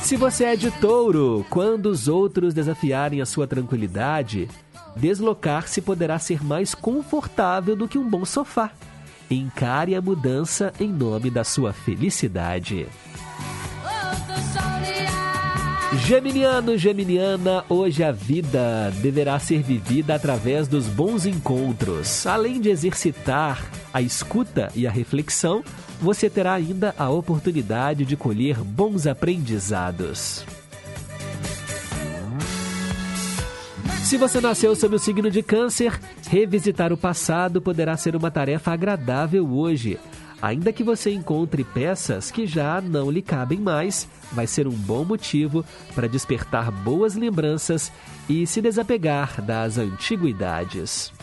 Se 0.02 0.16
você 0.16 0.46
é 0.46 0.56
de 0.56 0.72
touro, 0.72 1.46
quando 1.48 1.92
os 1.92 2.08
outros 2.08 2.56
desafiarem 2.56 3.22
a 3.22 3.26
sua 3.28 3.46
tranquilidade, 3.46 4.50
deslocar-se 4.96 5.80
poderá 5.80 6.18
ser 6.18 6.44
mais 6.44 6.74
confortável 6.74 7.76
do 7.76 7.88
que 7.88 8.00
um 8.00 8.10
bom 8.10 8.26
sofá. 8.26 8.72
Encare 9.30 9.96
a 9.96 10.02
mudança 10.02 10.74
em 10.80 10.90
nome 10.92 11.30
da 11.30 11.44
sua 11.44 11.74
felicidade. 11.74 12.88
Geminiano, 16.06 16.78
Geminiana, 16.78 17.64
hoje 17.70 18.04
a 18.04 18.12
vida 18.12 18.92
deverá 19.02 19.38
ser 19.40 19.62
vivida 19.62 20.16
através 20.16 20.68
dos 20.68 20.88
bons 20.88 21.26
encontros. 21.26 22.26
Além 22.26 22.60
de 22.60 22.70
exercitar 22.70 23.64
a 23.94 24.02
escuta 24.02 24.72
e 24.76 24.88
a 24.88 24.92
reflexão, 24.92 25.64
você 26.02 26.30
terá 26.30 26.54
ainda 26.54 26.94
a 26.98 27.10
oportunidade 27.10 28.06
de 28.06 28.18
colher 28.18 28.58
bons 28.58 29.06
aprendizados. 29.06 30.44
Se 34.04 34.18
você 34.18 34.42
nasceu 34.42 34.76
sob 34.76 34.96
o 34.96 35.00
signo 35.00 35.32
de 35.32 35.42
Câncer, 35.42 35.98
revisitar 36.30 36.92
o 36.92 36.98
passado 36.98 37.62
poderá 37.62 37.96
ser 37.96 38.16
uma 38.16 38.30
tarefa 38.30 38.72
agradável 38.72 39.50
hoje. 39.50 39.98
Ainda 40.42 40.74
que 40.74 40.84
você 40.84 41.10
encontre 41.12 41.64
peças 41.64 42.30
que 42.30 42.46
já 42.46 42.82
não 42.82 43.10
lhe 43.10 43.22
cabem 43.22 43.60
mais, 43.60 44.08
vai 44.34 44.46
ser 44.46 44.68
um 44.68 44.74
bom 44.74 45.06
motivo 45.06 45.64
para 45.96 46.08
despertar 46.08 46.70
boas 46.70 47.16
lembranças 47.16 47.94
e 48.28 48.46
se 48.46 48.62
desapegar 48.62 49.42
das 49.42 49.78
antiguidades. 49.78 51.14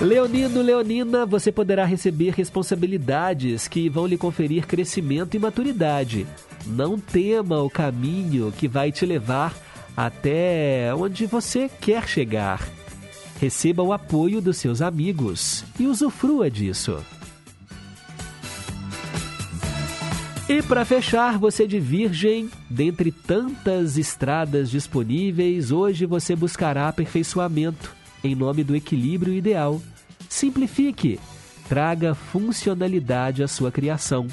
Leonino, 0.00 0.62
Leonina, 0.62 1.26
você 1.26 1.50
poderá 1.50 1.84
receber 1.84 2.34
responsabilidades 2.34 3.66
que 3.66 3.88
vão 3.88 4.06
lhe 4.06 4.16
conferir 4.16 4.66
crescimento 4.66 5.36
e 5.36 5.40
maturidade. 5.40 6.26
Não 6.66 6.98
tema 6.98 7.60
o 7.60 7.70
caminho 7.70 8.52
que 8.52 8.68
vai 8.68 8.92
te 8.92 9.04
levar 9.04 9.54
até 9.96 10.94
onde 10.94 11.26
você 11.26 11.68
quer 11.68 12.08
chegar. 12.08 12.66
Receba 13.40 13.82
o 13.82 13.92
apoio 13.92 14.40
dos 14.40 14.56
seus 14.56 14.80
amigos 14.80 15.64
e 15.78 15.86
usufrua 15.86 16.50
disso. 16.50 16.98
E 20.48 20.62
para 20.62 20.84
fechar, 20.84 21.38
você 21.38 21.66
de 21.66 21.80
Virgem, 21.80 22.50
dentre 22.68 23.10
tantas 23.10 23.96
estradas 23.96 24.70
disponíveis, 24.70 25.70
hoje 25.70 26.04
você 26.04 26.36
buscará 26.36 26.88
aperfeiçoamento 26.88 28.02
em 28.24 28.34
nome 28.34 28.62
do 28.62 28.76
equilíbrio 28.76 29.34
ideal. 29.34 29.80
Simplifique, 30.28 31.18
traga 31.68 32.14
funcionalidade 32.14 33.42
à 33.42 33.48
sua 33.48 33.70
criação. 33.70 34.26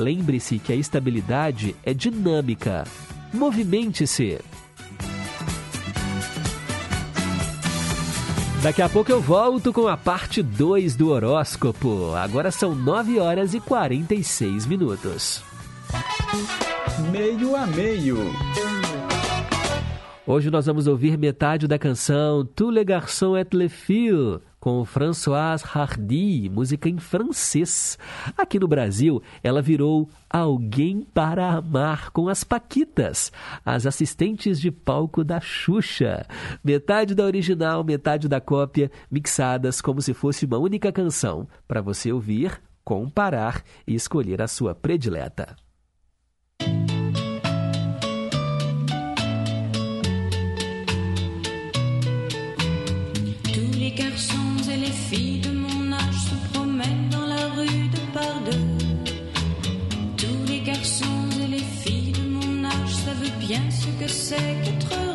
Lembre-se 0.00 0.58
que 0.58 0.72
a 0.72 0.76
estabilidade 0.76 1.76
é 1.84 1.92
dinâmica. 1.92 2.84
Movimente-se. 3.34 4.38
Daqui 8.62 8.80
a 8.80 8.88
pouco 8.88 9.12
eu 9.12 9.20
volto 9.20 9.74
com 9.74 9.86
a 9.88 9.98
parte 9.98 10.42
2 10.42 10.96
do 10.96 11.10
horóscopo. 11.10 12.14
Agora 12.14 12.50
são 12.50 12.74
9 12.74 13.20
horas 13.20 13.52
e 13.52 13.60
46 13.60 14.64
minutos. 14.64 15.42
Meio 17.12 17.54
a 17.54 17.66
meio. 17.66 18.16
Hoje 20.26 20.50
nós 20.50 20.66
vamos 20.66 20.86
ouvir 20.86 21.16
metade 21.16 21.66
da 21.66 21.78
canção 21.78 22.44
Tous 22.44 22.70
les 22.70 22.84
garçons 22.84 23.36
et 23.36 23.48
les 23.56 23.72
filles, 23.72 24.38
com 24.60 24.84
Françoise 24.84 25.64
Hardy, 25.64 26.50
música 26.50 26.90
em 26.90 26.98
francês. 26.98 27.98
Aqui 28.36 28.58
no 28.58 28.68
Brasil, 28.68 29.22
ela 29.42 29.62
virou 29.62 30.10
Alguém 30.28 31.06
para 31.14 31.50
Amar 31.50 32.12
com 32.12 32.28
as 32.28 32.44
Paquitas, 32.44 33.32
as 33.64 33.86
assistentes 33.86 34.60
de 34.60 34.70
palco 34.70 35.24
da 35.24 35.40
Xuxa. 35.40 36.26
Metade 36.62 37.14
da 37.14 37.24
original, 37.24 37.82
metade 37.82 38.28
da 38.28 38.42
cópia, 38.42 38.90
mixadas 39.10 39.80
como 39.80 40.02
se 40.02 40.12
fosse 40.12 40.44
uma 40.44 40.58
única 40.58 40.92
canção, 40.92 41.48
para 41.66 41.80
você 41.80 42.12
ouvir, 42.12 42.60
comparar 42.84 43.64
e 43.86 43.94
escolher 43.94 44.42
a 44.42 44.46
sua 44.46 44.74
predileta. 44.74 45.56
Les 53.90 54.04
garçons 54.04 54.70
et 54.72 54.76
les 54.76 54.92
filles 54.92 55.40
de 55.40 55.50
mon 55.50 55.92
âge 55.92 56.20
se 56.28 56.52
promènent 56.52 57.08
dans 57.10 57.26
la 57.26 57.46
rue 57.56 57.88
de 57.88 58.00
par 58.12 58.40
deux. 58.44 59.12
Tous 60.16 60.44
les 60.48 60.60
garçons 60.60 61.28
et 61.42 61.46
les 61.46 61.64
filles 61.82 62.12
de 62.12 62.28
mon 62.28 62.64
âge 62.64 62.94
savent 63.04 63.38
bien 63.40 63.62
ce 63.70 63.86
que 64.02 64.08
c'est 64.08 64.54
qu'être 64.62 65.09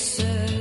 seul, 0.00 0.59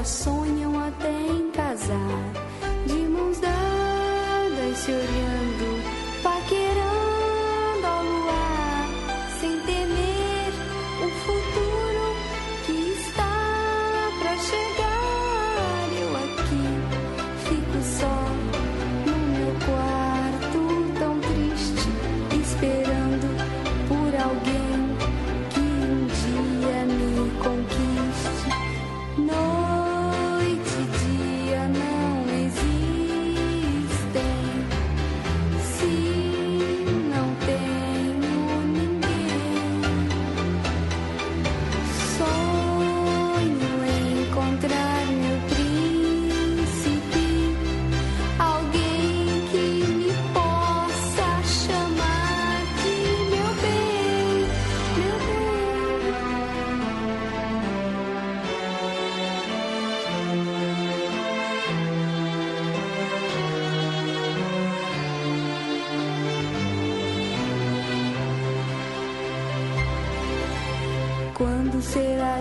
já 0.00 0.04
sonham 0.04 0.78
até 0.78 1.10
em 1.10 1.50
casar. 1.50 2.32
De 2.86 2.94
mãos 2.94 3.38
dadas 3.38 4.78
se 4.78 4.92
olhando, 4.92 5.39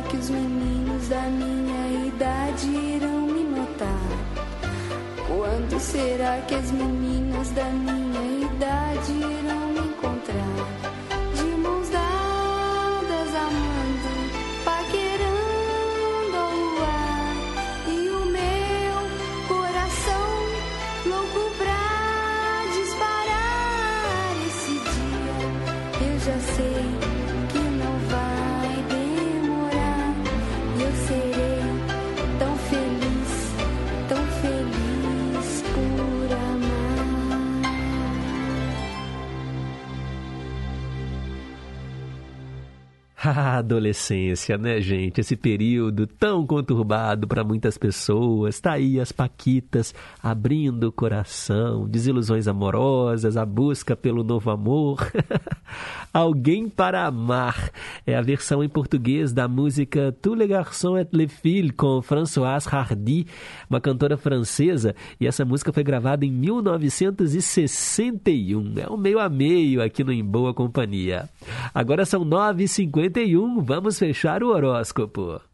que 0.09 0.17
os 0.17 0.29
meninos 0.29 1.07
da 1.07 1.21
minha 1.21 2.07
idade 2.07 2.67
irão 2.67 3.21
me 3.27 3.43
notar? 3.43 4.09
Quando 5.27 5.79
será 5.79 6.41
que 6.47 6.55
as 6.55 6.71
meninas 6.71 7.49
da 7.51 7.65
minha 7.65 7.88
A 43.31 43.57
adolescência, 43.57 44.57
né, 44.57 44.81
gente? 44.81 45.21
Esse 45.21 45.35
período 45.35 46.07
tão 46.07 46.47
conturbado 46.47 47.27
para 47.27 47.43
muitas 47.43 47.77
pessoas. 47.77 48.59
Tá 48.59 48.71
aí 48.71 48.99
as 48.99 49.11
paquitas 49.11 49.93
abrindo 50.21 50.85
o 50.85 50.91
coração, 50.91 51.87
desilusões 51.87 52.47
amorosas, 52.47 53.37
a 53.37 53.45
busca 53.45 53.95
pelo 53.95 54.23
novo 54.23 54.49
amor. 54.49 55.11
Alguém 56.11 56.67
para 56.67 57.05
amar 57.05 57.69
é 58.05 58.15
a 58.15 58.21
versão 58.21 58.63
em 58.63 58.69
português 58.69 59.31
da 59.31 59.47
música 59.47 60.13
Tous 60.21 60.35
les 60.35 60.49
garçons 60.49 60.97
et 60.97 61.07
les 61.13 61.31
filles 61.31 61.71
com 61.77 62.01
Françoise 62.01 62.67
Hardy, 62.67 63.27
uma 63.69 63.79
cantora 63.79 64.17
francesa, 64.17 64.95
e 65.19 65.27
essa 65.27 65.45
música 65.45 65.71
foi 65.71 65.83
gravada 65.83 66.25
em 66.25 66.31
1961. 66.31 68.79
É 68.79 68.89
um 68.89 68.97
meio 68.97 69.19
a 69.19 69.29
meio 69.29 69.83
aqui 69.83 70.03
no 70.03 70.11
Em 70.11 70.25
Boa 70.25 70.51
Companhia. 70.53 71.29
Agora 71.73 72.05
são 72.05 72.25
9h51, 72.25 73.63
vamos 73.63 73.97
fechar 73.99 74.43
o 74.43 74.49
horóscopo. 74.49 75.48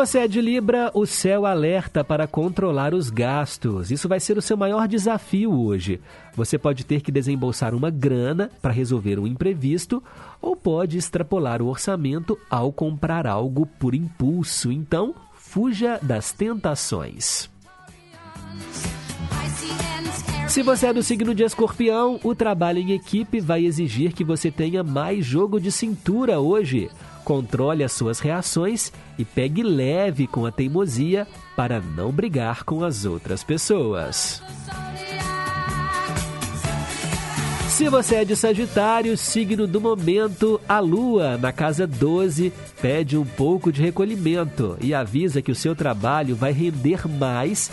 Você 0.00 0.20
é 0.20 0.26
de 0.26 0.40
Libra, 0.40 0.90
o 0.94 1.04
céu 1.04 1.44
alerta 1.44 2.02
para 2.02 2.26
controlar 2.26 2.94
os 2.94 3.10
gastos. 3.10 3.90
Isso 3.90 4.08
vai 4.08 4.18
ser 4.18 4.38
o 4.38 4.40
seu 4.40 4.56
maior 4.56 4.88
desafio 4.88 5.52
hoje. 5.52 6.00
Você 6.34 6.56
pode 6.56 6.86
ter 6.86 7.02
que 7.02 7.12
desembolsar 7.12 7.74
uma 7.74 7.90
grana 7.90 8.50
para 8.62 8.72
resolver 8.72 9.18
um 9.18 9.26
imprevisto 9.26 10.02
ou 10.40 10.56
pode 10.56 10.96
extrapolar 10.96 11.60
o 11.60 11.66
orçamento 11.66 12.38
ao 12.48 12.72
comprar 12.72 13.26
algo 13.26 13.66
por 13.66 13.94
impulso. 13.94 14.72
Então, 14.72 15.14
fuja 15.34 15.98
das 16.00 16.32
tentações. 16.32 17.50
Se 20.48 20.62
você 20.62 20.86
é 20.86 20.94
do 20.94 21.02
signo 21.02 21.34
de 21.34 21.42
escorpião, 21.42 22.18
o 22.24 22.34
trabalho 22.34 22.78
em 22.78 22.92
equipe 22.92 23.38
vai 23.38 23.66
exigir 23.66 24.14
que 24.14 24.24
você 24.24 24.50
tenha 24.50 24.82
mais 24.82 25.26
jogo 25.26 25.60
de 25.60 25.70
cintura 25.70 26.40
hoje. 26.40 26.88
Controle 27.30 27.84
as 27.84 27.92
suas 27.92 28.18
reações 28.18 28.92
e 29.16 29.24
pegue 29.24 29.62
leve 29.62 30.26
com 30.26 30.46
a 30.46 30.50
teimosia 30.50 31.28
para 31.54 31.80
não 31.80 32.10
brigar 32.10 32.64
com 32.64 32.82
as 32.82 33.04
outras 33.04 33.44
pessoas. 33.44 34.42
Se 37.68 37.88
você 37.88 38.16
é 38.16 38.24
de 38.24 38.34
Sagitário, 38.34 39.16
signo 39.16 39.68
do 39.68 39.80
momento, 39.80 40.60
a 40.68 40.80
Lua, 40.80 41.38
na 41.38 41.52
casa 41.52 41.86
12, 41.86 42.52
pede 42.82 43.16
um 43.16 43.24
pouco 43.24 43.70
de 43.70 43.80
recolhimento 43.80 44.76
e 44.80 44.92
avisa 44.92 45.40
que 45.40 45.52
o 45.52 45.54
seu 45.54 45.76
trabalho 45.76 46.34
vai 46.34 46.50
render 46.50 47.06
mais 47.06 47.70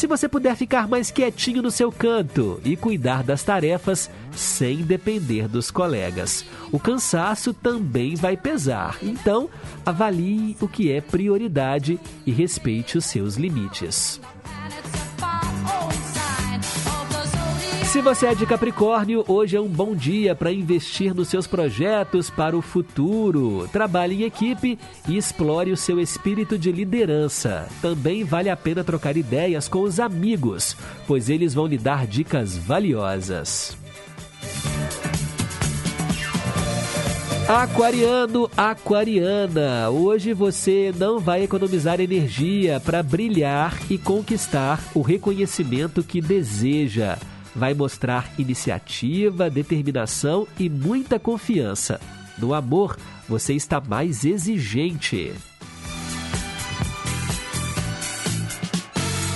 se 0.00 0.06
você 0.06 0.26
puder 0.26 0.56
ficar 0.56 0.88
mais 0.88 1.10
quietinho 1.10 1.60
no 1.60 1.70
seu 1.70 1.92
canto 1.92 2.58
e 2.64 2.74
cuidar 2.74 3.22
das 3.22 3.42
tarefas 3.42 4.10
sem 4.32 4.78
depender 4.78 5.46
dos 5.46 5.70
colegas. 5.70 6.42
O 6.72 6.80
cansaço 6.80 7.52
também 7.52 8.14
vai 8.14 8.34
pesar, 8.34 8.96
então 9.02 9.50
avalie 9.84 10.56
o 10.58 10.66
que 10.66 10.90
é 10.90 11.02
prioridade 11.02 12.00
e 12.24 12.30
respeite 12.30 12.96
os 12.96 13.04
seus 13.04 13.36
limites. 13.36 14.18
Se 17.90 18.00
você 18.00 18.26
é 18.26 18.34
de 18.36 18.46
Capricórnio, 18.46 19.24
hoje 19.26 19.56
é 19.56 19.60
um 19.60 19.66
bom 19.66 19.96
dia 19.96 20.32
para 20.32 20.52
investir 20.52 21.12
nos 21.12 21.26
seus 21.26 21.48
projetos 21.48 22.30
para 22.30 22.56
o 22.56 22.62
futuro. 22.62 23.68
Trabalhe 23.72 24.22
em 24.22 24.26
equipe 24.26 24.78
e 25.08 25.16
explore 25.16 25.72
o 25.72 25.76
seu 25.76 25.98
espírito 25.98 26.56
de 26.56 26.70
liderança. 26.70 27.66
Também 27.82 28.22
vale 28.22 28.48
a 28.48 28.56
pena 28.56 28.84
trocar 28.84 29.16
ideias 29.16 29.66
com 29.66 29.80
os 29.80 29.98
amigos, 29.98 30.76
pois 31.04 31.28
eles 31.28 31.52
vão 31.52 31.66
lhe 31.66 31.76
dar 31.76 32.06
dicas 32.06 32.56
valiosas. 32.56 33.76
Aquariano, 37.48 38.48
aquariana, 38.56 39.90
hoje 39.90 40.32
você 40.32 40.94
não 40.96 41.18
vai 41.18 41.42
economizar 41.42 42.00
energia 42.00 42.78
para 42.78 43.02
brilhar 43.02 43.76
e 43.90 43.98
conquistar 43.98 44.80
o 44.94 45.02
reconhecimento 45.02 46.04
que 46.04 46.20
deseja. 46.20 47.18
Vai 47.54 47.74
mostrar 47.74 48.32
iniciativa, 48.38 49.50
determinação 49.50 50.46
e 50.58 50.68
muita 50.68 51.18
confiança. 51.18 52.00
No 52.38 52.54
amor, 52.54 52.96
você 53.28 53.54
está 53.54 53.80
mais 53.80 54.24
exigente. 54.24 55.32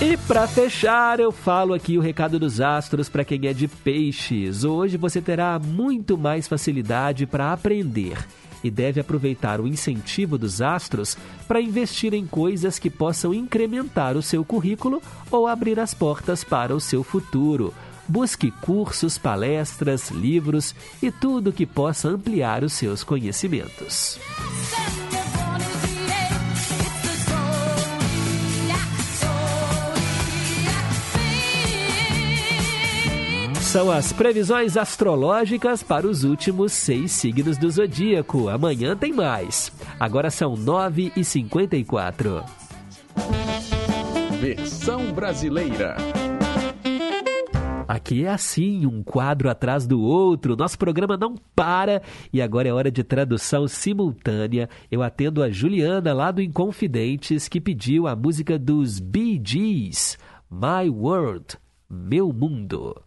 E 0.01 0.17
para 0.27 0.47
fechar, 0.47 1.19
eu 1.19 1.33
falo 1.33 1.73
aqui 1.73 1.97
o 1.97 2.01
recado 2.01 2.39
dos 2.39 2.61
astros 2.61 3.09
para 3.09 3.25
quem 3.25 3.47
é 3.47 3.53
de 3.53 3.67
peixes. 3.67 4.63
Hoje 4.63 4.97
você 4.97 5.21
terá 5.21 5.59
muito 5.59 6.19
mais 6.19 6.47
facilidade 6.47 7.27
para 7.27 7.53
aprender 7.53 8.19
e 8.63 8.71
deve 8.71 9.01
aproveitar 9.01 9.61
o 9.61 9.69
incentivo 9.69 10.37
dos 10.37 10.61
astros 10.61 11.17
para 11.47 11.61
investir 11.61 12.13
em 12.15 12.27
coisas 12.27 12.79
que 12.79 12.91
possam 12.91 13.33
incrementar 13.33 14.17
o 14.17 14.23
seu 14.23 14.45
currículo 14.45 15.03
ou 15.31 15.47
abrir 15.47 15.79
as 15.79 15.95
portas 15.95 16.43
para 16.43 16.75
o 16.75 16.81
seu 16.81 17.03
futuro. 17.03 17.73
Busque 18.07 18.51
cursos, 18.51 19.17
palestras, 19.17 20.11
livros 20.11 20.75
e 21.03 21.11
tudo 21.11 21.53
que 21.53 21.65
possa 21.65 22.09
ampliar 22.09 22.63
os 22.63 22.73
seus 22.75 23.03
conhecimentos. 23.03 24.19
São 33.75 33.91
as 33.91 34.13
previsões 34.13 34.77
astrológicas 34.77 35.83
para 35.83 36.07
os 36.07 36.23
últimos 36.23 36.73
seis 36.73 37.11
signos 37.11 37.59
do 37.59 37.69
zodíaco. 37.69 38.49
Amanhã 38.49 38.97
tem 38.97 39.13
mais. 39.13 39.73
Agora 39.99 40.31
são 40.31 40.55
9h54. 40.55 42.45
Versão 44.41 45.13
brasileira. 45.13 45.97
Aqui 47.95 48.25
é 48.25 48.29
assim, 48.29 48.87
um 48.87 49.05
quadro 49.05 49.49
atrás 49.49 49.87
do 49.87 50.01
outro. 50.01 50.57
Nosso 50.57 50.77
programa 50.77 51.17
não 51.17 51.37
para 51.55 52.03
e 52.33 52.43
agora 52.43 52.69
é 52.69 52.73
hora 52.73 52.91
de 52.91 53.05
tradução 53.05 53.69
simultânea. 53.69 54.69
Eu 54.91 55.01
atendo 55.01 55.41
a 55.41 55.49
Juliana 55.49 56.13
lá 56.13 56.33
do 56.33 56.43
Inconfidentes 56.43 57.47
que 57.47 57.61
pediu 57.61 58.09
a 58.09 58.17
música 58.17 58.59
dos 58.59 58.99
Bee 58.99 59.41
Gees, 59.41 60.19
My 60.51 60.91
World, 60.91 61.57
Meu 61.89 62.33
Mundo. 62.33 63.01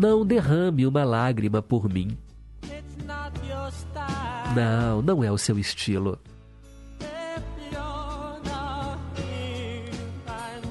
Não 0.00 0.24
derrame 0.24 0.86
uma 0.86 1.04
lágrima 1.04 1.60
por 1.60 1.86
mim. 1.86 2.16
Não, 4.56 5.02
não 5.02 5.22
é 5.22 5.30
o 5.30 5.36
seu 5.36 5.58
estilo. 5.58 6.18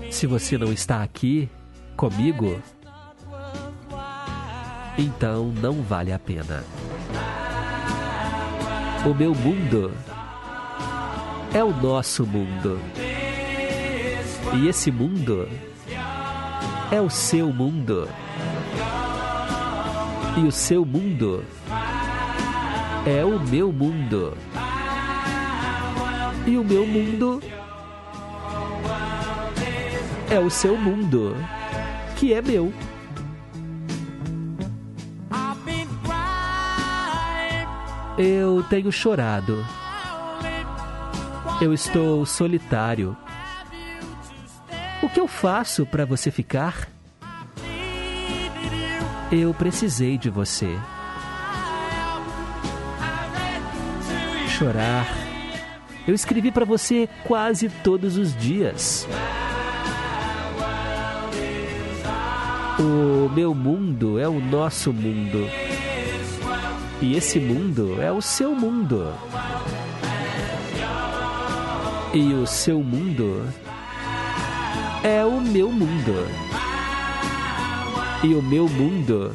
Se 0.09 0.25
você 0.25 0.57
não 0.57 0.73
está 0.73 1.03
aqui 1.03 1.47
comigo, 1.95 2.59
então 4.97 5.51
não 5.61 5.83
vale 5.83 6.11
a 6.11 6.17
pena. 6.17 6.63
O 9.05 9.13
meu 9.13 9.35
mundo 9.35 9.91
é 11.53 11.63
o 11.63 11.71
nosso 11.71 12.25
mundo. 12.25 12.79
E 14.55 14.67
esse 14.67 14.89
mundo 14.89 15.47
é 16.91 16.99
o 16.99 17.11
seu 17.11 17.53
mundo. 17.53 18.09
E 20.37 20.41
o 20.47 20.51
seu 20.51 20.85
mundo 20.85 21.43
é 23.05 23.23
o 23.25 23.39
meu 23.39 23.71
mundo. 23.71 24.37
E 26.45 26.57
o 26.57 26.63
meu 26.63 26.85
mundo 26.85 27.41
é 30.29 30.39
o 30.39 30.49
seu 30.49 30.77
mundo, 30.77 31.35
que 32.15 32.33
é 32.33 32.41
meu. 32.41 32.73
Eu 38.17 38.63
tenho 38.63 38.91
chorado. 38.91 39.65
Eu 41.61 41.73
estou 41.73 42.25
solitário. 42.25 43.15
O 45.01 45.09
que 45.09 45.19
eu 45.19 45.27
faço 45.27 45.85
para 45.85 46.05
você 46.05 46.29
ficar? 46.29 46.89
Eu 49.31 49.53
precisei 49.53 50.17
de 50.17 50.27
você. 50.27 50.75
Chorar. 54.47 55.05
Eu 56.07 56.15
escrevi 56.15 56.51
para 56.51 56.65
você 56.65 57.07
quase 57.25 57.69
todos 57.69 58.17
os 58.17 58.35
dias. 58.35 59.07
O 62.79 63.29
meu 63.29 63.53
mundo 63.53 64.17
é 64.17 64.27
o 64.27 64.39
nosso 64.39 64.91
mundo. 64.91 65.47
E 66.99 67.15
esse 67.15 67.39
mundo 67.39 68.01
é 68.01 68.11
o 68.11 68.23
seu 68.23 68.55
mundo. 68.55 69.13
E 72.15 72.33
o 72.33 72.47
seu 72.47 72.81
mundo 72.81 73.45
é 75.03 75.23
o 75.23 75.39
meu 75.39 75.71
mundo. 75.71 76.25
E 78.21 78.35
o 78.35 78.41
meu 78.41 78.67
mundo 78.67 79.33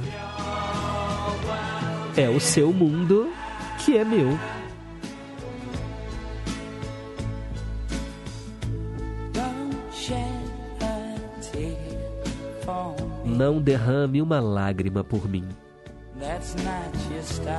é 2.14 2.28
o 2.28 2.39
seu 2.39 2.70
mundo, 2.70 3.32
que 3.78 3.97
é 3.97 4.05
meu. 4.05 4.39
Não 13.24 13.61
derrame 13.61 14.20
uma 14.20 14.39
lágrima 14.39 15.03
por 15.03 15.26
mim. 15.26 15.49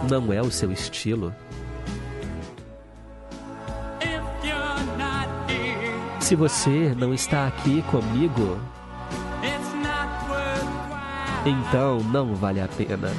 Não 0.07 0.31
é 0.31 0.41
o 0.41 0.51
seu 0.51 0.71
estilo. 0.71 1.33
Se 6.19 6.35
você 6.35 6.93
não 6.95 7.13
está 7.13 7.47
aqui 7.47 7.81
comigo. 7.83 8.59
Então 11.45 11.99
não 12.11 12.33
vale 12.35 12.59
a 12.59 12.67
pena. 12.67 13.11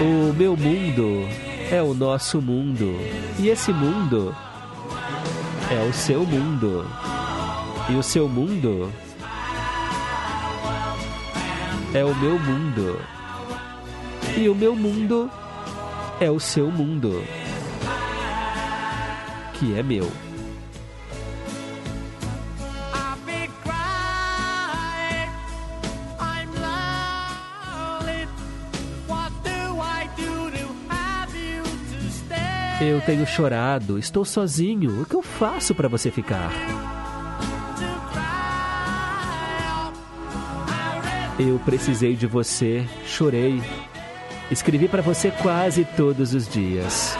O 0.00 0.32
meu 0.32 0.56
mundo 0.56 1.28
é 1.70 1.80
o 1.80 1.94
nosso 1.94 2.42
mundo. 2.42 2.96
E 3.38 3.48
esse 3.48 3.72
mundo 3.72 4.34
é 5.70 5.88
o 5.88 5.92
seu 5.92 6.26
mundo. 6.26 6.84
E 7.88 7.94
o 7.94 8.02
seu 8.02 8.28
mundo 8.28 8.92
é 11.94 12.04
o 12.04 12.14
meu 12.16 12.38
mundo. 12.38 13.00
E 14.36 14.48
o 14.48 14.54
meu 14.54 14.74
mundo 14.74 15.30
é 16.20 16.30
o 16.30 16.40
seu 16.40 16.70
mundo. 16.70 17.22
Que 19.54 19.78
é 19.78 19.82
meu. 19.82 20.10
Eu 32.86 33.00
tenho 33.00 33.26
chorado, 33.26 33.98
estou 33.98 34.26
sozinho. 34.26 35.00
O 35.00 35.06
que 35.06 35.16
eu 35.16 35.22
faço 35.22 35.74
para 35.74 35.88
você 35.88 36.10
ficar? 36.10 36.52
Eu 41.38 41.58
precisei 41.64 42.14
de 42.14 42.26
você, 42.26 42.86
chorei. 43.06 43.62
Escrevi 44.50 44.86
para 44.86 45.00
você 45.00 45.30
quase 45.30 45.86
todos 45.96 46.34
os 46.34 46.46
dias. 46.46 47.16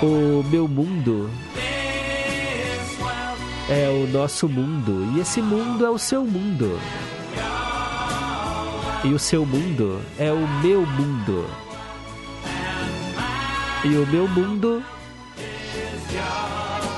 O 0.00 0.44
meu 0.44 0.68
mundo 0.68 1.28
é 3.68 3.88
o 3.88 4.06
nosso 4.06 4.48
mundo 4.48 5.12
e 5.16 5.20
esse 5.20 5.42
mundo 5.42 5.84
é 5.84 5.90
o 5.90 5.98
seu 5.98 6.24
mundo. 6.24 6.78
E 9.04 9.12
o 9.12 9.18
seu 9.18 9.44
mundo 9.44 10.00
é 10.18 10.32
o 10.32 10.48
meu 10.62 10.86
mundo. 10.86 11.46
E 13.84 13.88
o 13.98 14.06
meu 14.06 14.26
mundo 14.26 14.82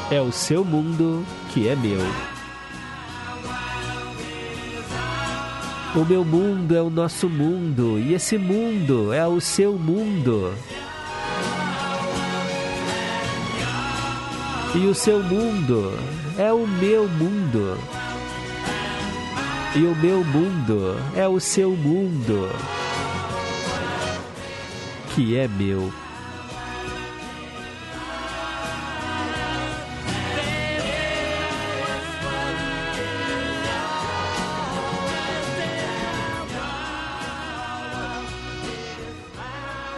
é 0.09 0.21
o 0.21 0.31
seu 0.31 0.65
mundo 0.65 1.27
que 1.53 1.69
é 1.69 1.75
meu. 1.75 1.99
O 5.97 6.05
meu 6.05 6.25
mundo 6.25 6.77
é 6.77 6.81
o 6.81 6.91
nosso 6.91 7.29
mundo 7.29 7.99
e 7.99 8.15
esse 8.15 8.39
mundo 8.39 9.13
é 9.13 9.27
o 9.27 9.41
seu 9.41 9.73
mundo. 9.77 10.55
E 14.77 14.87
o 14.87 14.95
seu 14.95 15.21
mundo 15.25 15.99
é 16.39 16.53
o 16.53 16.69
meu 16.69 17.09
mundo. 17.09 17.77
E 19.79 19.85
o 19.85 19.95
meu 19.95 20.25
mundo 20.25 20.97
é 21.15 21.29
o 21.29 21.39
seu 21.39 21.73
mundo, 21.73 22.49
que 25.15 25.37
é 25.37 25.47
meu. 25.47 25.93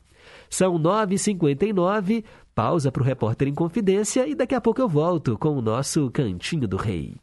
São 0.52 0.78
9h59, 0.78 2.26
pausa 2.54 2.92
para 2.92 3.02
o 3.02 3.06
repórter 3.06 3.48
em 3.48 3.56
confidência 3.56 4.28
e 4.28 4.36
daqui 4.36 4.54
a 4.54 4.60
pouco 4.60 4.82
eu 4.82 4.90
volto 4.90 5.38
com 5.38 5.58
o 5.58 5.62
nosso 5.62 6.12
Cantinho 6.12 6.68
do 6.68 6.76
Rei. 6.76 7.16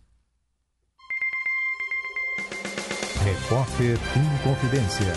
Repórter 3.23 3.99
em 4.17 4.43
Confidência. 4.43 5.13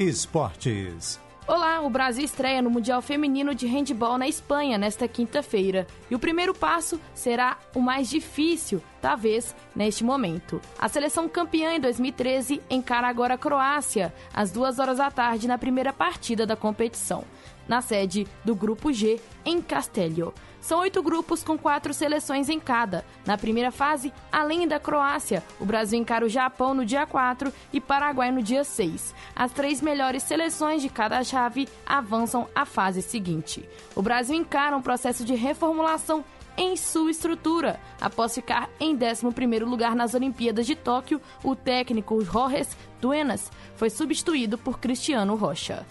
Esportes. 0.00 1.23
Olá, 1.46 1.82
o 1.82 1.90
Brasil 1.90 2.24
estreia 2.24 2.62
no 2.62 2.70
Mundial 2.70 3.02
Feminino 3.02 3.54
de 3.54 3.66
Handball 3.66 4.16
na 4.16 4.26
Espanha 4.26 4.78
nesta 4.78 5.06
quinta-feira. 5.06 5.86
E 6.10 6.14
o 6.14 6.18
primeiro 6.18 6.54
passo 6.54 6.98
será 7.12 7.58
o 7.74 7.82
mais 7.82 8.08
difícil, 8.08 8.82
talvez, 8.98 9.54
neste 9.76 10.02
momento. 10.02 10.58
A 10.78 10.88
seleção 10.88 11.28
campeã 11.28 11.74
em 11.74 11.80
2013 11.80 12.62
encara 12.70 13.08
agora 13.08 13.34
a 13.34 13.38
Croácia, 13.38 14.14
às 14.32 14.50
duas 14.50 14.78
horas 14.78 14.96
da 14.96 15.10
tarde, 15.10 15.46
na 15.46 15.58
primeira 15.58 15.92
partida 15.92 16.46
da 16.46 16.56
competição, 16.56 17.24
na 17.68 17.82
sede 17.82 18.26
do 18.42 18.54
Grupo 18.54 18.90
G, 18.90 19.20
em 19.44 19.60
Castelho. 19.60 20.32
São 20.64 20.80
oito 20.80 21.02
grupos 21.02 21.44
com 21.44 21.58
quatro 21.58 21.92
seleções 21.92 22.48
em 22.48 22.58
cada. 22.58 23.04
Na 23.26 23.36
primeira 23.36 23.70
fase, 23.70 24.10
além 24.32 24.66
da 24.66 24.80
Croácia, 24.80 25.44
o 25.60 25.64
Brasil 25.66 25.98
encara 25.98 26.24
o 26.24 26.28
Japão 26.28 26.72
no 26.72 26.86
dia 26.86 27.04
4 27.04 27.52
e 27.70 27.82
Paraguai 27.82 28.30
no 28.30 28.42
dia 28.42 28.64
6. 28.64 29.14
As 29.36 29.52
três 29.52 29.82
melhores 29.82 30.22
seleções 30.22 30.80
de 30.80 30.88
cada 30.88 31.22
chave 31.22 31.68
avançam 31.84 32.48
à 32.54 32.64
fase 32.64 33.02
seguinte. 33.02 33.68
O 33.94 34.00
Brasil 34.00 34.34
encara 34.34 34.74
um 34.74 34.80
processo 34.80 35.22
de 35.22 35.34
reformulação 35.34 36.24
em 36.56 36.78
sua 36.78 37.10
estrutura. 37.10 37.78
Após 38.00 38.34
ficar 38.34 38.70
em 38.80 38.96
11º 38.96 39.66
lugar 39.66 39.94
nas 39.94 40.14
Olimpíadas 40.14 40.64
de 40.64 40.74
Tóquio, 40.74 41.20
o 41.42 41.54
técnico 41.54 42.24
Jorge 42.24 42.68
Duenas 43.02 43.52
foi 43.76 43.90
substituído 43.90 44.56
por 44.56 44.78
Cristiano 44.78 45.36
Rocha. 45.36 45.84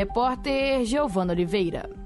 Repórter 0.00 0.82
Giovana 0.86 1.34
Oliveira. 1.34 1.99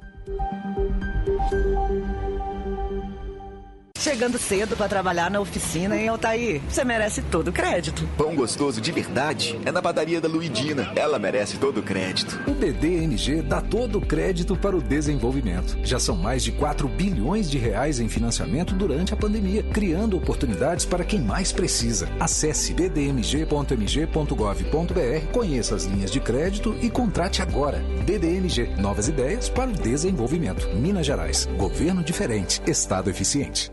Chegando 4.05 4.39
cedo 4.39 4.77
para 4.77 4.87
trabalhar 4.87 5.31
na 5.31 5.41
oficina, 5.41 5.97
hein, 5.97 6.09
Altair? 6.09 6.61
Você 6.69 6.85
merece 6.85 7.23
todo 7.23 7.49
o 7.49 7.53
crédito. 7.53 8.07
Pão 8.19 8.37
gostoso 8.37 8.79
de 8.79 8.93
verdade 8.93 9.59
é 9.65 9.73
na 9.73 9.81
padaria 9.81 10.21
da 10.21 10.29
Luidina. 10.29 10.93
Ela 10.95 11.19
merece 11.19 11.57
todo 11.57 11.81
o 11.81 11.83
crédito. 11.83 12.39
O 12.47 12.53
BDNG 12.53 13.41
dá 13.41 13.63
todo 13.63 13.97
o 13.97 14.07
crédito 14.07 14.55
para 14.57 14.77
o 14.77 14.83
desenvolvimento. 14.83 15.79
Já 15.83 15.99
são 15.99 16.17
mais 16.17 16.45
de 16.45 16.53
4 16.53 16.87
bilhões 16.87 17.51
de 17.51 17.57
reais 17.57 17.99
em 17.99 18.07
financiamento 18.07 18.75
durante 18.75 19.15
a 19.15 19.17
pandemia, 19.17 19.63
criando 19.63 20.19
oportunidades 20.19 20.85
para 20.85 21.03
quem 21.03 21.23
mais 21.23 21.51
precisa. 21.51 22.07
Acesse 22.21 22.75
bdmg.mg.gov.br, 22.75 25.33
conheça 25.33 25.77
as 25.77 25.85
linhas 25.85 26.11
de 26.11 26.21
crédito 26.21 26.77
e 26.83 26.91
contrate 26.91 27.41
agora. 27.41 27.79
BDNG, 28.05 28.77
novas 28.77 29.09
ideias 29.09 29.49
para 29.49 29.71
o 29.71 29.73
desenvolvimento. 29.73 30.69
Minas 30.77 31.07
Gerais, 31.07 31.49
governo 31.57 32.05
diferente, 32.05 32.61
Estado 32.67 33.09
eficiente. 33.09 33.73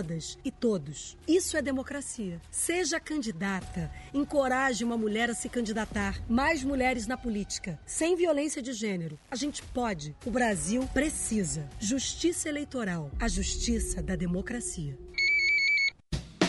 todas 0.00 0.38
e 0.42 0.50
todos. 0.50 1.18
Isso 1.28 1.56
é 1.58 1.62
democracia. 1.62 2.40
Seja 2.50 2.98
candidata, 2.98 3.90
encoraje 4.14 4.82
uma 4.82 4.96
mulher 4.96 5.28
a 5.28 5.34
se 5.34 5.48
candidatar. 5.48 6.18
Mais 6.26 6.64
mulheres 6.64 7.06
na 7.06 7.18
política, 7.18 7.78
sem 7.84 8.16
violência 8.16 8.62
de 8.62 8.72
gênero. 8.72 9.18
A 9.30 9.36
gente 9.36 9.62
pode. 9.62 10.16
O 10.24 10.30
Brasil 10.30 10.88
precisa. 10.94 11.68
Justiça 11.78 12.48
eleitoral, 12.48 13.10
a 13.20 13.28
justiça 13.28 14.02
da 14.02 14.16
democracia. 14.16 14.98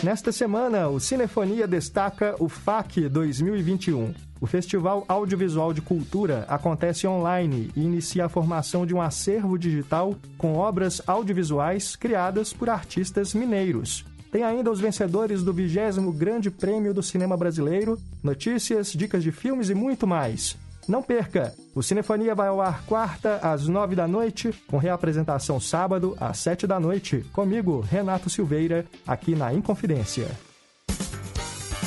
Nesta 0.02 0.32
semana, 0.32 0.88
o 0.88 0.98
Cinefonia 0.98 1.68
destaca 1.68 2.34
o 2.38 2.48
FAC 2.48 3.08
2021. 3.08 4.31
O 4.42 4.46
Festival 4.46 5.04
Audiovisual 5.06 5.72
de 5.72 5.80
Cultura 5.80 6.44
acontece 6.48 7.06
online 7.06 7.70
e 7.76 7.80
inicia 7.80 8.24
a 8.24 8.28
formação 8.28 8.84
de 8.84 8.92
um 8.92 9.00
acervo 9.00 9.56
digital 9.56 10.16
com 10.36 10.56
obras 10.56 11.00
audiovisuais 11.06 11.94
criadas 11.94 12.52
por 12.52 12.68
artistas 12.68 13.34
mineiros. 13.34 14.04
Tem 14.32 14.42
ainda 14.42 14.68
os 14.68 14.80
vencedores 14.80 15.44
do 15.44 15.52
20 15.52 16.10
Grande 16.16 16.50
Prêmio 16.50 16.92
do 16.92 17.04
Cinema 17.04 17.36
Brasileiro, 17.36 17.96
notícias, 18.20 18.92
dicas 18.92 19.22
de 19.22 19.30
filmes 19.30 19.70
e 19.70 19.76
muito 19.76 20.08
mais. 20.08 20.56
Não 20.88 21.04
perca! 21.04 21.54
O 21.72 21.80
Cinefonia 21.80 22.34
vai 22.34 22.48
ao 22.48 22.60
ar 22.60 22.82
quarta 22.84 23.36
às 23.36 23.68
nove 23.68 23.94
da 23.94 24.08
noite, 24.08 24.52
com 24.66 24.76
reapresentação 24.76 25.60
sábado 25.60 26.16
às 26.18 26.38
sete 26.38 26.66
da 26.66 26.80
noite, 26.80 27.24
comigo, 27.32 27.78
Renato 27.78 28.28
Silveira, 28.28 28.86
aqui 29.06 29.36
na 29.36 29.54
Inconfidência. 29.54 30.26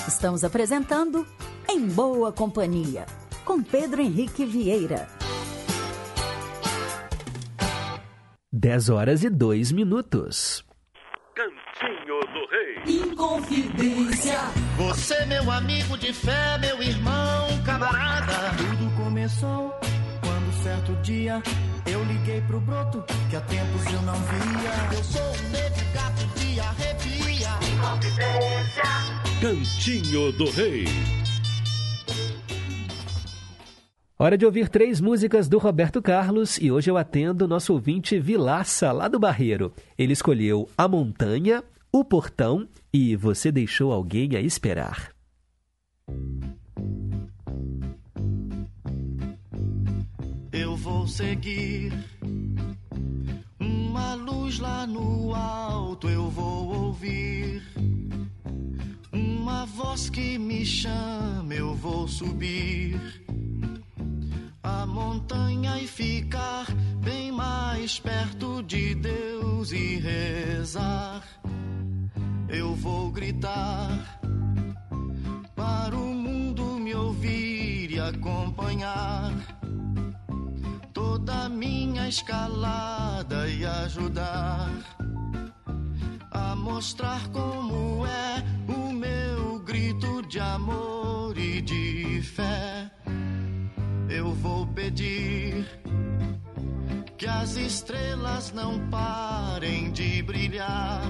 Estamos 0.07 0.45
apresentando 0.45 1.25
Em 1.67 1.87
Boa 1.87 2.31
Companhia, 2.31 3.05
com 3.43 3.61
Pedro 3.61 4.01
Henrique 4.01 4.45
Vieira. 4.45 5.07
10 8.53 8.89
horas 8.89 9.23
e 9.23 9.29
2 9.29 9.71
minutos. 9.71 10.63
Cantinho 11.35 12.19
do 12.21 12.47
Rei. 12.49 13.01
Inconfidência. 13.01 14.39
Você, 14.77 15.25
meu 15.25 15.51
amigo 15.51 15.97
de 15.97 16.13
fé, 16.13 16.57
meu 16.59 16.81
irmão, 16.81 17.47
camarada. 17.65 18.55
Tudo 18.57 19.03
começou 19.03 19.73
quando 20.21 20.63
certo 20.63 20.93
dia 21.01 21.41
eu 21.85 22.03
liguei 22.05 22.41
pro 22.41 22.59
broto 22.61 23.03
que 23.29 23.35
há 23.35 23.41
tempos 23.41 23.85
eu 23.91 24.01
não 24.03 24.13
via. 24.13 24.97
Eu 24.97 25.03
sou 25.03 25.21
um 25.21 25.49
negro 25.49 25.85
gato 25.93 26.25
de 26.39 26.59
arrepia. 26.59 27.49
Inconfidência. 27.73 28.83
Cantinho 29.41 30.31
do 30.31 30.49
Rei. 30.51 31.24
Hora 34.17 34.37
de 34.37 34.45
ouvir 34.45 34.69
três 34.69 35.01
músicas 35.01 35.47
do 35.47 35.57
Roberto 35.57 36.01
Carlos 36.01 36.57
e 36.57 36.71
hoje 36.71 36.89
eu 36.89 36.97
atendo 36.97 37.47
nosso 37.47 37.73
ouvinte 37.73 38.17
Vilaça, 38.19 38.91
lá 38.91 39.07
do 39.07 39.19
Barreiro. 39.19 39.73
Ele 39.97 40.13
escolheu 40.13 40.69
A 40.77 40.87
Montanha, 40.87 41.63
O 41.91 42.03
Portão 42.03 42.67
e 42.93 43.15
Você 43.15 43.51
Deixou 43.51 43.91
Alguém 43.91 44.35
a 44.35 44.41
Esperar. 44.41 45.11
Eu 50.51 50.75
vou 50.77 51.05
seguir 51.07 51.91
luz 54.15 54.59
lá 54.59 54.87
no 54.87 55.33
alto 55.33 56.09
eu 56.09 56.29
vou 56.29 56.85
ouvir. 56.85 57.61
Uma 59.11 59.65
voz 59.65 60.09
que 60.09 60.37
me 60.37 60.65
chama, 60.65 61.53
eu 61.53 61.73
vou 61.75 62.07
subir 62.07 62.99
a 64.65 64.85
montanha 64.87 65.79
e 65.79 65.87
ficar 65.87 66.65
bem 67.03 67.31
mais 67.31 67.99
perto 67.99 68.63
de 68.63 68.95
Deus 68.95 69.71
e 69.71 69.97
rezar. 69.97 71.21
Eu 72.49 72.73
vou 72.73 73.11
gritar 73.11 74.19
para 75.55 75.95
o 75.95 76.13
mundo 76.13 76.63
me 76.79 76.95
ouvir 76.95 77.91
e 77.91 77.99
acompanhar 77.99 79.31
toda 80.93 81.45
a 81.45 81.49
minha 81.49 82.09
escalada 82.09 83.47
e 83.47 83.63
ajudar 83.65 84.71
a 86.31 86.55
mostrar 86.55 87.27
como 87.29 88.05
é 88.07 88.24
que 97.17 97.27
as 97.27 97.57
estrelas 97.57 98.53
não 98.53 98.79
parem 98.89 99.91
de 99.91 100.21
brilhar 100.21 101.01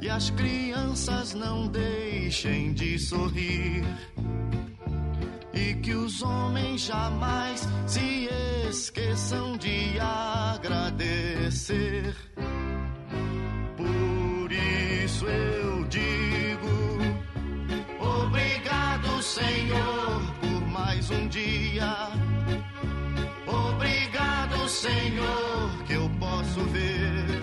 e 0.00 0.08
as 0.08 0.30
crianças 0.30 1.34
não 1.34 1.68
deixem 1.68 2.72
de 2.72 2.98
sorrir 2.98 3.84
e 5.52 5.74
que 5.74 5.94
os 5.94 6.22
homens 6.22 6.80
jamais 6.82 7.68
se 7.86 8.28
esqueçam 8.68 9.56
de 9.56 9.98
agradecer. 10.00 12.16
Por 13.76 14.52
isso 14.52 15.26
eu 15.26 15.84
digo 15.84 16.66
obrigado, 18.00 19.22
Senhor, 19.22 20.22
por 20.40 20.60
mais 20.68 21.08
um 21.10 21.28
dia. 21.28 21.95
Senhor, 24.86 25.84
que 25.86 25.94
eu 25.94 26.10
posso 26.20 26.60
ver. 26.66 27.42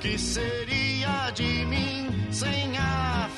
Que 0.00 0.18
seria 0.18 1.30
de 1.30 1.64
mim 1.66 2.08
sem 2.30 2.78
a 2.78 3.28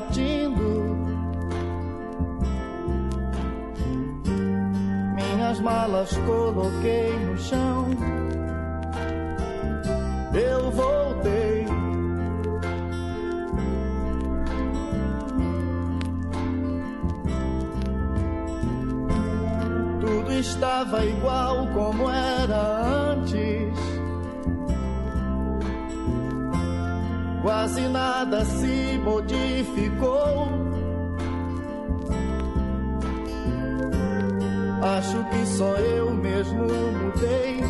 latindo. 0.00 0.96
Minhas 5.14 5.60
malas 5.60 6.16
coloquei 6.26 7.12
no 7.26 7.38
chão. 7.38 7.86
Eu 10.32 10.70
voltei. 10.70 11.66
Tudo 20.00 20.32
estava 20.32 21.04
igual 21.04 21.66
como 21.74 22.10
era 22.10 22.79
Quase 27.60 27.86
nada 27.88 28.42
se 28.42 28.98
modificou. 29.04 30.48
Acho 34.82 35.22
que 35.24 35.46
só 35.46 35.76
eu 35.76 36.10
mesmo 36.10 36.64
mudei 36.64 37.60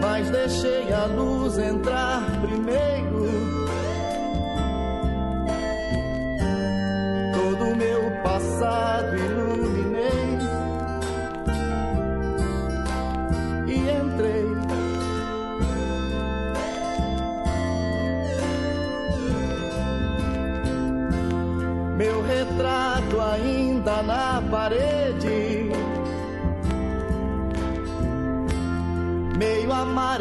Mas 0.00 0.30
deixei 0.30 0.92
a 0.92 1.06
luz 1.06 1.58
entrar. 1.58 2.22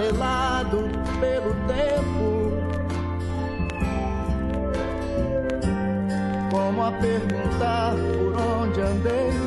esfarelado 0.01 0.89
pelo 1.19 1.53
tempo. 1.67 2.51
Como 6.49 6.83
a 6.83 6.91
perguntar 6.93 7.95
por 7.95 8.41
onde 8.41 8.81
andei. 8.81 9.40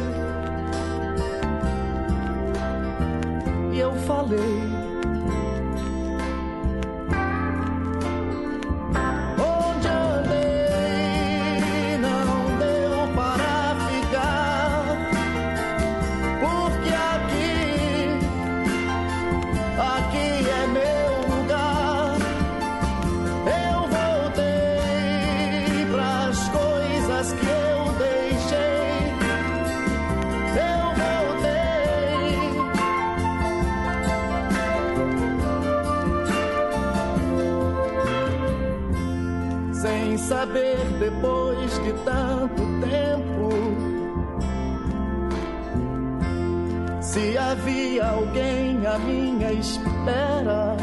espera. 49.58 50.76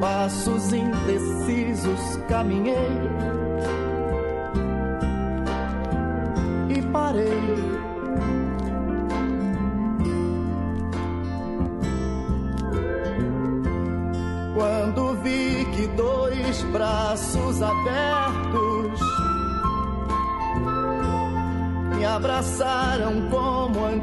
Passos 0.00 0.72
indecisos 0.72 2.16
caminhei 2.28 2.99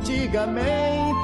antigamente. 0.07 1.17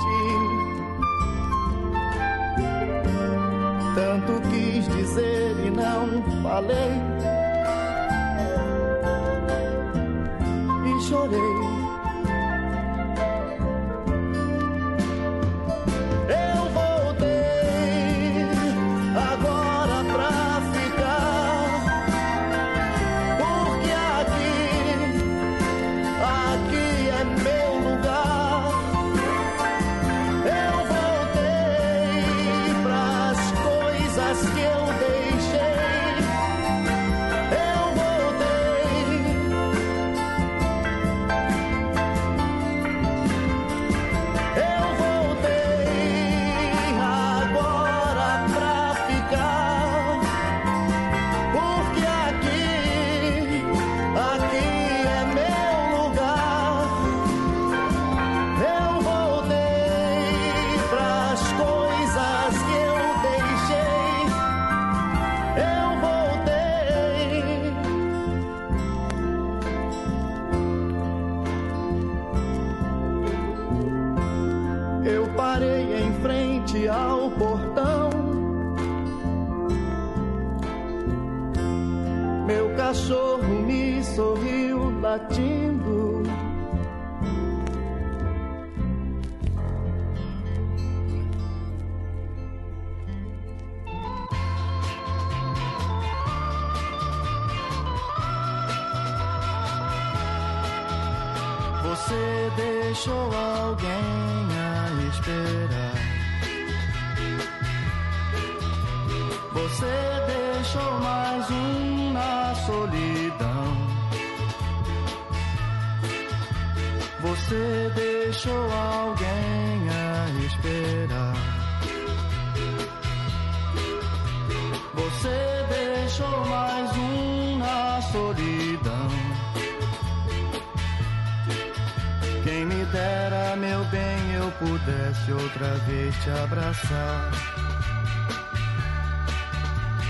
Tanto 3.95 4.41
quis 4.49 4.87
dizer 4.89 5.55
e 5.65 5.69
não 5.69 6.41
falei. 6.41 7.12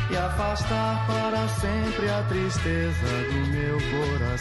e 0.09 0.17
afastar 0.17 1.07
para 1.07 1.47
sempre 1.47 2.09
a 2.09 2.23
tristeza 2.23 3.07
do 3.31 3.47
meu 3.51 3.77
coração. 3.91 4.32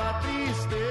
Dia 0.00 0.08
essa 0.08 0.12
tristeza 0.22 0.89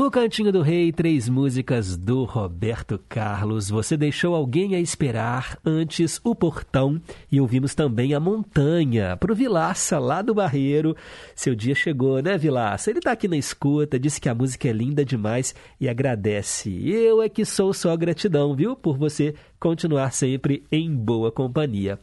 No 0.00 0.10
Cantinho 0.10 0.50
do 0.50 0.62
Rei, 0.62 0.90
três 0.90 1.28
músicas 1.28 1.94
do 1.94 2.24
Roberto 2.24 2.98
Carlos. 3.06 3.68
Você 3.68 3.98
deixou 3.98 4.34
alguém 4.34 4.74
a 4.74 4.80
esperar 4.80 5.58
antes 5.62 6.18
o 6.24 6.34
portão 6.34 6.98
e 7.30 7.38
ouvimos 7.38 7.74
também 7.74 8.14
a 8.14 8.18
montanha 8.18 9.14
pro 9.18 9.34
Vilaça 9.34 9.98
lá 9.98 10.22
do 10.22 10.32
Barreiro. 10.32 10.96
Seu 11.34 11.54
dia 11.54 11.74
chegou, 11.74 12.22
né, 12.22 12.38
Vilaça? 12.38 12.90
Ele 12.90 13.00
tá 13.00 13.12
aqui 13.12 13.28
na 13.28 13.36
escuta, 13.36 14.00
disse 14.00 14.18
que 14.18 14.30
a 14.30 14.34
música 14.34 14.70
é 14.70 14.72
linda 14.72 15.04
demais 15.04 15.54
e 15.78 15.86
agradece. 15.86 16.80
Eu 16.88 17.20
é 17.20 17.28
que 17.28 17.44
sou 17.44 17.74
só 17.74 17.94
gratidão, 17.94 18.56
viu, 18.56 18.74
por 18.74 18.96
você 18.96 19.34
continuar 19.60 20.14
sempre 20.14 20.64
em 20.72 20.90
boa 20.90 21.30
companhia. 21.30 21.98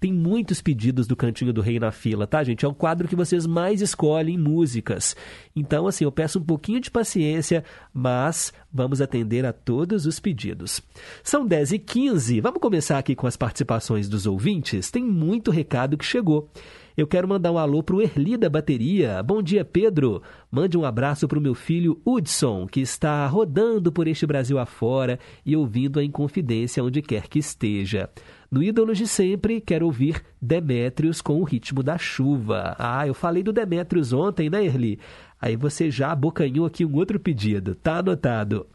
Tem 0.00 0.12
muitos 0.12 0.60
pedidos 0.60 1.06
do 1.06 1.16
Cantinho 1.16 1.52
do 1.52 1.60
Rei 1.60 1.78
na 1.78 1.90
fila, 1.92 2.26
tá, 2.26 2.42
gente? 2.42 2.64
É 2.64 2.68
o 2.68 2.74
quadro 2.74 3.08
que 3.08 3.16
vocês 3.16 3.46
mais 3.46 3.80
escolhem 3.80 4.38
músicas. 4.38 5.16
Então, 5.54 5.86
assim, 5.86 6.04
eu 6.04 6.12
peço 6.12 6.38
um 6.38 6.44
pouquinho 6.44 6.80
de 6.80 6.90
paciência, 6.90 7.64
mas 7.92 8.52
vamos 8.72 9.00
atender 9.00 9.44
a 9.44 9.52
todos 9.52 10.06
os 10.06 10.20
pedidos. 10.20 10.80
São 11.22 11.46
10 11.46 11.72
e 11.72 11.78
15 11.78 12.40
Vamos 12.40 12.60
começar 12.60 12.98
aqui 12.98 13.14
com 13.14 13.26
as 13.26 13.36
participações 13.36 14.08
dos 14.08 14.26
ouvintes? 14.26 14.90
Tem 14.90 15.02
muito 15.02 15.50
recado 15.50 15.96
que 15.96 16.04
chegou. 16.04 16.50
Eu 16.96 17.06
quero 17.06 17.28
mandar 17.28 17.52
um 17.52 17.58
alô 17.58 17.82
pro 17.82 18.00
Erli 18.00 18.36
da 18.36 18.48
Bateria. 18.48 19.22
Bom 19.22 19.42
dia, 19.42 19.64
Pedro. 19.64 20.22
Mande 20.50 20.78
um 20.78 20.84
abraço 20.84 21.28
pro 21.28 21.40
meu 21.40 21.54
filho 21.54 22.00
Hudson, 22.06 22.66
que 22.66 22.80
está 22.80 23.26
rodando 23.26 23.92
por 23.92 24.08
este 24.08 24.26
Brasil 24.26 24.58
afora 24.58 25.18
e 25.44 25.54
ouvindo 25.54 26.00
a 26.00 26.04
Inconfidência 26.04 26.82
onde 26.82 27.02
quer 27.02 27.28
que 27.28 27.38
esteja. 27.38 28.08
No 28.50 28.62
Ídolos 28.62 28.98
de 28.98 29.06
Sempre, 29.06 29.60
quero 29.60 29.86
ouvir 29.86 30.22
Demétrios 30.40 31.20
com 31.20 31.40
o 31.40 31.44
ritmo 31.44 31.82
da 31.82 31.98
chuva. 31.98 32.76
Ah, 32.78 33.06
eu 33.06 33.14
falei 33.14 33.42
do 33.42 33.52
Demétrios 33.52 34.12
ontem, 34.12 34.48
né, 34.48 34.64
Erli? 34.64 35.00
Aí 35.40 35.56
você 35.56 35.90
já 35.90 36.12
abocanhou 36.12 36.64
aqui 36.64 36.84
um 36.84 36.94
outro 36.94 37.18
pedido. 37.18 37.74
Tá 37.74 37.98
anotado. 37.98 38.66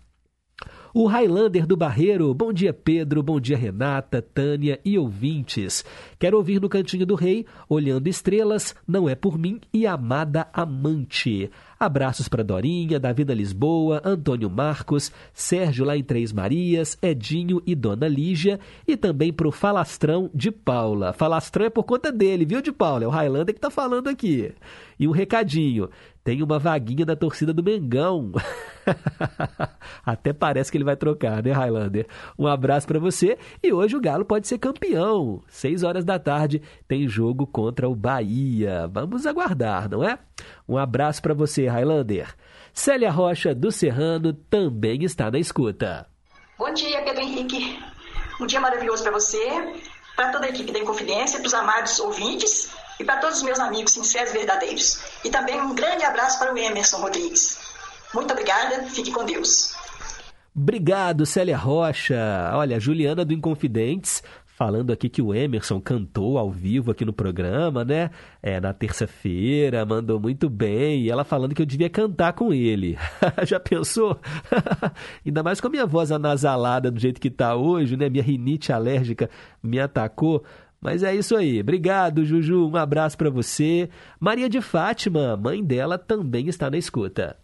O 0.94 1.08
Highlander 1.08 1.66
do 1.66 1.78
Barreiro, 1.78 2.34
bom 2.34 2.52
dia 2.52 2.74
Pedro, 2.74 3.24
bom 3.24 3.40
dia 3.40 3.58
Renata, 3.58 4.22
Tânia 4.22 4.78
e 4.84 4.98
ouvintes. 4.98 5.86
Quero 6.20 6.36
ouvir 6.36 6.60
no 6.60 6.68
Cantinho 6.68 7.06
do 7.06 7.16
Rei, 7.16 7.46
Olhando 7.70 8.08
Estrelas, 8.08 8.76
Não 8.86 9.08
é 9.08 9.16
por 9.16 9.38
mim 9.38 9.62
e 9.74 9.88
Amada 9.88 10.50
Amante. 10.54 11.50
Abraços 11.82 12.30
para 12.30 12.44
Dorinha, 12.44 13.00
Davi 13.00 13.24
da 13.24 13.34
Lisboa, 13.34 14.04
Antônio 14.06 14.52
Marcos, 14.52 15.12
Sérgio 15.34 15.84
lá 15.84 15.98
em 15.98 16.04
Três 16.04 16.32
Marias, 16.32 16.96
Edinho 17.02 17.60
e 17.66 17.74
Dona 17.74 18.08
Lígia 18.08 18.60
e 18.88 18.96
também 18.96 19.34
pro 19.34 19.52
Falastrão 19.52 20.30
de 20.32 20.52
Paula. 20.52 21.12
Falastrão 21.12 21.66
é 21.66 21.72
por 21.72 21.84
conta 21.84 22.12
dele, 22.12 22.46
viu 22.46 22.62
de 22.62 22.72
Paula? 22.72 23.06
É 23.06 23.08
o 23.08 23.10
Highlander 23.10 23.56
que 23.56 23.60
tá 23.60 23.72
falando 23.72 24.10
aqui. 24.10 24.54
E 25.00 25.08
um 25.08 25.12
recadinho, 25.12 25.90
tem 26.24 26.44
uma 26.44 26.60
vaguinha 26.60 27.06
da 27.06 27.16
torcida 27.16 27.54
do 27.54 27.64
Mengão. 27.64 28.32
Até 30.06 30.34
parece 30.34 30.72
que 30.72 30.78
ele 30.78 30.84
vai 30.84 30.96
trocar, 30.96 31.42
né, 31.44 31.52
Highlander? 31.52 32.08
Um 32.38 32.48
abraço 32.48 32.88
para 32.88 33.00
você 33.00 33.38
e 33.64 33.74
hoje 33.74 33.96
o 33.96 34.02
Galo 34.02 34.26
pode 34.26 34.48
ser 34.48 34.58
campeão. 34.58 35.42
Seis 35.48 35.84
horas 35.84 36.06
da 36.06 36.20
tarde 36.20 36.62
tem 36.88 37.08
jogo 37.08 37.48
contra 37.48 37.90
o 37.90 37.96
Bahia. 37.96 38.88
Vamos 38.88 39.26
aguardar, 39.26 39.90
não 39.90 40.04
é? 40.04 40.20
Um 40.68 40.78
abraço 40.78 41.22
para 41.22 41.34
você, 41.34 41.68
Highlander. 41.68 42.36
Célia 42.74 43.12
Rocha 43.12 43.54
do 43.54 43.72
Serrano 43.72 44.34
também 44.34 45.04
está 45.04 45.30
na 45.30 45.40
escuta. 45.40 46.08
Bom 46.58 46.72
dia, 46.74 47.02
Pedro 47.04 47.22
Henrique. 47.22 47.80
Um 48.40 48.46
dia 48.46 48.60
maravilhoso 48.60 49.04
para 49.04 49.12
você, 49.12 49.40
para 50.16 50.32
toda 50.32 50.46
a 50.46 50.50
equipe 50.50 50.72
da 50.72 50.80
Inconfidência, 50.80 51.40
para 51.40 51.48
os 51.48 51.54
amados 51.54 52.00
ouvintes 52.00 52.72
e 53.02 53.04
para 53.04 53.18
todos 53.18 53.38
os 53.38 53.44
meus 53.44 53.60
amigos 53.60 53.92
sinceros 53.92 54.30
e 54.30 54.38
verdadeiros. 54.38 55.02
E 55.26 55.30
também 55.30 55.60
um 55.60 55.74
grande 55.74 56.04
abraço 56.04 56.40
para 56.40 56.54
o 56.54 56.58
Emerson 56.58 56.98
Rodrigues. 56.98 57.58
Muito 58.14 58.32
obrigada, 58.32 58.84
fique 58.84 59.12
com 59.12 59.26
Deus. 59.26 59.74
Obrigado, 60.56 61.26
Célia 61.26 61.58
Rocha. 61.58 62.52
Olha, 62.54 62.80
Juliana 62.80 63.24
do 63.24 63.34
Inconfidentes 63.34 64.22
falando 64.62 64.92
aqui 64.92 65.10
que 65.10 65.24
o 65.24 65.34
Emerson 65.34 65.82
cantou 65.82 66.38
ao 66.38 66.52
vivo 66.52 66.92
aqui 66.92 67.04
no 67.04 67.12
programa, 67.12 67.84
né? 67.84 68.12
É, 68.44 68.60
na 68.60 68.72
terça-feira, 68.72 69.84
mandou 69.84 70.20
muito 70.20 70.52
bem. 70.52 71.02
E 71.02 71.10
ela 71.10 71.24
falando 71.24 71.56
que 71.56 71.64
eu 71.64 71.66
devia 71.66 71.90
cantar 71.90 72.34
com 72.34 72.54
ele. 72.54 72.96
Já 73.44 73.60
pensou? 73.60 74.20
Ainda 75.26 75.42
mais 75.42 75.60
com 75.60 75.66
a 75.66 75.70
minha 75.72 75.86
voz 75.88 76.12
anasalada 76.12 76.92
do 76.92 77.00
jeito 77.00 77.20
que 77.20 77.32
tá 77.32 77.56
hoje, 77.56 77.98
né? 77.98 78.08
Minha 78.08 78.24
rinite 78.24 78.72
alérgica 78.72 79.32
me 79.64 79.80
atacou. 79.80 80.44
Mas 80.82 81.04
é 81.04 81.14
isso 81.14 81.36
aí. 81.36 81.62
Obrigado, 81.62 82.26
Juju. 82.26 82.68
Um 82.68 82.76
abraço 82.76 83.16
para 83.16 83.30
você. 83.30 83.88
Maria 84.20 84.50
de 84.50 84.60
Fátima, 84.62 85.38
mãe 85.38 85.64
dela, 85.64 85.98
também 85.98 86.48
está 86.48 86.72
na 86.72 86.78
escuta. 86.78 87.38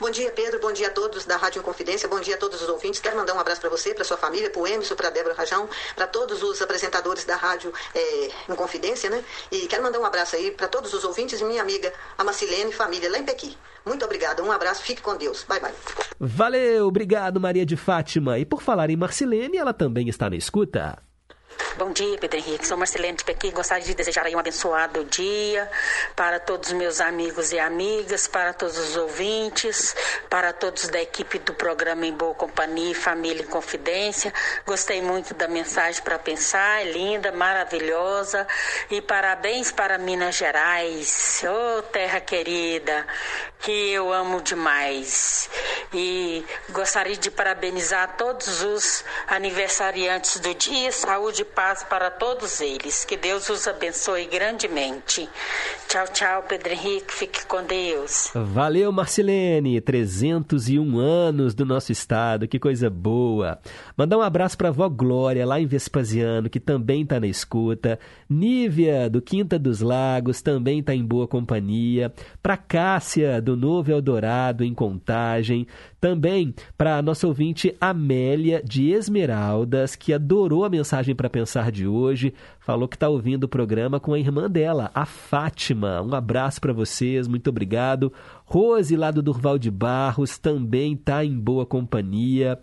Bom 0.00 0.10
dia, 0.10 0.32
Pedro. 0.32 0.58
Bom 0.60 0.72
dia 0.72 0.88
a 0.88 0.90
todos 0.90 1.24
da 1.24 1.36
Rádio 1.36 1.60
Inconfidência. 1.60 2.08
Bom 2.08 2.18
dia 2.18 2.34
a 2.34 2.38
todos 2.38 2.60
os 2.60 2.68
ouvintes. 2.68 3.00
Quero 3.00 3.16
mandar 3.16 3.34
um 3.34 3.38
abraço 3.38 3.60
para 3.60 3.70
você, 3.70 3.94
para 3.94 4.02
sua 4.02 4.16
família, 4.16 4.50
para 4.50 4.60
o 4.60 4.66
Emerson, 4.66 4.96
para 4.96 5.06
a 5.06 5.10
Débora 5.10 5.34
Rajão, 5.34 5.68
para 5.94 6.08
todos 6.08 6.42
os 6.42 6.60
apresentadores 6.60 7.24
da 7.24 7.36
Rádio 7.36 7.72
é, 7.94 8.52
Inconfidência, 8.52 9.08
né? 9.08 9.22
E 9.52 9.68
quero 9.68 9.84
mandar 9.84 10.00
um 10.00 10.04
abraço 10.04 10.34
aí 10.34 10.50
para 10.50 10.66
todos 10.66 10.92
os 10.92 11.04
ouvintes 11.04 11.40
e 11.40 11.44
minha 11.44 11.62
amiga, 11.62 11.92
a 12.18 12.24
Macilene, 12.24 12.72
família 12.72 13.08
lá 13.08 13.18
em 13.18 13.24
Pequi. 13.24 13.56
Muito 13.86 14.04
obrigada. 14.04 14.42
Um 14.42 14.50
abraço. 14.50 14.82
Fique 14.82 15.00
com 15.00 15.16
Deus. 15.16 15.44
Bye, 15.44 15.60
bye. 15.60 15.72
Valeu, 16.18 16.88
obrigado, 16.88 17.40
Maria 17.40 17.64
de 17.64 17.76
Fátima. 17.76 18.40
E 18.40 18.44
por 18.44 18.60
falar 18.60 18.90
em 18.90 18.96
Marcilene, 18.96 19.56
ela 19.56 19.72
também 19.72 20.08
está 20.08 20.28
na 20.28 20.36
escuta. 20.36 20.98
Bom 21.76 21.90
dia, 21.90 22.16
Pedro 22.18 22.38
Henrique. 22.38 22.66
Sou 22.66 22.76
Marcelene 22.76 23.16
de 23.16 23.24
Pequim. 23.24 23.50
Gostaria 23.50 23.84
de 23.84 23.94
desejar 23.94 24.24
aí 24.26 24.36
um 24.36 24.38
abençoado 24.38 25.04
dia 25.06 25.68
para 26.14 26.38
todos 26.38 26.68
os 26.68 26.74
meus 26.74 27.00
amigos 27.00 27.52
e 27.52 27.58
amigas, 27.58 28.28
para 28.28 28.52
todos 28.52 28.78
os 28.78 28.96
ouvintes, 28.96 29.94
para 30.30 30.52
todos 30.52 30.88
da 30.88 31.02
equipe 31.02 31.38
do 31.40 31.52
programa 31.52 32.06
Em 32.06 32.12
Boa 32.12 32.34
Companhia, 32.34 32.94
Família 32.94 33.42
em 33.42 33.46
Confidência. 33.46 34.32
Gostei 34.64 35.02
muito 35.02 35.34
da 35.34 35.48
mensagem 35.48 36.02
para 36.02 36.18
pensar, 36.18 36.82
é 36.82 36.92
linda, 36.92 37.32
maravilhosa. 37.32 38.46
E 38.88 39.00
parabéns 39.00 39.72
para 39.72 39.98
Minas 39.98 40.36
Gerais, 40.36 41.42
ô 41.44 41.78
oh, 41.78 41.82
terra 41.82 42.20
querida, 42.20 43.04
que 43.60 43.92
eu 43.92 44.12
amo 44.12 44.40
demais. 44.40 45.50
E 45.92 46.44
gostaria 46.70 47.16
de 47.16 47.30
parabenizar 47.30 48.16
todos 48.16 48.62
os 48.62 49.04
aniversariantes 49.26 50.38
do 50.38 50.54
dia, 50.54 50.92
saúde 50.92 51.43
e 51.44 51.54
paz 51.54 51.84
para 51.84 52.10
todos 52.10 52.60
eles. 52.60 53.04
Que 53.04 53.16
Deus 53.16 53.48
os 53.50 53.68
abençoe 53.68 54.26
grandemente. 54.26 55.28
Tchau, 55.88 56.06
tchau, 56.12 56.42
Pedro 56.48 56.72
Henrique. 56.72 57.12
Fique 57.12 57.46
com 57.46 57.62
Deus. 57.62 58.30
Valeu, 58.34 58.90
Marcelene. 58.90 59.80
301 59.80 60.98
anos 60.98 61.54
do 61.54 61.64
nosso 61.64 61.92
estado, 61.92 62.48
que 62.48 62.58
coisa 62.58 62.88
boa. 62.88 63.58
Mandar 63.96 64.18
um 64.18 64.22
abraço 64.22 64.56
para 64.56 64.68
a 64.68 64.72
vó 64.72 64.88
Glória, 64.88 65.46
lá 65.46 65.60
em 65.60 65.66
Vespasiano, 65.66 66.48
que 66.48 66.58
também 66.58 67.02
está 67.02 67.20
na 67.20 67.26
escuta. 67.26 67.98
Nívia, 68.28 69.08
do 69.10 69.20
Quinta 69.20 69.58
dos 69.58 69.80
Lagos, 69.80 70.40
também 70.40 70.80
está 70.80 70.94
em 70.94 71.04
boa 71.04 71.28
companhia. 71.28 72.12
Para 72.42 72.56
Cássia, 72.56 73.40
do 73.40 73.56
Novo 73.56 73.92
Eldorado, 73.92 74.64
em 74.64 74.74
Contagem. 74.74 75.66
Também 76.04 76.54
para 76.76 76.98
a 76.98 77.02
nossa 77.02 77.26
ouvinte 77.26 77.74
Amélia, 77.80 78.62
de 78.62 78.90
Esmeraldas, 78.90 79.96
que 79.96 80.12
adorou 80.12 80.62
a 80.62 80.68
mensagem 80.68 81.14
para 81.14 81.30
pensar 81.30 81.72
de 81.72 81.86
hoje. 81.86 82.34
Falou 82.60 82.86
que 82.86 82.94
está 82.94 83.08
ouvindo 83.08 83.44
o 83.44 83.48
programa 83.48 83.98
com 83.98 84.12
a 84.12 84.18
irmã 84.18 84.50
dela, 84.50 84.90
a 84.94 85.06
Fátima. 85.06 86.02
Um 86.02 86.14
abraço 86.14 86.60
para 86.60 86.74
vocês, 86.74 87.26
muito 87.26 87.48
obrigado. 87.48 88.12
Rose, 88.44 88.94
lá 88.94 89.10
do 89.10 89.22
Durval 89.22 89.58
de 89.58 89.70
Barros, 89.70 90.36
também 90.36 90.92
está 90.92 91.24
em 91.24 91.38
boa 91.38 91.64
companhia. 91.64 92.60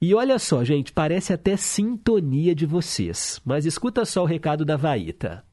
E 0.00 0.14
olha 0.14 0.38
só, 0.38 0.64
gente, 0.64 0.90
parece 0.90 1.34
até 1.34 1.58
sintonia 1.58 2.54
de 2.54 2.64
vocês. 2.64 3.42
Mas 3.44 3.66
escuta 3.66 4.06
só 4.06 4.22
o 4.22 4.26
recado 4.26 4.64
da 4.64 4.78
Vaíta. 4.78 5.44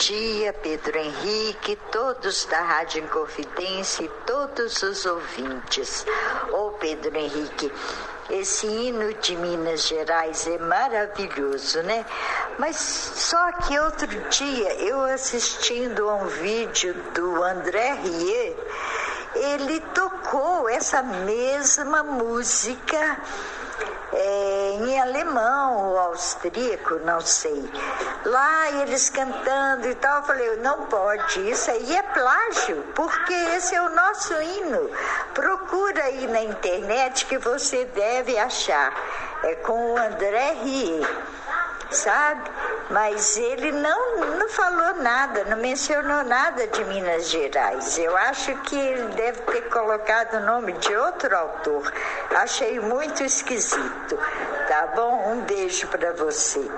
Dia, 0.00 0.54
Pedro 0.54 0.96
Henrique, 0.96 1.76
todos 1.92 2.46
da 2.46 2.62
Rádio 2.62 3.04
Inconfidência 3.04 4.02
e 4.02 4.08
todos 4.24 4.82
os 4.82 5.04
ouvintes. 5.04 6.06
Ô, 6.50 6.70
Pedro 6.70 7.14
Henrique, 7.18 7.70
esse 8.30 8.66
hino 8.66 9.12
de 9.12 9.36
Minas 9.36 9.86
Gerais 9.86 10.46
é 10.46 10.56
maravilhoso, 10.56 11.82
né? 11.82 12.06
Mas 12.58 12.76
só 12.76 13.52
que 13.52 13.78
outro 13.78 14.08
dia, 14.30 14.72
eu 14.76 15.02
assistindo 15.02 16.08
a 16.08 16.14
um 16.14 16.28
vídeo 16.28 16.94
do 17.12 17.44
André 17.44 17.92
Rie, 17.92 18.56
ele 19.34 19.80
tocou 19.94 20.66
essa 20.66 21.02
mesma 21.02 22.02
música 22.02 23.20
é, 24.12 24.70
em 24.80 25.00
alemão 25.00 25.90
ou 25.90 25.98
austríaco, 25.98 26.94
não 27.04 27.20
sei. 27.20 27.70
Lá 28.24 28.70
eles 28.82 29.08
cantando 29.10 29.88
e 29.88 29.94
tal, 29.94 30.18
eu 30.18 30.22
falei, 30.24 30.56
não 30.56 30.86
pode, 30.86 31.50
isso 31.50 31.70
aí 31.70 31.96
é 31.96 32.02
plágio, 32.02 32.84
porque 32.94 33.32
esse 33.32 33.74
é 33.74 33.82
o 33.82 33.94
nosso 33.94 34.34
hino. 34.40 34.90
Procura 35.34 36.04
aí 36.04 36.26
na 36.26 36.42
internet 36.42 37.26
que 37.26 37.38
você 37.38 37.84
deve 37.86 38.38
achar. 38.38 38.92
É 39.42 39.54
com 39.56 39.94
o 39.94 39.96
André 39.96 40.52
Rie 40.62 41.06
sabe? 41.90 42.50
Mas 42.90 43.36
ele 43.36 43.70
não, 43.72 44.36
não 44.36 44.48
falou 44.48 45.02
nada, 45.02 45.44
não 45.44 45.56
mencionou 45.58 46.24
nada 46.24 46.66
de 46.66 46.84
Minas 46.84 47.30
Gerais. 47.30 47.98
Eu 47.98 48.16
acho 48.16 48.56
que 48.62 48.76
ele 48.76 49.14
deve 49.14 49.42
ter 49.42 49.68
colocado 49.68 50.42
o 50.42 50.46
nome 50.46 50.72
de 50.72 50.94
outro 50.96 51.36
autor. 51.36 51.92
Achei 52.30 52.80
muito 52.80 53.22
esquisito. 53.22 54.18
Tá 54.68 54.92
bom? 54.94 55.32
Um 55.32 55.42
beijo 55.42 55.86
para 55.86 56.12
você. 56.14 56.68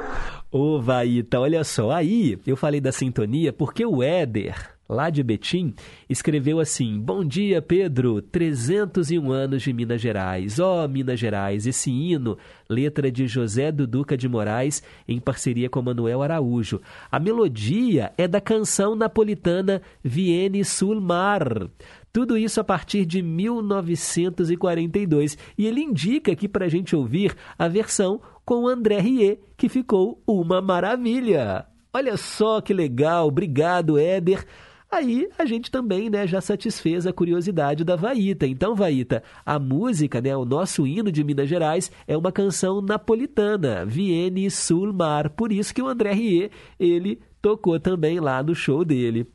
Ô, 0.50 0.82
Vaíta, 0.82 1.40
olha 1.40 1.64
só, 1.64 1.90
aí 1.90 2.38
eu 2.46 2.56
falei 2.56 2.78
da 2.78 2.92
sintonia 2.92 3.54
porque 3.54 3.86
o 3.86 4.02
Éder, 4.02 4.54
lá 4.92 5.10
de 5.10 5.22
Betim, 5.22 5.74
escreveu 6.08 6.60
assim: 6.60 7.00
Bom 7.00 7.24
dia, 7.24 7.60
Pedro, 7.60 8.22
301 8.22 9.32
anos 9.32 9.62
de 9.62 9.72
Minas 9.72 10.00
Gerais. 10.00 10.60
Ó, 10.60 10.84
oh, 10.84 10.88
Minas 10.88 11.18
Gerais, 11.18 11.66
esse 11.66 11.90
hino, 11.90 12.38
letra 12.68 13.10
de 13.10 13.26
José 13.26 13.72
do 13.72 13.84
Duca 13.86 14.16
de 14.16 14.28
Moraes, 14.28 14.82
em 15.08 15.18
parceria 15.18 15.68
com 15.68 15.82
Manuel 15.82 16.22
Araújo. 16.22 16.80
A 17.10 17.18
melodia 17.18 18.12
é 18.16 18.28
da 18.28 18.40
canção 18.40 18.94
napolitana 18.94 19.82
Viene 20.04 20.64
sul 20.64 21.00
Mar. 21.00 21.68
Tudo 22.12 22.36
isso 22.36 22.60
a 22.60 22.64
partir 22.64 23.06
de 23.06 23.22
1942. 23.22 25.38
E 25.56 25.66
ele 25.66 25.80
indica 25.80 26.32
aqui 26.32 26.46
para 26.46 26.66
a 26.66 26.68
gente 26.68 26.94
ouvir 26.94 27.34
a 27.58 27.66
versão 27.68 28.20
com 28.44 28.68
André 28.68 29.00
Rie, 29.00 29.38
que 29.56 29.66
ficou 29.68 30.20
uma 30.26 30.60
maravilha. 30.60 31.64
Olha 31.94 32.16
só 32.16 32.60
que 32.60 32.74
legal, 32.74 33.28
obrigado, 33.28 33.98
Éder. 33.98 34.44
Aí 34.92 35.26
a 35.38 35.46
gente 35.46 35.70
também 35.70 36.10
né, 36.10 36.26
já 36.26 36.38
satisfez 36.38 37.06
a 37.06 37.14
curiosidade 37.14 37.82
da 37.82 37.96
Vaíta. 37.96 38.46
Então, 38.46 38.74
Vaíta, 38.74 39.22
a 39.44 39.58
música, 39.58 40.20
né, 40.20 40.36
o 40.36 40.44
nosso 40.44 40.86
hino 40.86 41.10
de 41.10 41.24
Minas 41.24 41.48
Gerais, 41.48 41.90
é 42.06 42.14
uma 42.14 42.30
canção 42.30 42.82
napolitana, 42.82 43.86
Viene 43.86 44.50
sul 44.50 44.92
Mar. 44.92 45.30
Por 45.30 45.50
isso 45.50 45.74
que 45.74 45.80
o 45.80 45.88
André 45.88 46.12
Rie, 46.12 46.50
ele 46.78 47.18
tocou 47.40 47.80
também 47.80 48.20
lá 48.20 48.42
no 48.42 48.54
show 48.54 48.84
dele. 48.84 49.26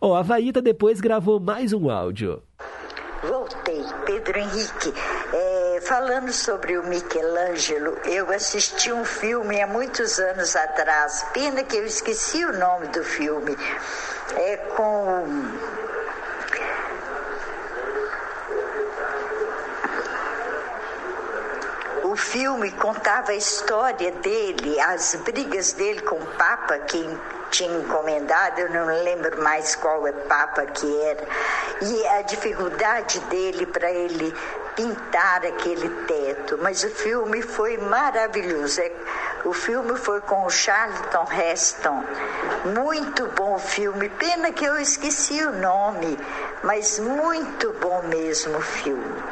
Ó, 0.00 0.08
oh, 0.10 0.14
a 0.16 0.22
Vaíta 0.22 0.60
depois 0.60 1.00
gravou 1.00 1.38
mais 1.38 1.72
um 1.72 1.88
áudio. 1.88 2.42
Voltei, 3.22 3.84
Pedro 4.06 4.38
Henrique. 4.40 4.92
Falando 5.86 6.32
sobre 6.32 6.76
o 6.76 6.82
Michelangelo, 6.82 7.96
eu 8.06 8.32
assisti 8.32 8.92
um 8.92 9.04
filme 9.04 9.62
há 9.62 9.68
muitos 9.68 10.18
anos 10.18 10.56
atrás. 10.56 11.24
Pena 11.32 11.62
que 11.62 11.76
eu 11.76 11.86
esqueci 11.86 12.44
o 12.44 12.58
nome 12.58 12.88
do 12.88 13.04
filme. 13.04 13.56
É 14.34 14.56
com 14.56 15.24
o 22.02 22.16
filme 22.16 22.72
contava 22.72 23.30
a 23.30 23.36
história 23.36 24.10
dele, 24.10 24.80
as 24.80 25.14
brigas 25.24 25.72
dele 25.72 26.00
com 26.00 26.16
o 26.16 26.26
Papa, 26.36 26.78
que 26.80 27.06
tinha 27.50 27.78
encomendado, 27.78 28.60
eu 28.60 28.70
não 28.70 28.86
lembro 28.86 29.42
mais 29.42 29.74
qual 29.74 30.06
é 30.06 30.12
Papa 30.12 30.66
que 30.66 31.00
era, 31.02 31.24
e 31.82 32.06
a 32.08 32.22
dificuldade 32.22 33.20
dele 33.20 33.66
para 33.66 33.90
ele 33.90 34.34
pintar 34.76 35.44
aquele 35.44 35.88
teto. 36.04 36.58
Mas 36.60 36.84
o 36.84 36.90
filme 36.90 37.42
foi 37.42 37.78
maravilhoso. 37.78 38.80
É, 38.80 38.92
o 39.44 39.52
filme 39.52 39.96
foi 39.96 40.20
com 40.20 40.44
o 40.44 40.50
Charlton 40.50 41.26
Heston. 41.32 42.04
Muito 42.66 43.26
bom 43.28 43.58
filme. 43.58 44.08
Pena 44.10 44.52
que 44.52 44.64
eu 44.64 44.78
esqueci 44.78 45.42
o 45.42 45.52
nome, 45.52 46.18
mas 46.62 46.98
muito 46.98 47.72
bom 47.80 48.02
mesmo 48.02 48.58
o 48.58 48.62
filme. 48.62 49.22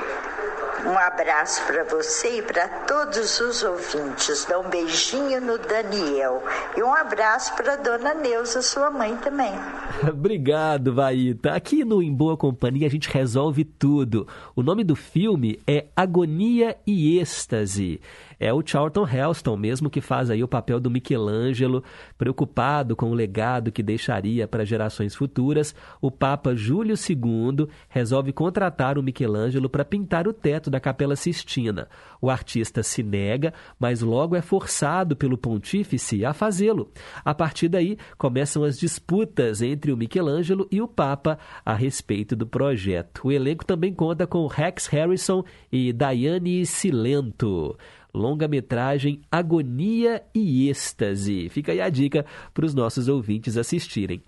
Um 0.86 0.98
abraço 0.98 1.64
para 1.66 1.82
você 1.84 2.38
e 2.38 2.42
para 2.42 2.68
todos 2.86 3.40
os 3.40 3.62
ouvintes. 3.62 4.44
Dá 4.44 4.58
um 4.58 4.68
beijinho 4.68 5.40
no 5.40 5.56
Daniel. 5.56 6.42
E 6.76 6.82
um 6.82 6.94
abraço 6.94 7.56
para 7.56 7.76
dona 7.76 8.12
Neuza, 8.12 8.60
sua 8.60 8.90
mãe 8.90 9.16
também. 9.16 9.52
Obrigado, 10.06 10.92
Vaíta. 10.92 11.52
Aqui 11.52 11.86
no 11.86 12.02
Em 12.02 12.12
Boa 12.12 12.36
Companhia 12.36 12.86
a 12.86 12.90
gente 12.90 13.08
resolve 13.08 13.64
tudo. 13.64 14.28
O 14.54 14.62
nome 14.62 14.84
do 14.84 14.94
filme 14.94 15.58
é 15.66 15.86
Agonia 15.96 16.76
e 16.86 17.18
Êxtase. 17.18 18.00
É 18.38 18.52
o 18.52 18.62
Charlton 18.64 19.06
Heston 19.08 19.56
mesmo 19.56 19.88
que 19.88 20.00
faz 20.00 20.28
aí 20.28 20.42
o 20.42 20.48
papel 20.48 20.80
do 20.80 20.90
Michelangelo, 20.90 21.82
preocupado 22.18 22.94
com 22.94 23.10
o 23.10 23.14
legado 23.14 23.72
que 23.72 23.82
deixaria 23.82 24.46
para 24.46 24.66
gerações 24.66 25.14
futuras. 25.14 25.74
O 26.00 26.10
Papa 26.10 26.54
Júlio 26.54 26.94
II 26.94 27.68
resolve 27.88 28.32
contratar 28.32 28.98
o 28.98 29.02
Michelangelo 29.02 29.70
para 29.70 29.84
pintar 29.84 30.28
o 30.28 30.32
teto 30.32 30.70
da 30.74 30.80
Capela 30.80 31.14
Sistina. 31.14 31.88
O 32.20 32.28
artista 32.28 32.82
se 32.82 33.02
nega, 33.02 33.54
mas 33.78 34.00
logo 34.00 34.34
é 34.34 34.42
forçado 34.42 35.14
pelo 35.14 35.38
pontífice 35.38 36.24
a 36.24 36.34
fazê-lo. 36.34 36.90
A 37.24 37.32
partir 37.32 37.68
daí 37.68 37.96
começam 38.18 38.64
as 38.64 38.76
disputas 38.76 39.62
entre 39.62 39.92
o 39.92 39.96
Michelangelo 39.96 40.66
e 40.70 40.82
o 40.82 40.88
Papa 40.88 41.38
a 41.64 41.74
respeito 41.74 42.34
do 42.34 42.46
projeto. 42.46 43.28
O 43.28 43.32
elenco 43.32 43.64
também 43.64 43.94
conta 43.94 44.26
com 44.26 44.46
Rex 44.48 44.88
Harrison 44.88 45.44
e 45.70 45.92
Diane 45.92 46.66
Silento 46.66 47.76
longa-metragem 48.14 49.22
Agonia 49.30 50.22
e 50.32 50.68
Êxtase. 50.70 51.48
Fica 51.48 51.72
aí 51.72 51.80
a 51.80 51.88
dica 51.88 52.24
para 52.54 52.64
os 52.64 52.72
nossos 52.72 53.08
ouvintes 53.08 53.56
assistirem. 53.56 54.22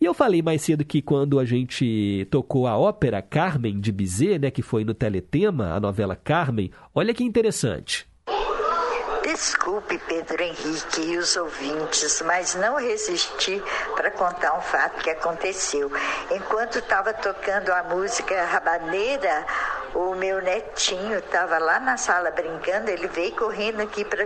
E 0.00 0.04
eu 0.04 0.14
falei 0.14 0.42
mais 0.42 0.62
cedo 0.62 0.84
que 0.84 1.00
quando 1.00 1.38
a 1.38 1.44
gente 1.44 2.26
tocou 2.30 2.66
a 2.66 2.76
ópera 2.76 3.22
Carmen 3.22 3.78
de 3.80 3.92
Bizet, 3.92 4.38
né, 4.38 4.50
que 4.50 4.62
foi 4.62 4.84
no 4.84 4.94
Teletema, 4.94 5.74
a 5.74 5.80
novela 5.80 6.16
Carmen, 6.16 6.70
olha 6.94 7.14
que 7.14 7.24
interessante. 7.24 8.09
Desculpe, 9.32 9.96
Pedro 10.08 10.42
Henrique 10.42 11.02
e 11.02 11.16
os 11.16 11.36
ouvintes, 11.36 12.20
mas 12.22 12.56
não 12.56 12.74
resisti 12.74 13.62
para 13.94 14.10
contar 14.10 14.54
um 14.58 14.60
fato 14.60 15.04
que 15.04 15.10
aconteceu. 15.10 15.88
Enquanto 16.32 16.80
estava 16.80 17.14
tocando 17.14 17.70
a 17.70 17.84
música 17.84 18.44
Rabaneira, 18.44 19.46
O 19.92 20.14
meu 20.14 20.40
netinho 20.40 21.18
estava 21.18 21.58
lá 21.58 21.80
na 21.80 21.96
sala 21.96 22.30
brincando, 22.30 22.90
ele 22.90 23.08
veio 23.08 23.34
correndo 23.34 23.82
aqui 23.82 24.04
para 24.04 24.22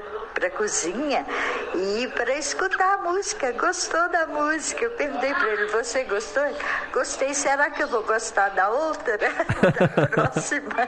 a 0.46 0.50
cozinha 0.50 1.24
e 1.74 2.06
para 2.08 2.34
escutar 2.34 2.94
a 2.94 2.98
música. 2.98 3.50
Gostou 3.52 4.06
da 4.10 4.26
música? 4.26 4.84
Eu 4.84 4.90
perguntei 4.90 5.32
para 5.32 5.48
ele: 5.48 5.66
Você 5.68 6.04
gostou? 6.04 6.42
Gostei. 6.92 7.32
Será 7.32 7.70
que 7.70 7.82
eu 7.82 7.88
vou 7.88 8.02
gostar 8.02 8.50
da 8.50 8.68
outra? 8.68 9.16
da 9.16 10.06
próxima 10.06 10.86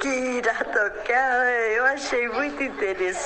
que 0.00 0.08
irá 0.08 0.54
tocar? 0.54 1.52
Eu 1.72 1.84
achei 1.84 2.28
muito 2.28 2.62
interessante. 2.62 3.21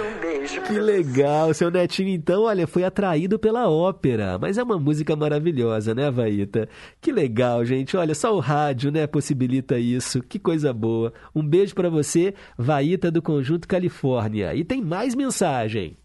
Um 0.00 0.20
beijo. 0.20 0.62
Que 0.62 0.78
legal, 0.78 1.52
seu 1.54 1.70
netinho 1.70 2.08
então, 2.08 2.42
olha, 2.44 2.66
foi 2.66 2.84
atraído 2.84 3.38
pela 3.38 3.68
ópera, 3.68 4.38
mas 4.38 4.58
é 4.58 4.62
uma 4.62 4.78
música 4.78 5.14
maravilhosa, 5.14 5.94
né, 5.94 6.10
Vaíta? 6.10 6.68
Que 7.00 7.12
legal, 7.12 7.64
gente. 7.64 7.96
Olha, 7.96 8.14
só 8.14 8.34
o 8.34 8.40
rádio, 8.40 8.90
né, 8.90 9.06
possibilita 9.06 9.78
isso. 9.78 10.22
Que 10.22 10.38
coisa 10.38 10.72
boa. 10.72 11.12
Um 11.34 11.46
beijo 11.46 11.74
para 11.74 11.88
você, 11.88 12.34
Vaíta 12.56 13.10
do 13.10 13.22
Conjunto 13.22 13.68
Califórnia. 13.68 14.54
E 14.54 14.64
tem 14.64 14.82
mais 14.82 15.14
mensagem. 15.14 15.96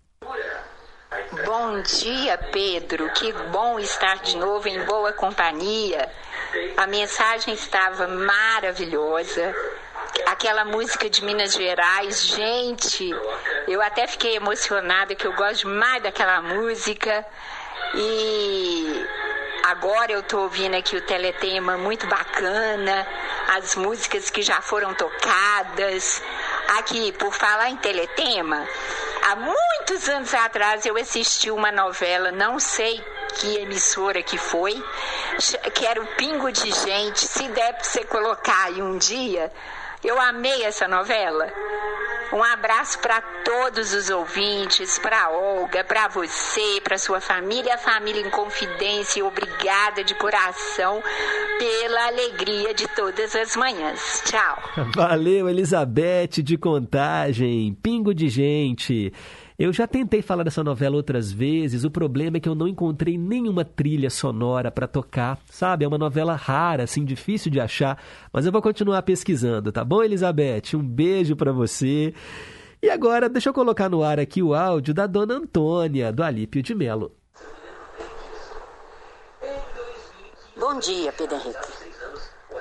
Bom 1.45 1.81
dia, 1.81 2.37
Pedro. 2.51 3.09
Que 3.13 3.31
bom 3.51 3.79
estar 3.79 4.21
de 4.21 4.37
novo 4.37 4.67
em 4.67 4.83
boa 4.85 5.13
companhia. 5.13 6.09
A 6.75 6.85
mensagem 6.87 7.53
estava 7.53 8.07
maravilhosa. 8.07 9.53
Aquela 10.25 10.65
música 10.65 11.09
de 11.09 11.23
Minas 11.23 11.53
Gerais, 11.53 12.25
gente, 12.25 13.09
eu 13.67 13.81
até 13.81 14.07
fiquei 14.07 14.35
emocionada 14.35 15.15
que 15.15 15.25
eu 15.25 15.33
gosto 15.33 15.67
mais 15.67 16.03
daquela 16.03 16.41
música. 16.41 17.25
E 17.93 19.05
agora 19.63 20.11
eu 20.11 20.23
tô 20.23 20.39
ouvindo 20.39 20.75
aqui 20.75 20.95
o 20.95 21.01
teletema 21.01 21.77
muito 21.77 22.07
bacana, 22.07 23.07
as 23.55 23.75
músicas 23.75 24.29
que 24.29 24.41
já 24.41 24.61
foram 24.61 24.93
tocadas. 24.93 26.21
Aqui, 26.79 27.11
por 27.13 27.33
falar 27.33 27.69
em 27.69 27.77
teletema, 27.77 28.65
há 29.23 29.35
muitos 29.35 30.07
anos 30.09 30.33
atrás 30.33 30.85
eu 30.85 30.97
assisti 30.97 31.51
uma 31.51 31.71
novela, 31.71 32.31
não 32.31 32.59
sei 32.59 33.03
que 33.39 33.57
emissora 33.57 34.21
que 34.23 34.37
foi, 34.37 34.81
que 35.73 35.85
era 35.85 36.01
o 36.01 36.07
Pingo 36.15 36.51
de 36.51 36.71
Gente. 36.71 37.27
Se 37.27 37.47
der 37.49 37.73
pra 37.73 37.83
você 37.83 38.03
colocar 38.05 38.65
aí 38.65 38.81
um 38.81 38.97
dia, 38.97 39.51
eu 40.03 40.19
amei 40.19 40.63
essa 40.63 40.87
novela. 40.87 41.51
Um 42.33 42.41
abraço 42.41 42.97
para 42.99 43.19
todos 43.43 43.93
os 43.93 44.09
ouvintes, 44.09 44.97
para 44.97 45.29
Olga, 45.31 45.83
para 45.83 46.07
você, 46.07 46.79
para 46.81 46.97
sua 46.97 47.19
família, 47.19 47.75
a 47.75 47.77
família 47.77 48.21
em 48.25 48.29
confidência. 48.29 49.19
e 49.19 49.23
Obrigada 49.23 50.01
de 50.01 50.15
coração 50.15 51.03
pela 51.59 52.07
alegria 52.07 52.73
de 52.73 52.87
todas 52.95 53.35
as 53.35 53.57
manhãs. 53.57 54.23
Tchau. 54.25 54.63
Valeu, 54.95 55.49
Elizabeth 55.49 56.41
de 56.41 56.57
Contagem, 56.57 57.77
Pingo 57.83 58.13
de 58.13 58.29
Gente. 58.29 59.11
Eu 59.63 59.71
já 59.71 59.85
tentei 59.85 60.23
falar 60.23 60.41
dessa 60.41 60.63
novela 60.63 60.95
outras 60.95 61.31
vezes, 61.31 61.83
o 61.83 61.91
problema 61.91 62.37
é 62.37 62.39
que 62.39 62.49
eu 62.49 62.55
não 62.55 62.67
encontrei 62.67 63.15
nenhuma 63.15 63.63
trilha 63.63 64.09
sonora 64.09 64.71
para 64.71 64.87
tocar, 64.87 65.37
sabe? 65.51 65.85
É 65.85 65.87
uma 65.87 65.99
novela 65.99 66.33
rara, 66.33 66.85
assim, 66.85 67.05
difícil 67.05 67.51
de 67.51 67.59
achar, 67.59 68.03
mas 68.33 68.43
eu 68.43 68.51
vou 68.51 68.59
continuar 68.59 69.03
pesquisando, 69.03 69.71
tá 69.71 69.85
bom, 69.85 70.01
Elizabeth? 70.01 70.73
Um 70.73 70.81
beijo 70.81 71.35
para 71.35 71.51
você. 71.51 72.11
E 72.81 72.89
agora, 72.89 73.29
deixa 73.29 73.49
eu 73.49 73.53
colocar 73.53 73.87
no 73.87 74.01
ar 74.01 74.19
aqui 74.19 74.41
o 74.41 74.55
áudio 74.55 74.95
da 74.95 75.05
dona 75.05 75.35
Antônia, 75.35 76.11
do 76.11 76.23
Alípio 76.23 76.63
de 76.63 76.73
Melo. 76.73 77.11
Bom 80.57 80.79
dia, 80.79 81.13
Pedro 81.13 81.35
Henrique. 81.35 81.59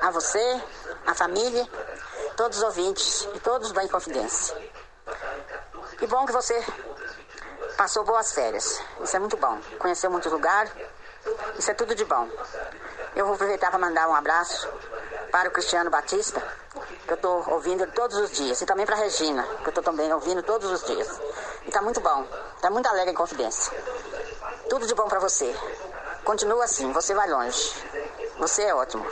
A 0.02 0.10
você, 0.10 0.60
a 1.06 1.14
família, 1.14 1.66
todos 2.36 2.59
os 2.59 2.62
ouvintes 2.62 3.27
e 3.35 3.40
todos 3.40 3.72
da 3.72 3.85
Inconfidência. 3.85 4.55
Que 6.01 6.06
bom 6.06 6.24
que 6.24 6.32
você 6.32 6.64
passou 7.77 8.02
boas 8.05 8.32
férias. 8.32 8.81
Isso 9.02 9.14
é 9.14 9.18
muito 9.18 9.36
bom. 9.36 9.60
Conheceu 9.78 10.10
muitos 10.10 10.32
lugares. 10.32 10.72
Isso 11.59 11.70
é 11.70 11.74
tudo 11.74 11.94
de 11.94 12.06
bom. 12.06 12.27
Eu 13.14 13.27
vou 13.27 13.35
aproveitar 13.35 13.68
para 13.68 13.78
mandar 13.78 14.09
um 14.09 14.14
abraço 14.14 14.66
para 15.31 15.51
o 15.51 15.52
Cristiano 15.52 15.90
Batista, 15.90 16.43
que 17.05 17.12
eu 17.12 17.16
estou 17.16 17.44
ouvindo 17.51 17.86
todos 17.89 18.16
os 18.16 18.31
dias. 18.32 18.62
E 18.62 18.64
também 18.64 18.86
para 18.86 18.97
a 18.97 18.98
Regina, 18.98 19.43
que 19.43 19.66
eu 19.66 19.68
estou 19.68 19.85
também 19.85 20.10
ouvindo 20.10 20.43
todos 20.43 20.70
os 20.70 20.82
dias. 20.86 21.20
E 21.64 21.68
está 21.68 21.82
muito 21.82 22.01
bom. 22.01 22.27
Está 22.56 22.70
muito 22.70 22.86
alegre 22.86 23.10
em 23.10 23.14
confidência. 23.14 23.70
Tudo 24.70 24.86
de 24.86 24.94
bom 24.94 25.06
para 25.06 25.20
você. 25.20 25.55
Continua 26.24 26.64
assim, 26.64 26.90
você 26.93 27.12
vai 27.12 27.28
longe. 27.28 27.74
Você 28.39 28.62
é 28.62 28.74
ótimo. 28.74 29.06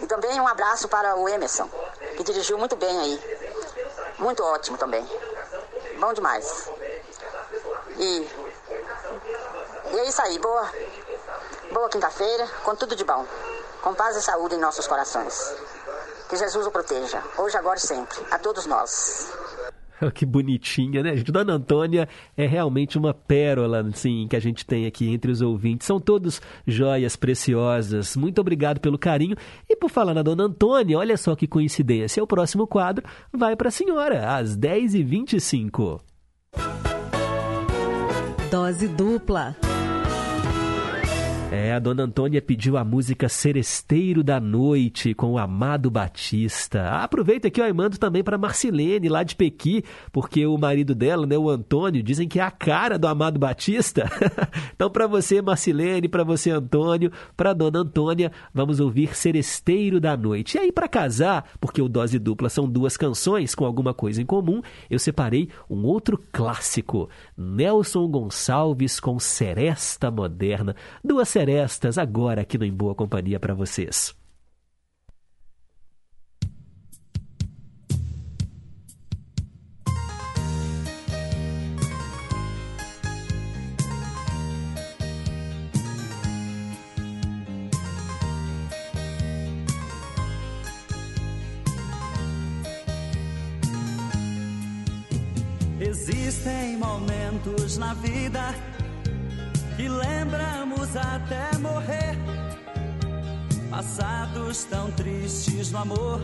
E 0.00 0.06
também 0.06 0.40
um 0.40 0.46
abraço 0.46 0.86
para 0.86 1.16
o 1.16 1.28
Emerson, 1.28 1.68
que 2.16 2.22
dirigiu 2.22 2.56
muito 2.56 2.76
bem 2.76 3.00
aí. 3.00 3.42
Muito 4.20 4.44
ótimo 4.44 4.78
também. 4.78 5.04
Bom 6.02 6.12
demais. 6.12 6.68
E, 7.96 8.28
e 9.92 9.98
é 10.00 10.04
isso 10.08 10.20
aí, 10.20 10.36
boa, 10.40 10.68
boa 11.70 11.88
quinta-feira, 11.88 12.44
com 12.64 12.74
tudo 12.74 12.96
de 12.96 13.04
bom. 13.04 13.24
Com 13.82 13.94
paz 13.94 14.16
e 14.16 14.22
saúde 14.22 14.56
em 14.56 14.58
nossos 14.58 14.88
corações. 14.88 15.54
Que 16.28 16.34
Jesus 16.34 16.66
o 16.66 16.72
proteja, 16.72 17.22
hoje, 17.38 17.56
agora 17.56 17.78
e 17.78 17.82
sempre, 17.82 18.18
a 18.32 18.38
todos 18.40 18.66
nós. 18.66 19.28
que 20.14 20.26
bonitinha, 20.26 21.02
né, 21.02 21.16
gente? 21.16 21.32
Dona 21.32 21.54
Antônia 21.54 22.08
é 22.36 22.46
realmente 22.46 22.98
uma 22.98 23.14
pérola, 23.14 23.80
assim, 23.80 24.26
que 24.28 24.36
a 24.36 24.40
gente 24.40 24.64
tem 24.64 24.86
aqui 24.86 25.08
entre 25.08 25.30
os 25.30 25.40
ouvintes. 25.40 25.86
São 25.86 26.00
todos 26.00 26.40
joias 26.66 27.16
preciosas. 27.16 28.16
Muito 28.16 28.40
obrigado 28.40 28.80
pelo 28.80 28.98
carinho. 28.98 29.36
E 29.68 29.76
por 29.76 29.90
falar 29.90 30.14
na 30.14 30.22
Dona 30.22 30.44
Antônia, 30.44 30.98
olha 30.98 31.16
só 31.16 31.34
que 31.34 31.46
coincidência. 31.46 32.22
O 32.22 32.26
próximo 32.26 32.66
quadro 32.66 33.04
vai 33.32 33.56
para 33.56 33.68
a 33.68 33.72
senhora, 33.72 34.36
às 34.36 34.56
10h25. 34.56 36.00
Dose 38.50 38.88
dupla. 38.88 39.56
É, 41.54 41.74
a 41.74 41.78
dona 41.78 42.04
Antônia 42.04 42.40
pediu 42.40 42.78
a 42.78 42.84
música 42.84 43.28
Seresteiro 43.28 44.24
da 44.24 44.40
Noite 44.40 45.12
com 45.12 45.32
o 45.32 45.38
Amado 45.38 45.90
Batista. 45.90 46.88
Aproveita 46.88 47.48
aqui, 47.48 47.60
ó, 47.60 47.66
e 47.66 47.72
mando 47.74 47.98
também 47.98 48.24
para 48.24 48.38
Marcilene, 48.38 49.10
lá 49.10 49.22
de 49.22 49.36
Pequi, 49.36 49.84
porque 50.10 50.46
o 50.46 50.56
marido 50.56 50.94
dela, 50.94 51.26
né, 51.26 51.36
o 51.36 51.50
Antônio, 51.50 52.02
dizem 52.02 52.26
que 52.26 52.40
é 52.40 52.42
a 52.42 52.50
cara 52.50 52.98
do 52.98 53.06
Amado 53.06 53.38
Batista. 53.38 54.10
então, 54.74 54.88
para 54.88 55.06
você, 55.06 55.42
Marcilene, 55.42 56.08
para 56.08 56.24
você, 56.24 56.50
Antônio, 56.50 57.12
para 57.36 57.52
dona 57.52 57.80
Antônia, 57.80 58.32
vamos 58.54 58.80
ouvir 58.80 59.14
Seresteiro 59.14 60.00
da 60.00 60.16
Noite. 60.16 60.56
E 60.56 60.58
aí, 60.60 60.72
para 60.72 60.88
casar, 60.88 61.44
porque 61.60 61.82
o 61.82 61.88
Dose 61.88 62.18
Dupla 62.18 62.48
são 62.48 62.66
duas 62.66 62.96
canções 62.96 63.54
com 63.54 63.66
alguma 63.66 63.92
coisa 63.92 64.22
em 64.22 64.24
comum, 64.24 64.62
eu 64.88 64.98
separei 64.98 65.50
um 65.68 65.84
outro 65.84 66.18
clássico, 66.32 67.10
Nelson 67.36 68.08
Gonçalves 68.08 68.98
com 68.98 69.18
Seresta 69.18 70.10
Moderna. 70.10 70.74
Duas 71.04 71.28
serestas 71.42 71.98
agora 71.98 72.42
aqui 72.42 72.56
no 72.56 72.64
Em 72.64 72.72
Boa 72.72 72.94
Companhia 72.94 73.40
para 73.40 73.52
vocês. 73.52 74.14
Existem 95.80 96.76
momentos 96.76 97.76
na 97.78 97.94
vida 97.94 98.54
que 99.82 99.88
lembramos 99.88 100.96
até 100.96 101.58
morrer. 101.58 102.16
Passados 103.68 104.62
tão 104.64 104.92
tristes 104.92 105.72
no 105.72 105.78
amor 105.78 106.20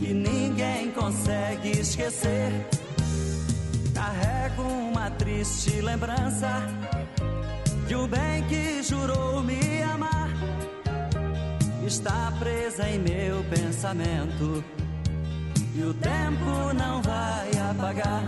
que 0.00 0.14
ninguém 0.14 0.90
consegue 0.92 1.72
esquecer. 1.72 2.50
Carrego 3.92 4.62
uma 4.62 5.10
triste 5.10 5.82
lembrança 5.82 6.62
de 7.86 7.94
um 7.94 8.08
bem 8.08 8.42
que 8.48 8.82
jurou 8.82 9.42
me 9.42 9.82
amar. 9.82 10.30
Está 11.86 12.32
presa 12.38 12.88
em 12.88 12.98
meu 12.98 13.44
pensamento 13.50 14.64
e 15.74 15.82
o 15.82 15.92
tempo 15.92 16.72
não 16.74 17.02
vai 17.02 17.50
apagar. 17.70 18.24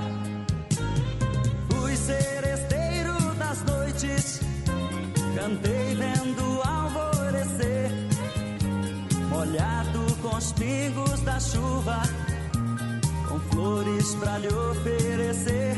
Fui 1.70 1.96
seresteiro 1.96 2.77
das 3.48 3.64
noites, 3.64 4.40
cantei 5.34 5.94
vendo 5.94 6.60
alvorecer, 6.64 7.90
molhado 9.30 10.00
com 10.20 10.36
os 10.36 10.52
pingos 10.52 11.20
da 11.22 11.40
chuva, 11.40 12.02
com 13.26 13.40
flores 13.50 14.14
pra 14.16 14.36
lhe 14.38 14.48
oferecer. 14.48 15.76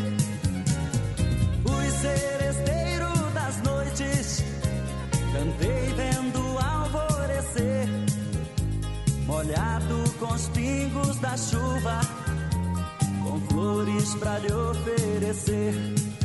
Fui 1.65 1.91
seresteiro 1.91 3.09
das 3.35 3.63
noites, 3.63 4.45
cantei 5.33 5.95
vendo 5.95 6.59
alvorecer, 6.59 7.89
molhado 9.27 10.15
com 10.19 10.35
os 10.35 10.49
pingos 10.49 11.17
da 11.21 11.37
chuva, 11.37 12.01
com 13.23 13.41
flores 13.43 14.13
pra 14.17 14.39
lhe 14.41 14.53
oferecer. 14.53 16.20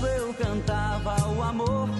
Enquanto 0.00 0.16
eu 0.16 0.32
cantava 0.32 1.28
o 1.28 1.42
amor, 1.42 1.90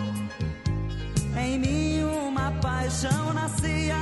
em 1.36 1.58
mim 1.58 2.02
uma 2.02 2.50
paixão 2.52 3.34
nascia. 3.34 3.96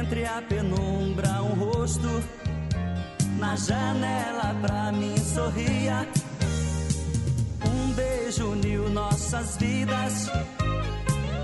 Entre 0.00 0.24
a 0.24 0.42
penumbra, 0.42 1.42
um 1.44 1.54
rosto 1.54 2.08
na 3.38 3.54
janela 3.54 4.52
pra 4.60 4.90
mim 4.90 5.16
sorria. 5.16 6.08
Um 7.64 7.92
beijo 7.92 8.50
uniu 8.50 8.88
nossas 8.90 9.56
vidas, 9.56 10.28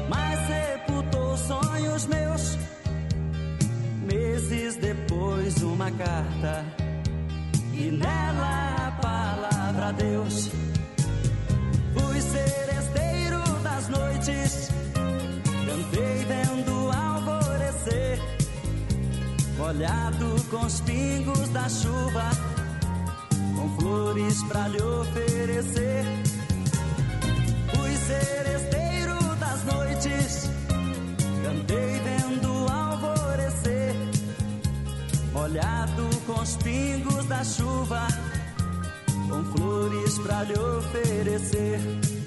mas 0.08 0.40
sepultou 0.48 1.36
sonhos 1.36 2.06
meus. 2.06 2.58
Meses 4.02 4.74
depois, 4.76 5.62
uma 5.62 5.90
carta 5.92 6.84
e 7.76 7.90
nela 7.90 8.88
a 8.88 8.92
palavra 9.02 9.92
Deus. 9.92 10.50
Fui 11.92 12.20
seresteiro 12.20 13.42
das 13.62 13.88
noites, 13.88 14.70
cantei 15.66 16.24
vendo 16.24 16.90
alvorecer, 16.92 18.18
molhado 19.58 20.36
com 20.50 20.66
os 20.66 20.80
pingos 20.80 21.48
da 21.50 21.68
chuva, 21.68 22.30
com 23.56 23.68
flores 23.80 24.42
pra 24.44 24.68
lhe 24.68 24.82
oferecer. 24.82 26.04
Fui 27.74 27.96
seresteiro 27.96 29.18
das 29.36 29.64
noites, 29.64 30.50
cantei 31.42 32.00
vendo 32.00 32.23
molhado 35.54 36.10
com 36.26 36.40
os 36.40 36.56
pingos 36.56 37.24
da 37.26 37.44
chuva, 37.44 38.08
com 39.28 39.44
flores 39.56 40.18
pra 40.18 40.42
lhe 40.42 40.58
oferecer. 40.58 42.23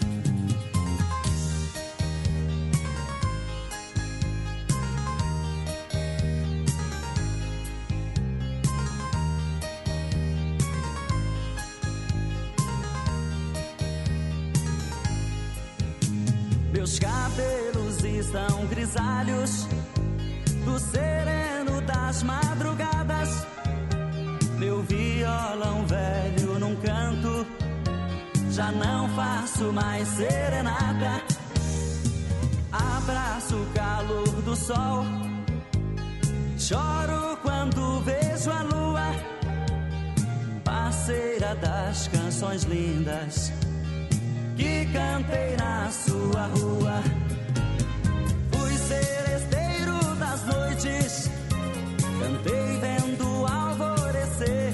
Sol, 34.68 35.06
choro 36.58 37.38
quando 37.42 38.02
vejo 38.02 38.52
a 38.52 38.64
lua, 38.64 39.16
parceira 40.62 41.56
das 41.56 42.10
canções 42.10 42.64
lindas 42.64 43.54
que 44.58 44.86
cantei 44.88 45.56
na 45.56 45.90
sua 45.90 46.48
rua. 46.48 47.02
Fui 48.52 48.78
seresteiro 48.78 50.00
das 50.20 50.44
noites, 50.46 51.32
cantei 52.20 52.78
vendo 52.82 53.46
alvorecer, 53.46 54.74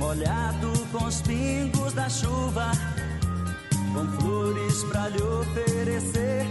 molhado 0.00 0.72
com 0.90 1.04
os 1.04 1.20
pingos 1.22 1.92
da 1.92 2.08
chuva, 2.08 2.72
com 3.94 4.06
flores 4.20 4.82
pra 4.90 5.08
lhe 5.08 5.22
oferecer. 5.22 6.49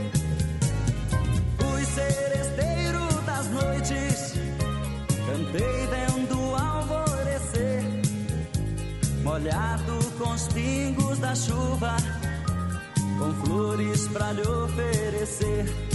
Cantei 5.49 5.87
vendo 5.87 6.55
alvorecer, 6.55 7.83
molhado 9.23 9.99
com 10.17 10.29
os 10.31 10.47
pingos 10.49 11.19
da 11.19 11.35
chuva, 11.35 11.95
com 13.17 13.45
flores 13.45 14.07
pra 14.09 14.31
lhe 14.31 14.41
oferecer. 14.41 15.88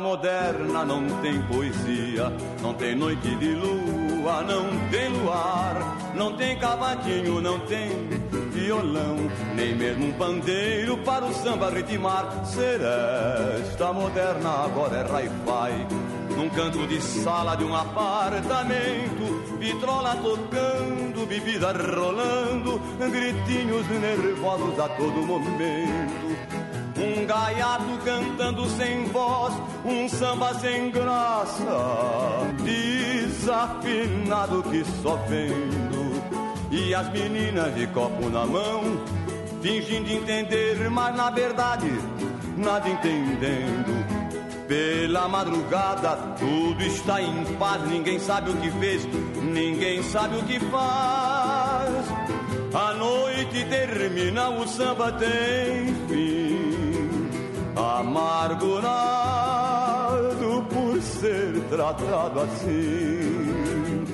Moderna 0.00 0.84
não 0.84 1.06
tem 1.20 1.40
poesia, 1.42 2.32
não 2.62 2.74
tem 2.74 2.94
noite 2.94 3.34
de 3.36 3.54
lua, 3.54 4.42
não 4.42 4.88
tem 4.90 5.08
luar, 5.08 6.12
não 6.14 6.36
tem 6.36 6.58
cavadinho, 6.58 7.40
não 7.40 7.58
tem 7.60 7.88
violão, 8.52 9.16
nem 9.54 9.74
mesmo 9.74 10.06
um 10.06 10.12
pandeiro 10.12 10.98
para 10.98 11.24
o 11.24 11.34
samba 11.34 11.70
ritmar. 11.70 12.44
Seresta 12.44 13.92
moderna 13.92 14.64
agora 14.64 14.96
é 14.96 15.02
rai-fai, 15.10 15.86
num 16.36 16.48
canto 16.50 16.86
de 16.86 17.00
sala 17.00 17.54
de 17.56 17.64
um 17.64 17.74
apartamento, 17.74 19.58
vitrola 19.58 20.16
tocando, 20.16 21.26
bebida 21.26 21.72
rolando, 21.72 22.80
gritinhos 22.98 23.86
nervosos 23.88 24.78
a 24.78 24.88
todo 24.88 25.26
momento. 25.26 26.55
Um 26.98 27.26
gaiato 27.26 27.98
cantando 28.04 28.66
sem 28.70 29.04
voz, 29.06 29.52
um 29.84 30.08
samba 30.08 30.54
sem 30.54 30.90
graça, 30.90 31.64
desafinado 32.64 34.62
que 34.62 34.82
só 35.02 35.16
vendo. 35.28 36.06
E 36.70 36.94
as 36.94 37.12
meninas 37.12 37.74
de 37.74 37.86
copo 37.88 38.30
na 38.30 38.46
mão, 38.46 38.82
fingindo 39.60 40.10
entender, 40.10 40.88
mas 40.88 41.14
na 41.14 41.28
verdade, 41.30 41.92
nada 42.56 42.88
entendendo. 42.88 44.16
Pela 44.66 45.28
madrugada, 45.28 46.16
tudo 46.38 46.82
está 46.82 47.20
em 47.20 47.44
paz, 47.56 47.82
ninguém 47.88 48.18
sabe 48.18 48.50
o 48.50 48.56
que 48.56 48.70
fez, 48.70 49.06
ninguém 49.42 50.02
sabe 50.02 50.38
o 50.38 50.42
que 50.44 50.58
faz. 50.58 52.06
A 52.74 52.94
noite 52.94 53.64
termina, 53.66 54.48
o 54.48 54.66
samba 54.66 55.12
tem 55.12 55.94
fim 56.08 56.85
amargurado 57.98 58.86
por 60.68 61.00
ser 61.00 61.60
tratado 61.70 62.40
assim. 62.40 64.04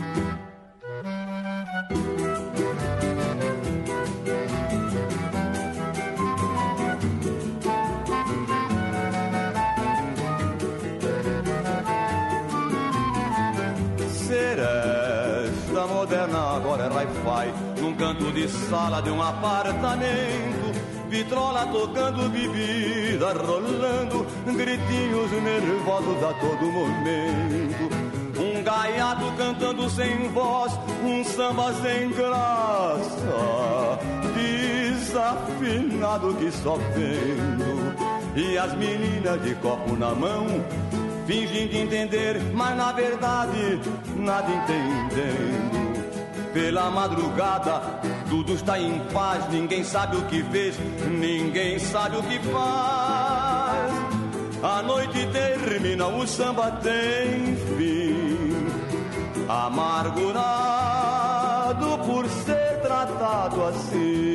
Seresta 14.26 15.86
moderna 15.88 16.38
agora 16.56 16.84
é 16.84 16.88
hi-fi 16.88 17.52
num 17.80 17.94
canto 17.96 18.30
de 18.32 18.48
sala 18.48 19.02
de 19.02 19.10
um 19.10 19.20
apartamento 19.20 20.81
vitrola 21.12 21.66
tocando 21.66 22.30
bebida, 22.30 23.34
rolando 23.34 24.26
gritinhos 24.47 25.30
nervosos 25.30 26.24
a 26.24 26.32
todo 26.40 26.72
momento. 26.72 27.93
Um 28.40 28.62
gaiato 28.62 29.30
cantando 29.36 29.90
sem 29.90 30.30
voz, 30.30 30.72
um 31.05 31.22
samba 31.22 31.74
sem 31.74 32.10
graça, 32.12 33.98
desafinado 34.34 36.32
que 36.34 36.51
só 36.51 36.78
vendo. 36.94 37.93
E 38.34 38.56
as 38.56 38.74
meninas 38.74 39.43
de 39.43 39.55
copo 39.56 39.94
na 39.94 40.14
mão, 40.14 40.47
fingindo 41.26 41.76
entender, 41.76 42.40
mas 42.55 42.74
na 42.74 42.90
verdade 42.90 43.78
nada 44.16 44.51
entendendo. 44.51 45.81
Pela 46.53 46.91
madrugada, 46.91 47.81
tudo 48.29 48.53
está 48.55 48.79
em 48.79 48.99
paz, 49.12 49.49
ninguém 49.51 49.83
sabe 49.83 50.16
o 50.16 50.23
que 50.27 50.43
fez, 50.45 50.77
ninguém 51.09 51.79
sabe 51.79 52.19
o 52.19 52.23
que 52.23 52.39
faz. 52.41 53.93
A 54.62 54.83
noite 54.83 55.27
termina, 55.33 56.07
o 56.09 56.27
samba 56.27 56.70
tem 56.83 57.57
fim, 57.77 58.66
amargurado 59.49 60.43
por 62.07 62.29
ser 62.29 62.81
tratado 62.83 63.65
assim. 63.65 64.31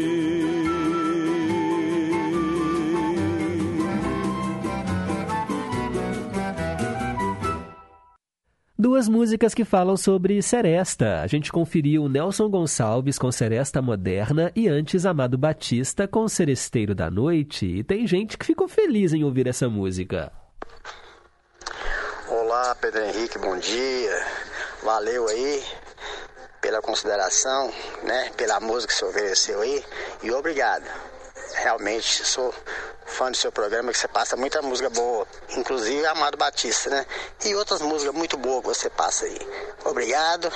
Duas 8.88 9.10
músicas 9.10 9.54
que 9.54 9.66
falam 9.66 9.98
sobre 9.98 10.42
Seresta. 10.42 11.20
A 11.20 11.28
gente 11.28 11.52
conferiu 11.52 12.08
Nelson 12.08 12.50
Gonçalves 12.50 13.20
com 13.20 13.30
Seresta 13.30 13.82
Moderna 13.82 14.50
e 14.56 14.70
antes 14.70 15.06
Amado 15.06 15.38
Batista 15.38 16.08
com 16.08 16.26
Seresteiro 16.30 16.96
da 16.96 17.12
Noite. 17.12 17.66
E 17.66 17.84
tem 17.84 18.08
gente 18.08 18.38
que 18.38 18.46
ficou 18.46 18.66
feliz 18.66 19.12
em 19.12 19.26
ouvir 19.26 19.46
essa 19.46 19.68
música. 19.68 20.32
Olá, 22.30 22.74
Pedro 22.76 23.04
Henrique, 23.04 23.38
bom 23.38 23.58
dia. 23.58 24.26
Valeu 24.82 25.28
aí 25.28 25.62
pela 26.62 26.82
consideração, 26.82 27.70
né? 28.04 28.32
Pela 28.38 28.62
música 28.62 28.94
que 28.94 29.00
você 29.00 29.04
ofereceu 29.04 29.60
aí. 29.60 29.84
E 30.24 30.32
obrigado. 30.32 30.86
Realmente 31.56 32.26
sou 32.26 32.54
fã 33.06 33.32
do 33.32 33.38
seu 33.38 33.52
programa, 33.52 33.92
que 33.92 33.98
você 33.98 34.08
passa 34.08 34.36
muita 34.36 34.62
música 34.62 34.90
boa, 34.90 35.26
inclusive 35.56 36.06
Amado 36.06 36.38
Batista, 36.38 36.90
né? 36.90 37.06
E 37.46 37.56
outras 37.56 37.82
músicas 37.82 38.14
muito 38.14 38.38
boas 38.38 38.62
que 38.62 38.68
você 38.68 38.90
passa 38.90 39.26
aí. 39.26 39.40
Obrigado 39.86 40.52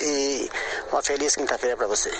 e 0.00 0.50
uma 0.90 1.02
feliz 1.02 1.34
quinta-feira 1.34 1.76
para 1.76 1.86
você. 1.86 2.10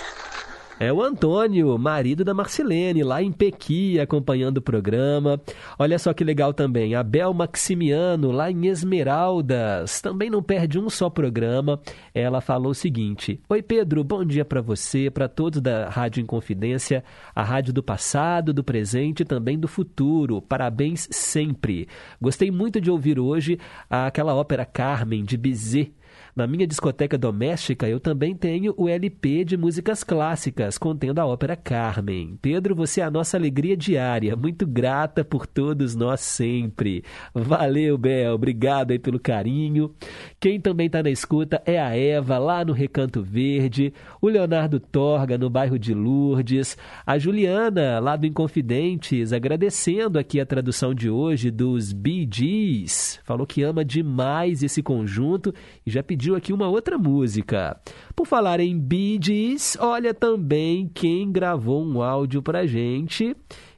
É 0.81 0.93
o 0.93 1.03
Antônio, 1.03 1.77
marido 1.77 2.23
da 2.23 2.33
Marcilene, 2.33 3.03
lá 3.03 3.21
em 3.21 3.33
Pequi, 3.33 3.99
acompanhando 3.99 4.59
o 4.59 4.61
programa. 4.61 5.37
Olha 5.77 5.99
só 5.99 6.13
que 6.13 6.23
legal 6.23 6.53
também, 6.53 6.95
a 6.95 7.03
Bel 7.03 7.33
Maximiano, 7.33 8.31
lá 8.31 8.49
em 8.49 8.67
Esmeraldas, 8.67 9.99
também 9.99 10.29
não 10.29 10.41
perde 10.41 10.79
um 10.79 10.89
só 10.89 11.09
programa. 11.09 11.81
Ela 12.13 12.39
falou 12.39 12.71
o 12.71 12.73
seguinte: 12.75 13.41
Oi 13.49 13.61
Pedro, 13.61 14.05
bom 14.05 14.23
dia 14.23 14.45
para 14.45 14.61
você, 14.61 15.09
para 15.09 15.27
todos 15.27 15.59
da 15.59 15.89
Rádio 15.89 16.21
Inconfidência, 16.21 17.03
a 17.35 17.43
rádio 17.43 17.73
do 17.73 17.83
passado, 17.83 18.53
do 18.53 18.63
presente 18.63 19.23
e 19.23 19.25
também 19.25 19.59
do 19.59 19.67
futuro. 19.67 20.41
Parabéns 20.41 21.09
sempre. 21.11 21.89
Gostei 22.21 22.49
muito 22.51 22.79
de 22.79 22.89
ouvir 22.89 23.19
hoje 23.19 23.59
aquela 23.89 24.33
ópera 24.33 24.63
Carmen 24.63 25.25
de 25.25 25.35
Bizet 25.35 25.98
na 26.35 26.47
minha 26.47 26.67
discoteca 26.67 27.17
doméstica, 27.17 27.87
eu 27.87 27.99
também 27.99 28.35
tenho 28.35 28.73
o 28.77 28.87
LP 28.87 29.43
de 29.43 29.57
músicas 29.57 30.03
clássicas, 30.03 30.77
contendo 30.77 31.19
a 31.19 31.25
ópera 31.25 31.55
Carmen. 31.55 32.37
Pedro, 32.41 32.75
você 32.75 33.01
é 33.01 33.03
a 33.03 33.11
nossa 33.11 33.37
alegria 33.37 33.75
diária. 33.75 34.35
Muito 34.35 34.65
grata 34.65 35.23
por 35.23 35.45
todos 35.47 35.95
nós 35.95 36.21
sempre. 36.21 37.03
Valeu, 37.33 37.97
Bel. 37.97 38.33
Obrigado 38.33 38.91
aí 38.91 38.99
pelo 38.99 39.19
carinho. 39.19 39.93
Quem 40.39 40.59
também 40.59 40.87
está 40.87 41.01
na 41.03 41.09
escuta 41.09 41.61
é 41.65 41.79
a 41.79 41.95
Eva, 41.95 42.37
lá 42.37 42.63
no 42.63 42.73
Recanto 42.73 43.21
Verde, 43.21 43.93
o 44.21 44.27
Leonardo 44.27 44.79
Torga, 44.79 45.37
no 45.37 45.49
bairro 45.49 45.77
de 45.77 45.93
Lourdes, 45.93 46.77
a 47.05 47.17
Juliana, 47.17 47.99
lá 47.99 48.15
do 48.15 48.25
Inconfidentes, 48.25 49.33
agradecendo 49.33 50.17
aqui 50.19 50.39
a 50.39 50.45
tradução 50.45 50.93
de 50.93 51.09
hoje 51.09 51.51
dos 51.51 51.91
Bee 51.91 52.27
Gees. 52.31 53.19
Falou 53.23 53.45
que 53.45 53.63
ama 53.63 53.83
demais 53.83 54.63
esse 54.63 54.81
conjunto 54.81 55.53
e 55.85 55.91
já 55.91 56.03
pediu 56.03 56.18
pediu 56.19 56.35
aqui 56.35 56.51
uma 56.51 56.67
outra 56.67 56.97
música. 56.97 57.79
Por 58.13 58.27
falar 58.27 58.59
em 58.59 58.77
Bee 58.77 59.17
Gees, 59.23 59.77
olha 59.79 60.13
também 60.13 60.91
quem 60.93 61.31
gravou 61.31 61.81
um 61.81 62.01
áudio 62.01 62.43
pra 62.43 62.67
gente. 62.67 63.33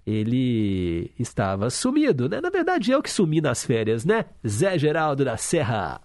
Ele 0.07 1.13
estava 1.19 1.69
sumido, 1.69 2.27
né? 2.27 2.41
Na 2.41 2.49
verdade, 2.49 2.89
eu 2.91 3.03
que 3.03 3.11
sumi 3.11 3.39
nas 3.39 3.63
férias, 3.63 4.03
né? 4.03 4.25
Zé 4.45 4.75
Geraldo 4.75 5.23
da 5.23 5.37
Serra. 5.37 6.01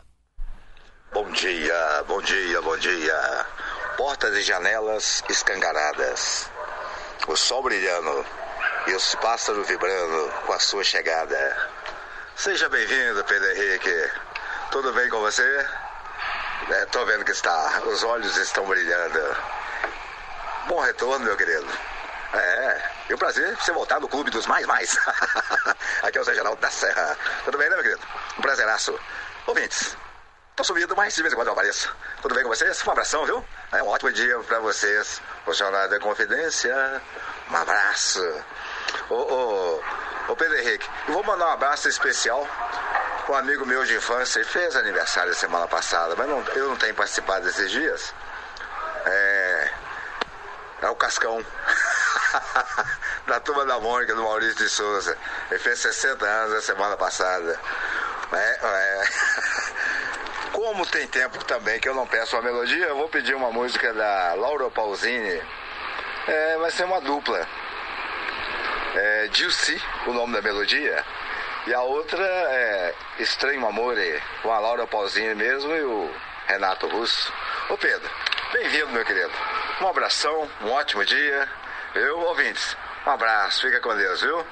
Bom 1.14 1.30
dia, 1.30 2.04
bom 2.06 2.20
dia, 2.20 2.60
bom 2.60 2.76
dia. 2.76 3.46
Portas 3.96 4.36
e 4.36 4.42
janelas 4.42 5.24
escancaradas. 5.30 6.50
O 7.28 7.34
sol 7.34 7.62
brilhando 7.62 8.26
e 8.88 8.92
os 8.92 9.14
pássaros 9.14 9.66
vibrando 9.66 10.30
com 10.44 10.52
a 10.52 10.58
sua 10.58 10.84
chegada. 10.84 11.56
Seja 12.36 12.68
bem-vindo, 12.68 13.24
Pedro 13.24 13.50
Henrique. 13.52 14.10
Tudo 14.70 14.92
bem 14.92 15.08
com 15.08 15.20
você? 15.20 15.85
Estou 16.68 17.02
é, 17.02 17.05
vendo 17.05 17.24
que 17.24 17.30
está, 17.30 17.80
os 17.86 18.02
olhos 18.02 18.36
estão 18.36 18.66
brilhando. 18.66 19.36
Bom 20.66 20.80
retorno, 20.80 21.24
meu 21.24 21.36
querido. 21.36 21.66
É, 22.34 22.90
e 23.09 23.14
o 23.14 23.18
prazer 23.18 23.56
você 23.56 23.70
voltar 23.70 24.01
no 24.01 24.09
clube 24.09 24.32
dos 24.32 24.47
mais 24.47 24.66
mais. 24.66 24.98
Aqui 26.02 26.18
é 26.18 26.20
o 26.20 26.24
Zé 26.24 26.34
Geraldo 26.34 26.60
da 26.60 26.68
Serra. 26.68 27.16
Tudo 27.44 27.56
bem, 27.56 27.70
né, 27.70 27.76
meu 27.76 27.84
querido? 27.84 28.02
Um 28.36 28.43
prazeraço. 28.43 28.98
Ouvintes, 29.47 29.97
tô 30.56 30.64
sumido, 30.64 30.97
mas 30.97 31.14
de 31.14 31.22
vez 31.22 31.32
em 31.32 31.36
quando 31.36 31.47
eu 31.47 31.52
apareço. 31.52 31.94
Tudo 32.20 32.34
bem 32.34 32.43
com 32.43 32.51
vocês? 32.51 32.84
Um 32.84 32.90
abração, 32.90 33.24
viu? 33.24 33.44
É 33.70 33.80
um 33.84 33.86
ótimo 33.86 34.10
dia 34.12 34.36
para 34.40 34.59
vocês. 34.59 35.22
Funcionário 35.44 35.88
da 35.88 36.01
Confidência, 36.01 37.01
um 37.48 37.56
abraço. 37.56 38.44
Ô, 39.09 39.14
ô, 39.14 39.82
ô 40.28 40.36
Pedro 40.36 40.59
Henrique, 40.59 40.90
eu 41.06 41.14
vou 41.14 41.22
mandar 41.22 41.47
um 41.47 41.52
abraço 41.52 41.88
especial 41.88 42.44
um 43.28 43.35
amigo 43.35 43.66
meu 43.66 43.85
de 43.85 43.97
infância 43.97 44.44
fez 44.44 44.77
aniversário 44.77 45.35
semana 45.35 45.66
passada, 45.66 46.15
mas 46.16 46.28
não, 46.28 46.43
eu 46.55 46.69
não 46.69 46.77
tenho 46.77 46.94
participado 46.94 47.44
desses 47.44 47.70
dias. 47.70 48.15
É, 49.05 49.70
é 50.82 50.89
o 50.89 50.94
Cascão. 50.94 51.44
da 53.27 53.40
turma 53.40 53.65
da 53.65 53.78
Mônica, 53.81 54.15
do 54.15 54.23
Maurício 54.23 54.57
de 54.57 54.69
Souza. 54.69 55.16
Ele 55.51 55.59
fez 55.59 55.78
60 55.81 56.24
anos 56.24 56.55
a 56.55 56.62
semana 56.62 56.97
passada. 56.97 57.59
É, 58.32 58.59
é. 58.62 59.05
Como 60.53 60.86
tem 60.86 61.07
tempo 61.09 61.44
também 61.44 61.81
que 61.81 61.89
eu 61.89 61.94
não 61.94 62.07
peço 62.07 62.36
uma 62.36 62.43
melodia, 62.43 62.86
eu 62.86 62.97
vou 62.97 63.09
pedir 63.09 63.35
uma 63.35 63.51
música 63.51 63.93
da 63.93 64.35
Laura 64.35 64.70
Pausini. 64.70 65.43
É, 66.28 66.57
vai 66.59 66.70
ser 66.70 66.85
uma 66.85 67.01
dupla. 67.01 67.47
É, 68.94 69.28
Juicy, 69.32 69.82
o 70.07 70.12
nome 70.12 70.32
da 70.32 70.40
melodia. 70.40 71.05
E 71.66 71.74
a 71.74 71.82
outra 71.82 72.22
é 72.22 72.94
Estranho 73.18 73.66
Amor, 73.66 73.97
com 74.40 74.52
a 74.52 74.60
Laura 74.60 74.86
Pausini 74.86 75.34
mesmo 75.34 75.74
e 75.74 75.82
o 75.82 76.14
Renato 76.47 76.86
Russo. 76.86 77.32
Ô 77.68 77.76
Pedro, 77.76 78.09
bem-vindo, 78.52 78.90
meu 78.90 79.05
querido. 79.05 79.32
Um 79.80 79.88
abração, 79.88 80.48
um 80.60 80.70
ótimo 80.70 81.05
dia. 81.05 81.48
Eu, 81.93 82.20
ouvintes, 82.20 82.76
um 83.05 83.10
abraço, 83.10 83.62
fica 83.62 83.80
com 83.80 83.97
Deus, 83.97 84.20
viu? 84.20 84.47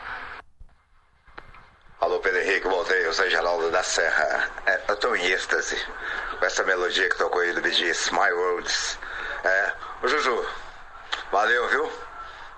Alô, 2.00 2.18
Pedro 2.18 2.40
Henrique, 2.40 2.66
voltei, 2.66 3.06
eu 3.06 3.12
sou 3.12 3.30
Geraldo 3.30 3.70
da 3.70 3.84
Serra. 3.84 4.50
É, 4.66 4.80
eu 4.88 4.96
tô 4.96 5.14
em 5.14 5.24
êxtase 5.24 5.80
com 6.36 6.44
essa 6.44 6.64
melodia 6.64 7.08
que 7.08 7.16
tocou 7.16 7.42
aí 7.42 7.52
do 7.52 7.62
BG's, 7.62 8.10
My 8.10 8.32
Worlds. 8.32 8.98
É, 9.44 9.72
ô 10.02 10.08
Juju, 10.08 10.48
valeu, 11.30 11.68
viu? 11.68 11.92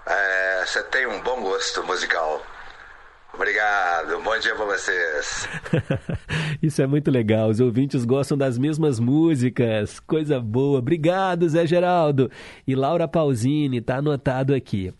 É, 0.07 0.65
você 0.65 0.83
tem 0.85 1.07
um 1.07 1.21
bom 1.21 1.43
gosto 1.43 1.85
musical. 1.85 2.43
Obrigado, 3.35 4.23
bom 4.23 4.39
dia 4.39 4.55
para 4.55 4.65
vocês. 4.65 5.49
Isso 6.63 6.81
é 6.81 6.87
muito 6.87 7.11
legal, 7.11 7.51
os 7.51 7.61
ouvintes 7.61 8.05
gostam 8.05 8.37
das 8.37 8.57
mesmas 8.57 8.99
músicas, 8.99 10.01
coisa 10.01 10.41
boa. 10.41 10.79
Obrigado, 10.79 11.49
Zé 11.49 11.67
Geraldo. 11.67 12.31
E 12.67 12.75
Laura 12.75 13.07
Pausini, 13.07 13.81
tá 13.81 13.97
anotado 13.97 14.55
aqui. 14.55 14.93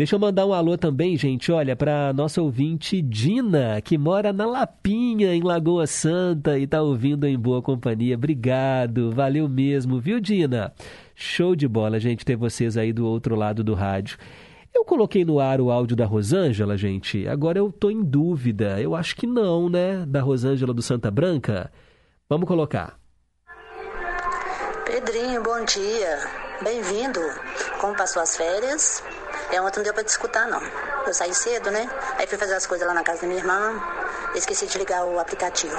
Deixa 0.00 0.16
eu 0.16 0.18
mandar 0.18 0.46
um 0.46 0.54
alô 0.54 0.78
também, 0.78 1.14
gente, 1.14 1.52
olha, 1.52 1.76
para 1.76 2.10
nossa 2.14 2.40
ouvinte 2.40 3.02
Dina, 3.02 3.82
que 3.82 3.98
mora 3.98 4.32
na 4.32 4.46
Lapinha, 4.46 5.34
em 5.34 5.42
Lagoa 5.42 5.86
Santa, 5.86 6.58
e 6.58 6.66
tá 6.66 6.80
ouvindo 6.80 7.26
em 7.26 7.38
boa 7.38 7.60
companhia. 7.60 8.14
Obrigado, 8.14 9.10
valeu 9.10 9.46
mesmo, 9.46 10.00
viu, 10.00 10.18
Dina? 10.18 10.72
Show 11.14 11.54
de 11.54 11.68
bola, 11.68 12.00
gente, 12.00 12.24
ter 12.24 12.34
vocês 12.34 12.78
aí 12.78 12.94
do 12.94 13.06
outro 13.06 13.34
lado 13.34 13.62
do 13.62 13.74
rádio. 13.74 14.16
Eu 14.74 14.84
coloquei 14.84 15.24
no 15.24 15.40
ar 15.40 15.60
o 15.60 15.70
áudio 15.70 15.96
da 15.96 16.06
Rosângela, 16.06 16.76
gente. 16.76 17.26
Agora 17.26 17.58
eu 17.58 17.72
tô 17.72 17.90
em 17.90 18.02
dúvida. 18.02 18.80
Eu 18.80 18.94
acho 18.94 19.16
que 19.16 19.26
não, 19.26 19.68
né? 19.68 20.04
Da 20.06 20.20
Rosângela 20.20 20.72
do 20.72 20.82
Santa 20.82 21.10
Branca. 21.10 21.70
Vamos 22.28 22.46
colocar. 22.46 22.98
Pedrinho, 24.84 25.42
bom 25.42 25.64
dia. 25.64 26.18
Bem-vindo. 26.62 27.20
Como 27.80 27.96
passou 27.96 28.22
as 28.22 28.36
férias? 28.36 29.02
É, 29.50 29.60
ontem 29.60 29.78
não 29.78 29.84
deu 29.84 29.94
pra 29.94 30.04
te 30.04 30.08
escutar, 30.08 30.46
não. 30.46 30.60
Eu 31.06 31.12
saí 31.12 31.34
cedo, 31.34 31.70
né? 31.70 31.88
Aí 32.18 32.26
fui 32.26 32.38
fazer 32.38 32.54
as 32.54 32.66
coisas 32.66 32.86
lá 32.86 32.94
na 32.94 33.02
casa 33.02 33.22
da 33.22 33.26
minha 33.26 33.40
irmã. 33.40 33.80
Esqueci 34.34 34.66
de 34.66 34.78
ligar 34.78 35.04
o 35.04 35.18
aplicativo. 35.18 35.76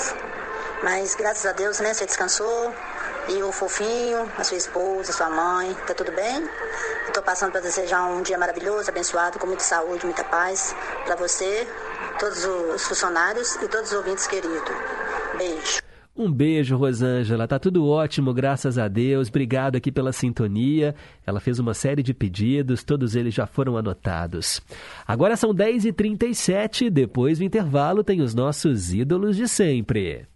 Mas 0.83 1.15
graças 1.15 1.45
a 1.45 1.53
Deus, 1.53 1.79
né? 1.79 1.93
Você 1.93 2.05
descansou. 2.05 2.73
E 3.29 3.43
o 3.43 3.51
fofinho, 3.51 4.29
a 4.37 4.43
sua 4.43 4.57
esposa, 4.57 5.11
a 5.11 5.13
sua 5.13 5.29
mãe, 5.29 5.73
tá 5.87 5.93
tudo 5.93 6.11
bem? 6.11 6.47
Estou 7.07 7.23
passando 7.23 7.51
para 7.51 7.61
desejar 7.61 8.05
um 8.07 8.21
dia 8.21 8.37
maravilhoso, 8.37 8.89
abençoado, 8.89 9.37
com 9.37 9.47
muita 9.47 9.63
saúde, 9.63 10.05
muita 10.05 10.23
paz 10.23 10.75
para 11.05 11.15
você, 11.15 11.67
todos 12.19 12.43
os 12.45 12.83
funcionários 12.83 13.55
e 13.55 13.67
todos 13.67 13.91
os 13.91 13.97
ouvintes 13.97 14.27
queridos. 14.27 14.75
Beijo. 15.37 15.81
Um 16.15 16.31
beijo, 16.31 16.75
Rosângela. 16.75 17.47
Tá 17.47 17.57
tudo 17.57 17.87
ótimo, 17.87 18.33
graças 18.33 18.77
a 18.77 18.87
Deus. 18.87 19.29
Obrigado 19.29 19.77
aqui 19.77 19.91
pela 19.91 20.11
sintonia. 20.11 20.93
Ela 21.25 21.39
fez 21.39 21.57
uma 21.57 21.73
série 21.73 22.03
de 22.03 22.13
pedidos, 22.13 22.83
todos 22.83 23.15
eles 23.15 23.33
já 23.33 23.47
foram 23.47 23.77
anotados. 23.77 24.61
Agora 25.07 25.37
são 25.37 25.53
10h37, 25.53 26.89
depois 26.89 27.39
do 27.39 27.45
intervalo 27.45 28.03
tem 28.03 28.21
os 28.21 28.33
nossos 28.35 28.93
ídolos 28.93 29.37
de 29.37 29.47
sempre. 29.47 30.27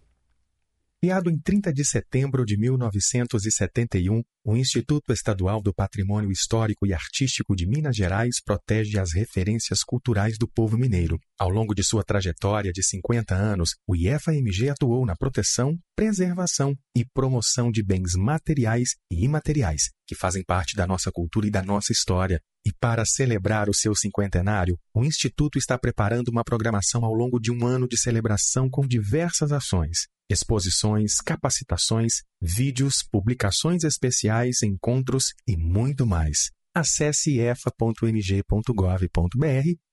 Criado 1.05 1.29
em 1.29 1.37
30 1.37 1.71
de 1.71 1.85
setembro 1.85 2.43
de 2.43 2.57
1971, 2.57 4.23
o 4.43 4.57
Instituto 4.57 5.13
Estadual 5.13 5.61
do 5.61 5.71
Patrimônio 5.71 6.31
Histórico 6.31 6.87
e 6.87 6.95
Artístico 6.95 7.55
de 7.55 7.67
Minas 7.67 7.95
Gerais 7.95 8.41
protege 8.43 8.97
as 8.97 9.13
referências 9.13 9.83
culturais 9.83 10.35
do 10.35 10.47
povo 10.47 10.75
mineiro. 10.79 11.19
Ao 11.37 11.47
longo 11.47 11.75
de 11.75 11.83
sua 11.83 12.03
trajetória 12.03 12.71
de 12.71 12.81
50 12.81 13.35
anos, 13.35 13.75
o 13.87 13.95
IFAMG 13.95 14.69
atuou 14.69 15.05
na 15.05 15.15
proteção, 15.15 15.77
preservação 15.95 16.75
e 16.97 17.05
promoção 17.05 17.69
de 17.69 17.83
bens 17.83 18.15
materiais 18.15 18.95
e 19.11 19.25
imateriais 19.25 19.91
que 20.07 20.15
fazem 20.15 20.43
parte 20.43 20.75
da 20.75 20.87
nossa 20.87 21.11
cultura 21.11 21.45
e 21.45 21.51
da 21.51 21.61
nossa 21.61 21.91
história. 21.91 22.41
E 22.65 22.71
para 22.79 23.05
celebrar 23.05 23.69
o 23.69 23.75
seu 23.75 23.95
cinquentenário, 23.95 24.75
o 24.91 25.05
Instituto 25.05 25.59
está 25.59 25.77
preparando 25.77 26.29
uma 26.29 26.43
programação 26.43 27.05
ao 27.05 27.13
longo 27.13 27.39
de 27.39 27.51
um 27.51 27.63
ano 27.63 27.87
de 27.87 27.95
celebração 27.95 28.67
com 28.67 28.87
diversas 28.87 29.51
ações 29.51 30.07
exposições, 30.29 31.15
capacitações, 31.17 32.23
vídeos, 32.41 33.03
publicações 33.11 33.83
especiais, 33.83 34.61
encontros 34.63 35.33
e 35.47 35.55
muito 35.55 36.05
mais. 36.05 36.51
Acesse 36.75 37.39
efa.mg.gov.br 37.39 38.15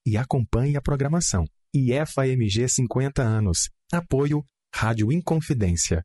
e 0.07 0.17
acompanhe 0.17 0.77
a 0.77 0.83
programação. 0.83 1.45
IEFA-MG 1.75 2.69
50 2.69 3.23
anos. 3.23 3.69
Apoio 3.93 4.45
Rádio 4.75 5.13
Inconfidência. 5.13 6.05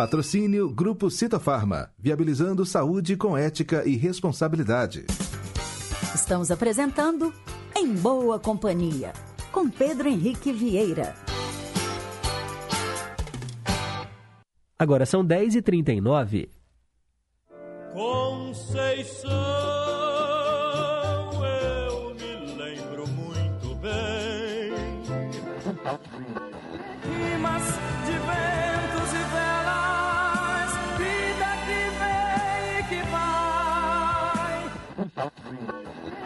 Patrocínio 0.00 0.70
Grupo 0.70 1.10
Citofarma, 1.10 1.90
viabilizando 1.98 2.64
saúde 2.64 3.18
com 3.18 3.36
ética 3.36 3.86
e 3.86 3.98
responsabilidade. 3.98 5.04
Estamos 6.14 6.50
apresentando 6.50 7.30
Em 7.76 7.92
Boa 7.92 8.38
Companhia, 8.38 9.12
com 9.52 9.68
Pedro 9.68 10.08
Henrique 10.08 10.54
Vieira. 10.54 11.14
Agora 14.78 15.04
são 15.04 15.22
10h39. 15.22 16.48
Conceição, 17.92 19.30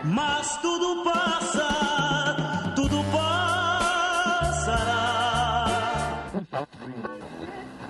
Mas 0.05 0.61
tudo 0.61 1.03
passa, 1.03 1.67
tudo 2.77 3.03
passará. 3.11 4.05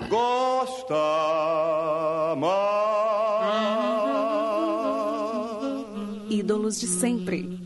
Gosta 0.09 0.95
Ídolos 6.29 6.79
de 6.79 6.87
sempre. 6.87 7.59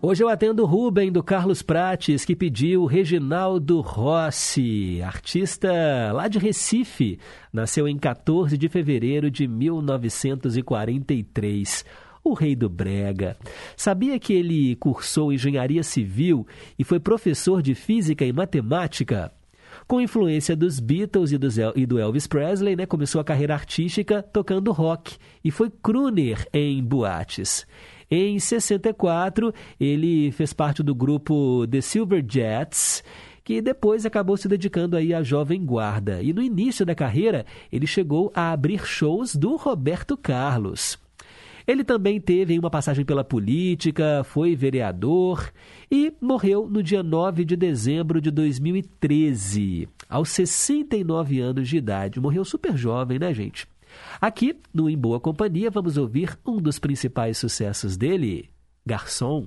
Hoje 0.00 0.24
eu 0.24 0.28
atendo 0.28 0.64
o 0.64 0.66
Rubem 0.66 1.12
do 1.12 1.22
Carlos 1.22 1.62
Prates, 1.62 2.24
que 2.24 2.34
pediu 2.34 2.86
Reginaldo 2.86 3.80
Rossi, 3.80 5.00
artista 5.00 5.70
lá 6.12 6.26
de 6.26 6.40
Recife. 6.40 7.20
Nasceu 7.52 7.86
em 7.86 7.96
14 7.96 8.58
de 8.58 8.68
fevereiro 8.68 9.30
de 9.30 9.46
1943. 9.46 11.84
O 12.24 12.34
rei 12.34 12.54
do 12.54 12.68
Brega. 12.68 13.36
Sabia 13.76 14.18
que 14.18 14.32
ele 14.32 14.76
cursou 14.76 15.32
engenharia 15.32 15.82
civil 15.82 16.46
e 16.78 16.84
foi 16.84 17.00
professor 17.00 17.60
de 17.60 17.74
física 17.74 18.24
e 18.24 18.32
matemática? 18.32 19.32
Com 19.88 20.00
influência 20.00 20.54
dos 20.54 20.78
Beatles 20.78 21.32
e, 21.32 21.86
do 21.86 21.98
Elvis 21.98 22.26
Presley, 22.26 22.76
né, 22.76 22.86
começou 22.86 23.20
a 23.20 23.24
carreira 23.24 23.54
artística 23.54 24.22
tocando 24.22 24.70
rock 24.70 25.16
e 25.44 25.50
foi 25.50 25.70
crooner 25.82 26.46
em 26.52 26.82
boates. 26.82 27.66
Em 28.10 28.38
64, 28.38 29.52
ele 29.80 30.30
fez 30.32 30.52
parte 30.52 30.82
do 30.82 30.94
grupo 30.94 31.66
The 31.66 31.80
Silver 31.80 32.24
Jets, 32.26 33.02
que 33.42 33.60
depois 33.60 34.06
acabou 34.06 34.36
se 34.36 34.46
dedicando 34.46 34.96
aí 34.96 35.12
à 35.12 35.22
jovem 35.22 35.64
guarda. 35.64 36.22
E 36.22 36.32
no 36.32 36.42
início 36.42 36.86
da 36.86 36.94
carreira, 36.94 37.44
ele 37.72 37.86
chegou 37.86 38.30
a 38.34 38.52
abrir 38.52 38.86
shows 38.86 39.34
do 39.34 39.56
Roberto 39.56 40.16
Carlos. 40.16 40.98
Ele 41.66 41.84
também 41.84 42.20
teve 42.20 42.58
uma 42.58 42.70
passagem 42.70 43.04
pela 43.04 43.24
política, 43.24 44.22
foi 44.24 44.54
vereador 44.56 45.52
e 45.90 46.12
morreu 46.20 46.68
no 46.68 46.82
dia 46.82 47.02
9 47.02 47.44
de 47.44 47.56
dezembro 47.56 48.20
de 48.20 48.30
2013, 48.30 49.88
aos 50.08 50.28
69 50.30 51.40
anos 51.40 51.68
de 51.68 51.76
idade. 51.76 52.20
Morreu 52.20 52.44
super 52.44 52.76
jovem, 52.76 53.18
né, 53.18 53.32
gente? 53.32 53.66
Aqui, 54.20 54.56
no 54.72 54.88
Em 54.88 54.96
Boa 54.96 55.20
Companhia, 55.20 55.70
vamos 55.70 55.96
ouvir 55.96 56.38
um 56.46 56.56
dos 56.56 56.78
principais 56.78 57.38
sucessos 57.38 57.96
dele, 57.96 58.48
Garçom. 58.86 59.46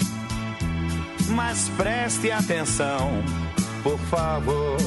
Mas 1.33 1.69
preste 1.69 2.31
atenção, 2.31 3.23
por 3.83 3.97
favor. 3.99 4.77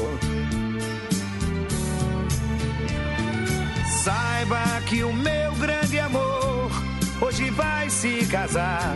Saiba 4.03 4.63
que 4.87 5.03
o 5.03 5.13
meu 5.13 5.53
grande 5.55 5.99
amor 5.99 6.71
hoje 7.21 7.51
vai 7.51 7.89
se 7.89 8.27
casar. 8.27 8.95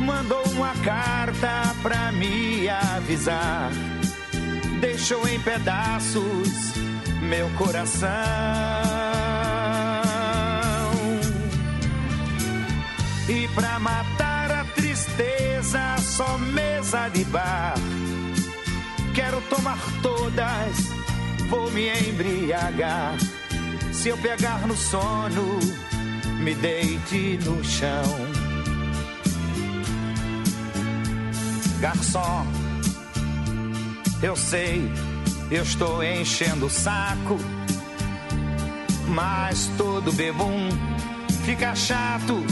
Mandou 0.00 0.42
uma 0.52 0.74
carta 0.84 1.74
pra 1.82 2.12
me 2.12 2.68
avisar. 2.68 3.70
Deixou 4.80 5.26
em 5.26 5.40
pedaços 5.40 6.74
meu 7.22 7.48
coração. 7.50 8.08
E 13.28 13.48
pra 13.48 13.78
matar 13.78 14.27
a 15.74 15.94
tristeza, 15.94 15.96
só 15.98 16.38
mesa 16.38 17.08
de 17.08 17.24
bar. 17.24 17.74
Quero 19.14 19.40
tomar 19.42 19.78
todas, 20.02 20.76
vou 21.48 21.70
me 21.70 21.88
embriagar. 21.88 23.16
Se 23.92 24.10
eu 24.10 24.18
pegar 24.18 24.66
no 24.66 24.76
sono, 24.76 25.58
me 26.40 26.54
deite 26.54 27.38
no 27.44 27.62
chão. 27.64 28.04
Garçom, 31.80 32.46
eu 34.22 34.34
sei, 34.34 34.90
eu 35.50 35.62
estou 35.62 36.02
enchendo 36.02 36.66
o 36.66 36.70
saco, 36.70 37.38
mas 39.08 39.70
todo 39.76 40.12
bebum 40.12 40.68
fica 41.44 41.74
chato, 41.76 42.44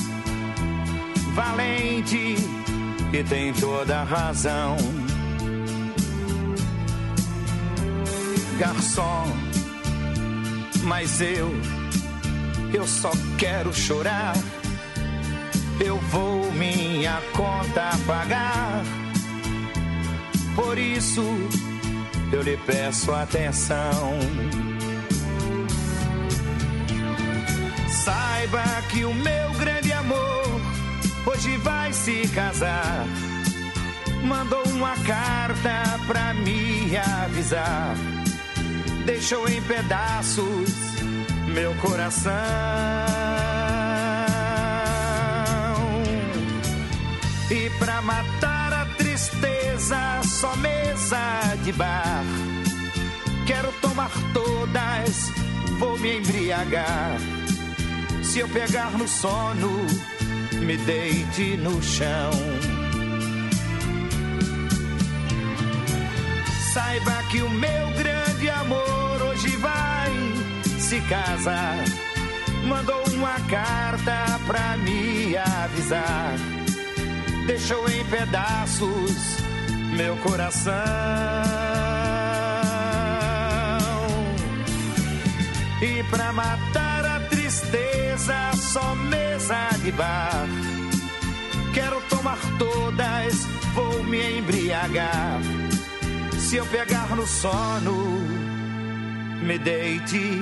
valente 1.34 2.36
e 3.12 3.22
tem 3.24 3.52
toda 3.52 4.00
a 4.00 4.04
razão. 4.04 4.76
Garçom, 8.58 9.26
mas 10.84 11.20
eu, 11.20 11.52
eu 12.72 12.86
só 12.86 13.10
quero 13.38 13.72
chorar. 13.72 14.34
Eu 15.78 15.98
vou 15.98 16.50
minha 16.52 17.20
conta 17.32 17.90
pagar. 18.06 18.82
Por 20.54 20.78
isso 20.78 21.22
eu 22.32 22.42
lhe 22.42 22.56
peço 22.56 23.12
atenção. 23.12 24.18
Saiba 27.88 28.62
que 28.90 29.04
o 29.04 29.12
meu 29.12 29.52
grande 29.58 29.92
amor 29.92 30.55
hoje 31.26 31.56
vai 31.58 31.92
se 31.92 32.28
casar. 32.28 33.06
Mandou 34.22 34.62
uma 34.68 34.96
carta 35.04 36.00
pra 36.06 36.32
me 36.34 36.96
avisar. 36.96 37.94
Deixou 39.04 39.48
em 39.48 39.60
pedaços 39.62 40.86
meu 41.48 41.74
coração. 41.76 42.32
E 47.50 47.70
pra 47.78 48.02
matar 48.02 48.72
a 48.72 48.86
tristeza, 48.96 50.20
só 50.24 50.54
mesa 50.56 51.56
de 51.64 51.72
bar. 51.72 52.24
Quero 53.46 53.70
tomar 53.80 54.10
todas, 54.32 55.30
vou 55.78 55.96
me 55.98 56.18
embriagar. 56.18 57.16
Se 58.22 58.40
eu 58.40 58.48
pegar 58.48 58.90
no 58.98 59.06
sono, 59.06 59.86
me 60.66 60.76
deite 60.78 61.56
no 61.58 61.80
chão. 61.80 62.30
Saiba 66.72 67.22
que 67.30 67.40
o 67.40 67.48
meu 67.48 67.90
grande 67.92 68.50
amor 68.50 69.22
hoje 69.22 69.56
vai 69.58 70.10
se 70.78 71.00
casar. 71.02 71.84
Mandou 72.66 73.00
uma 73.14 73.38
carta 73.48 74.40
pra 74.44 74.76
me 74.78 75.36
avisar. 75.36 76.34
Deixou 77.46 77.88
em 77.88 78.04
pedaços 78.06 79.36
meu 79.96 80.16
coração. 80.16 80.74
E 85.80 86.02
pra 86.10 86.32
matar 86.32 86.85
a 88.30 88.50
tristeza, 88.50 88.52
só 88.56 88.94
mesa 88.94 89.68
de 89.82 89.92
bar. 89.92 90.46
Quero 91.72 92.00
tomar 92.08 92.38
todas, 92.58 93.44
vou 93.74 94.02
me 94.04 94.38
embriagar. 94.38 95.40
Se 96.38 96.56
eu 96.56 96.66
pegar 96.66 97.14
no 97.16 97.26
sono, 97.26 98.20
me 99.42 99.58
deite 99.58 100.40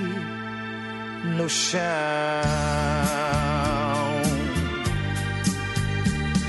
no 1.37 1.49
chão. 1.49 1.81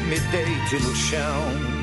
Me 0.08 0.20
deite 0.20 0.84
no 0.84 0.96
chão. 0.96 1.76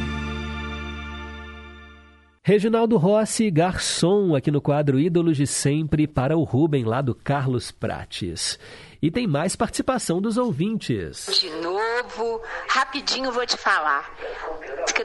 Reginaldo 2.44 2.96
Rossi, 2.96 3.48
garçom, 3.52 4.34
aqui 4.34 4.50
no 4.50 4.60
quadro 4.60 4.98
Ídolos 4.98 5.36
de 5.36 5.46
Sempre, 5.46 6.08
para 6.08 6.36
o 6.36 6.42
Rubem, 6.42 6.84
lá 6.84 7.00
do 7.00 7.14
Carlos 7.14 7.70
Prates. 7.70 8.58
E 9.02 9.10
tem 9.10 9.26
mais 9.26 9.56
participação 9.56 10.22
dos 10.22 10.38
ouvintes. 10.38 11.26
De 11.40 11.50
novo, 11.50 12.40
rapidinho 12.68 13.32
vou 13.32 13.44
te 13.44 13.56
falar. 13.56 14.08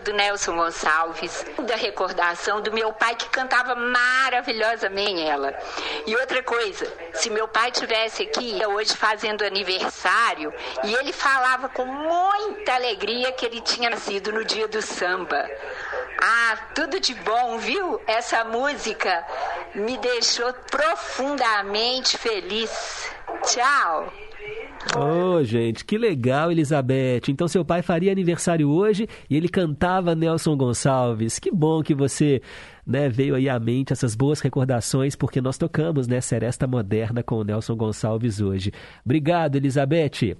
Do 0.03 0.13
Nelson 0.13 0.55
Gonçalves, 0.55 1.43
da 1.65 1.75
recordação 1.75 2.61
do 2.61 2.71
meu 2.71 2.93
pai 2.93 3.15
que 3.15 3.27
cantava 3.29 3.73
maravilhosamente 3.73 5.21
ela. 5.21 5.51
E 6.05 6.15
outra 6.15 6.43
coisa, 6.43 6.85
se 7.15 7.31
meu 7.31 7.47
pai 7.47 7.71
tivesse 7.71 8.21
aqui 8.21 8.63
hoje 8.67 8.95
fazendo 8.95 9.43
aniversário 9.43 10.53
e 10.83 10.93
ele 10.93 11.11
falava 11.11 11.67
com 11.67 11.85
muita 11.85 12.75
alegria 12.75 13.31
que 13.31 13.47
ele 13.47 13.61
tinha 13.61 13.89
nascido 13.89 14.31
no 14.31 14.45
dia 14.45 14.67
do 14.67 14.81
samba. 14.81 15.49
Ah, 16.21 16.57
tudo 16.75 16.99
de 16.99 17.15
bom, 17.15 17.57
viu? 17.57 17.99
Essa 18.05 18.43
música 18.43 19.25
me 19.73 19.97
deixou 19.97 20.53
profundamente 20.53 22.17
feliz. 22.17 23.16
Tchau. 23.43 24.13
Oh, 24.95 25.43
gente, 25.43 25.83
que 25.83 25.97
legal, 25.97 26.51
Elizabeth. 26.51 27.23
Então, 27.29 27.47
seu 27.47 27.65
pai 27.65 27.81
faria 27.81 28.11
aniversário 28.11 28.69
hoje 28.69 29.07
e 29.29 29.35
ele 29.35 29.49
cantava 29.49 30.15
Nelson 30.15 30.55
Gonçalves. 30.55 31.39
Que 31.39 31.51
bom 31.51 31.83
que 31.83 31.93
você 31.93 32.41
né, 32.85 33.09
veio 33.09 33.35
aí 33.35 33.49
à 33.49 33.59
mente 33.59 33.91
essas 33.91 34.15
boas 34.15 34.39
recordações, 34.39 35.15
porque 35.15 35.41
nós 35.41 35.57
tocamos 35.57 36.07
né, 36.07 36.21
Seresta 36.21 36.65
Moderna 36.65 37.21
com 37.21 37.35
o 37.35 37.43
Nelson 37.43 37.75
Gonçalves 37.75 38.39
hoje. 38.39 38.71
Obrigado, 39.03 39.57
Elizabeth. 39.57 40.37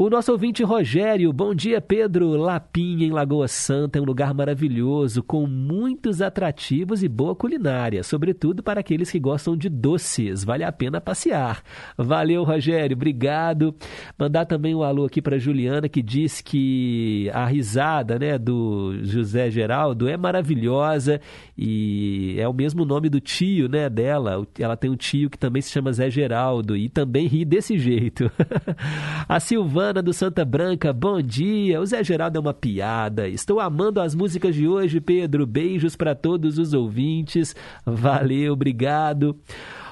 O 0.00 0.08
nosso 0.08 0.30
ouvinte 0.30 0.62
Rogério, 0.62 1.32
bom 1.32 1.52
dia 1.52 1.80
Pedro. 1.80 2.36
Lapinha 2.36 3.04
em 3.04 3.10
Lagoa 3.10 3.48
Santa 3.48 3.98
é 3.98 4.00
um 4.00 4.04
lugar 4.04 4.32
maravilhoso, 4.32 5.24
com 5.24 5.44
muitos 5.44 6.22
atrativos 6.22 7.02
e 7.02 7.08
boa 7.08 7.34
culinária, 7.34 8.04
sobretudo 8.04 8.62
para 8.62 8.78
aqueles 8.78 9.10
que 9.10 9.18
gostam 9.18 9.56
de 9.56 9.68
doces. 9.68 10.44
Vale 10.44 10.62
a 10.62 10.70
pena 10.70 11.00
passear. 11.00 11.64
Valeu, 11.96 12.44
Rogério, 12.44 12.94
obrigado. 12.94 13.74
Mandar 14.16 14.46
também 14.46 14.72
um 14.72 14.84
alô 14.84 15.04
aqui 15.04 15.20
para 15.20 15.36
Juliana, 15.36 15.88
que 15.88 16.00
diz 16.00 16.40
que 16.40 17.28
a 17.34 17.44
risada 17.46 18.20
né, 18.20 18.38
do 18.38 19.00
José 19.02 19.50
Geraldo 19.50 20.08
é 20.08 20.16
maravilhosa 20.16 21.20
e 21.56 22.36
é 22.38 22.46
o 22.46 22.52
mesmo 22.52 22.84
nome 22.84 23.08
do 23.08 23.18
tio 23.18 23.68
né, 23.68 23.90
dela. 23.90 24.46
Ela 24.60 24.76
tem 24.76 24.92
um 24.92 24.96
tio 24.96 25.28
que 25.28 25.36
também 25.36 25.60
se 25.60 25.72
chama 25.72 25.92
Zé 25.92 26.08
Geraldo 26.08 26.76
e 26.76 26.88
também 26.88 27.26
ri 27.26 27.44
desse 27.44 27.76
jeito. 27.76 28.30
a 29.28 29.40
Silvana 29.40 29.87
do 29.92 30.12
Santa 30.12 30.44
Branca, 30.44 30.92
bom 30.92 31.22
dia. 31.22 31.80
O 31.80 31.86
Zé 31.86 32.04
Geraldo 32.04 32.36
é 32.36 32.40
uma 32.40 32.52
piada. 32.52 33.26
Estou 33.26 33.58
amando 33.58 34.00
as 34.00 34.14
músicas 34.14 34.54
de 34.54 34.68
hoje, 34.68 35.00
Pedro. 35.00 35.46
Beijos 35.46 35.96
para 35.96 36.14
todos 36.14 36.58
os 36.58 36.74
ouvintes. 36.74 37.56
Valeu, 37.86 38.52
obrigado. 38.52 39.34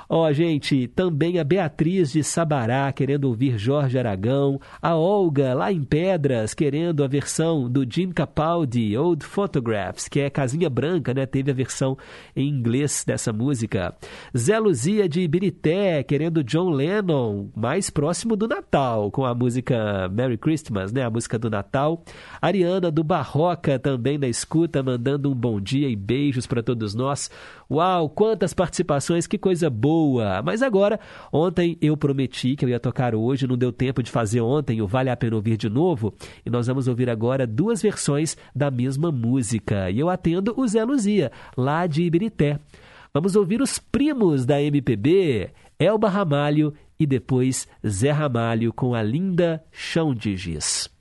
Ó, 0.09 0.29
oh, 0.29 0.33
gente, 0.33 0.87
também 0.89 1.39
a 1.39 1.45
Beatriz 1.45 2.13
de 2.13 2.23
Sabará 2.23 2.93
querendo 2.93 3.25
ouvir 3.25 3.59
Jorge 3.59 3.99
Aragão, 3.99 4.61
a 4.81 4.95
Olga 4.95 5.53
lá 5.53 5.73
em 5.73 5.83
Pedras 5.83 6.55
querendo 6.55 7.03
a 7.03 7.09
versão 7.09 7.69
do 7.69 7.85
Jim 7.89 8.11
Capaldi, 8.11 8.97
Old 8.97 9.25
Photographs, 9.25 10.07
que 10.07 10.21
é 10.21 10.31
Casinha 10.31 10.71
Branca, 10.71 11.13
né? 11.13 11.27
Teve 11.27 11.51
a 11.51 11.55
versão 11.55 11.99
em 12.37 12.49
inglês 12.49 13.05
dessa 13.05 13.33
música. 13.33 13.95
Zé 14.37 14.59
Luzia 14.59 15.09
de 15.09 15.23
Ibirité 15.23 16.05
querendo 16.05 16.45
John 16.45 16.71
Lennon, 16.71 17.49
mais 17.57 17.91
próximo 17.91 18.37
do 18.37 18.47
Natal, 18.47 19.11
com 19.11 19.25
a 19.25 19.35
música 19.35 20.09
Merry 20.09 20.39
Christmas, 20.39 20.93
né? 20.93 21.03
A 21.03 21.11
música 21.11 21.39
do 21.39 21.51
Natal. 21.51 22.05
Ariana 22.41 22.91
do 22.91 23.03
Barroca 23.03 23.79
também 23.79 24.19
na 24.19 24.29
escuta, 24.29 24.83
mandando 24.83 25.31
um 25.31 25.35
bom 25.35 25.61
dia 25.61 25.89
e 25.89 25.97
beijos 25.97 26.47
para 26.47 26.63
todos 26.63 26.95
nós. 26.95 27.31
Uau, 27.69 28.09
quantas 28.09 28.55
participações, 28.55 29.27
que 29.27 29.37
coisa 29.37 29.69
boa! 29.69 30.41
Mas 30.41 30.63
agora, 30.63 31.01
ontem 31.33 31.77
eu 31.81 31.97
prometi 31.97 32.55
que 32.55 32.65
eu 32.65 32.69
ia 32.69 32.79
tocar 32.79 33.13
hoje, 33.13 33.47
não 33.47 33.59
deu 33.59 33.73
tempo 33.73 34.05
de 34.05 34.11
fazer 34.11 34.41
ontem 34.41 34.81
o 34.81 34.87
Vale 34.87 35.11
a 35.11 35.17
Pena 35.17 35.35
Ouvir 35.35 35.57
de 35.57 35.69
novo, 35.69 36.15
e 36.45 36.51
nós 36.51 36.69
vamos 36.69 36.87
ouvir 36.87 37.11
agora 37.11 37.45
duas 37.45 37.83
versões 37.83 38.37
da 38.55 38.71
mesma 38.71 39.11
música. 39.11 39.91
E 39.91 39.99
eu 39.99 40.09
atendo 40.09 40.55
o 40.57 40.67
Zé 40.69 40.85
Luzia, 40.85 41.33
lá 41.57 41.89
de 41.89 42.05
Ibirité. 42.05 42.61
Vamos 43.13 43.35
ouvir 43.35 43.61
os 43.61 43.79
primos 43.79 44.47
da 44.47 44.63
MPB, 44.63 45.51
Elba 45.79 46.09
Ramalho 46.09 46.73
e 47.01 47.05
depois 47.05 47.67
Zé 47.85 48.13
Ramalho 48.13 48.73
com 48.73 48.95
a 48.95 49.03
linda 49.03 49.65
Chão 49.73 50.15
de 50.15 50.37
Giz. 50.37 50.96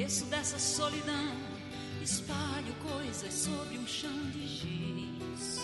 Desço 0.00 0.24
dessa 0.30 0.58
solidão 0.58 1.36
Espalho 2.02 2.72
coisas 2.82 3.34
sobre 3.34 3.76
um 3.76 3.86
chão 3.86 4.18
de 4.30 4.46
giz. 4.46 5.60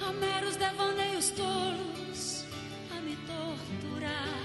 Há 0.00 0.10
meros 0.14 0.56
devaneios 0.56 1.28
tolos 1.32 2.46
a 2.96 3.00
me 3.02 3.14
torturar. 3.26 4.42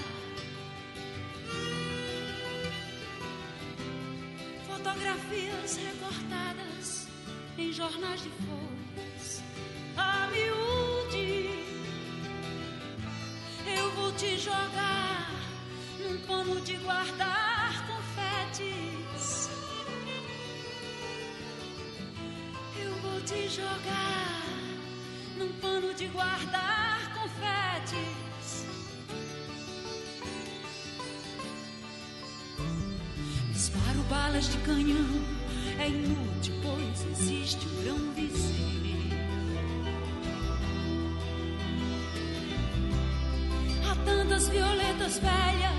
Fotografias 4.68 5.78
recortadas 5.78 7.08
em 7.58 7.72
jornais 7.72 8.24
de 8.24 8.30
folhas. 8.30 8.59
De 16.70 16.76
guardar 16.84 17.84
confetes. 17.88 19.50
Eu 22.80 22.94
vou 23.02 23.20
te 23.22 23.50
jogar 23.50 24.44
num 25.36 25.52
pano 25.54 25.92
de 25.96 26.06
guardar 26.10 27.12
confetes. 27.16 28.68
Disparo 33.52 34.04
balas 34.08 34.48
de 34.52 34.58
canhão, 34.60 35.10
é 35.80 35.88
inútil, 35.88 36.54
pois 36.62 37.20
existe 37.20 37.66
o 37.66 37.82
grão 37.82 37.98
vizir. 38.14 39.10
Há 43.90 43.96
tantas 44.06 44.50
violetas 44.50 45.18
velhas 45.18 45.79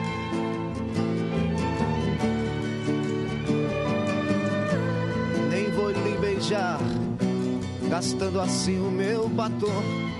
Gastando 8.01 8.41
assim 8.41 8.79
o 8.79 8.89
meu 8.89 9.29
batom. 9.29 10.10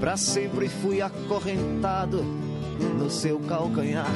Pra 0.00 0.16
sempre 0.16 0.68
fui 0.68 1.02
acorrentado 1.02 2.24
no 2.98 3.10
seu 3.10 3.38
calcanhar. 3.40 4.10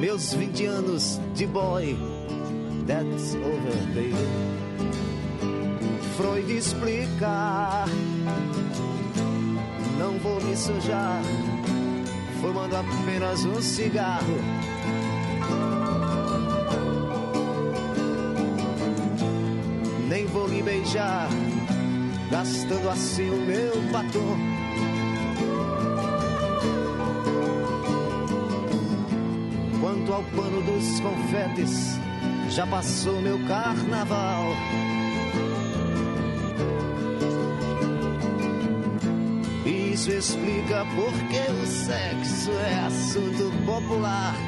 Meus 0.00 0.32
20 0.32 0.64
anos 0.64 1.20
de 1.34 1.46
boy, 1.46 1.96
that's 2.86 3.34
over, 3.34 3.76
baby. 3.92 4.14
Freud 6.16 6.56
explica 6.56 7.84
não 9.98 10.16
vou 10.20 10.40
me 10.40 10.56
sujar, 10.56 11.20
fumando 12.40 12.76
apenas 12.76 13.44
um 13.44 13.60
cigarro. 13.60 14.57
Lhe 20.58 20.64
beijar, 20.64 21.28
gastando 22.32 22.90
assim 22.90 23.30
o 23.30 23.36
meu 23.46 23.80
batom. 23.92 24.36
Quanto 29.80 30.12
ao 30.12 30.24
pano 30.24 30.60
dos 30.62 30.98
confetes, 30.98 32.00
já 32.50 32.66
passou 32.66 33.20
meu 33.20 33.38
carnaval. 33.46 34.52
Isso 39.64 40.10
explica 40.10 40.84
porque 40.96 41.52
o 41.52 41.66
sexo 41.68 42.50
é 42.50 42.80
assunto 42.84 43.52
popular. 43.64 44.47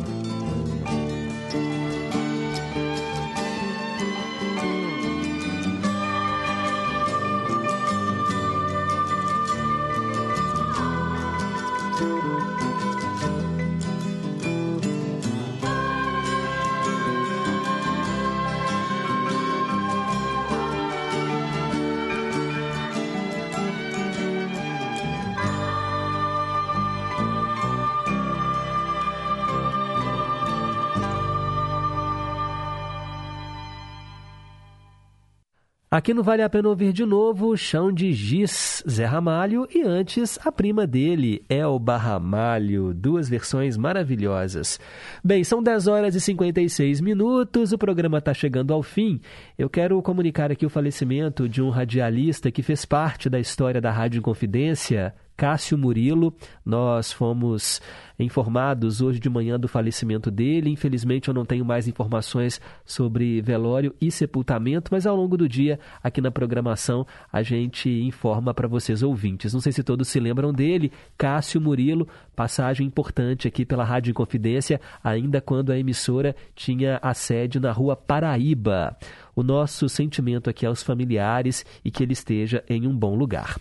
Aqui 35.93 36.13
no 36.13 36.23
Vale 36.23 36.41
a 36.41 36.49
Pena 36.49 36.69
Ouvir 36.69 36.93
de 36.93 37.05
novo, 37.05 37.57
Chão 37.57 37.91
de 37.91 38.13
Giz, 38.13 38.81
Zé 38.89 39.03
Ramalho 39.03 39.67
e 39.75 39.81
antes 39.81 40.39
a 40.41 40.49
prima 40.49 40.87
dele, 40.87 41.43
Elba 41.49 41.97
Ramalho, 41.97 42.93
duas 42.93 43.27
versões 43.27 43.75
maravilhosas. 43.75 44.79
Bem, 45.21 45.43
são 45.43 45.61
10 45.61 45.87
horas 45.87 46.15
e 46.15 46.21
56 46.21 47.01
minutos, 47.01 47.73
o 47.73 47.77
programa 47.77 48.19
está 48.19 48.33
chegando 48.33 48.73
ao 48.73 48.81
fim. 48.81 49.19
Eu 49.57 49.69
quero 49.69 50.01
comunicar 50.01 50.49
aqui 50.49 50.65
o 50.65 50.69
falecimento 50.69 51.49
de 51.49 51.61
um 51.61 51.69
radialista 51.69 52.49
que 52.49 52.63
fez 52.63 52.85
parte 52.85 53.29
da 53.29 53.37
história 53.37 53.81
da 53.81 53.91
Rádio 53.91 54.19
Inconfidência, 54.19 55.13
Cássio 55.35 55.77
Murilo. 55.77 56.33
Nós 56.63 57.11
fomos 57.11 57.81
informados 58.23 59.01
hoje 59.01 59.19
de 59.19 59.29
manhã 59.29 59.59
do 59.59 59.67
falecimento 59.67 60.29
dele. 60.29 60.69
Infelizmente, 60.69 61.27
eu 61.27 61.33
não 61.33 61.45
tenho 61.45 61.65
mais 61.65 61.87
informações 61.87 62.61
sobre 62.85 63.41
velório 63.41 63.93
e 63.99 64.11
sepultamento, 64.11 64.89
mas 64.91 65.05
ao 65.05 65.15
longo 65.15 65.37
do 65.37 65.47
dia, 65.47 65.79
aqui 66.03 66.21
na 66.21 66.31
programação, 66.31 67.05
a 67.31 67.41
gente 67.41 67.89
informa 67.89 68.53
para 68.53 68.67
vocês 68.67 69.03
ouvintes. 69.03 69.53
Não 69.53 69.61
sei 69.61 69.71
se 69.71 69.83
todos 69.83 70.07
se 70.07 70.19
lembram 70.19 70.53
dele, 70.53 70.91
Cássio 71.17 71.61
Murilo, 71.61 72.07
passagem 72.35 72.87
importante 72.87 73.47
aqui 73.47 73.65
pela 73.65 73.83
Rádio 73.83 74.11
Inconfidência, 74.11 74.79
ainda 75.03 75.41
quando 75.41 75.71
a 75.71 75.77
emissora 75.77 76.35
tinha 76.55 76.99
a 77.01 77.13
sede 77.13 77.59
na 77.59 77.71
Rua 77.71 77.95
Paraíba 77.95 78.97
o 79.35 79.43
nosso 79.43 79.87
sentimento 79.87 80.49
aqui 80.49 80.65
aos 80.65 80.83
familiares 80.83 81.65
e 81.83 81.91
que 81.91 82.03
ele 82.03 82.13
esteja 82.13 82.63
em 82.69 82.87
um 82.87 82.95
bom 82.95 83.15
lugar. 83.15 83.57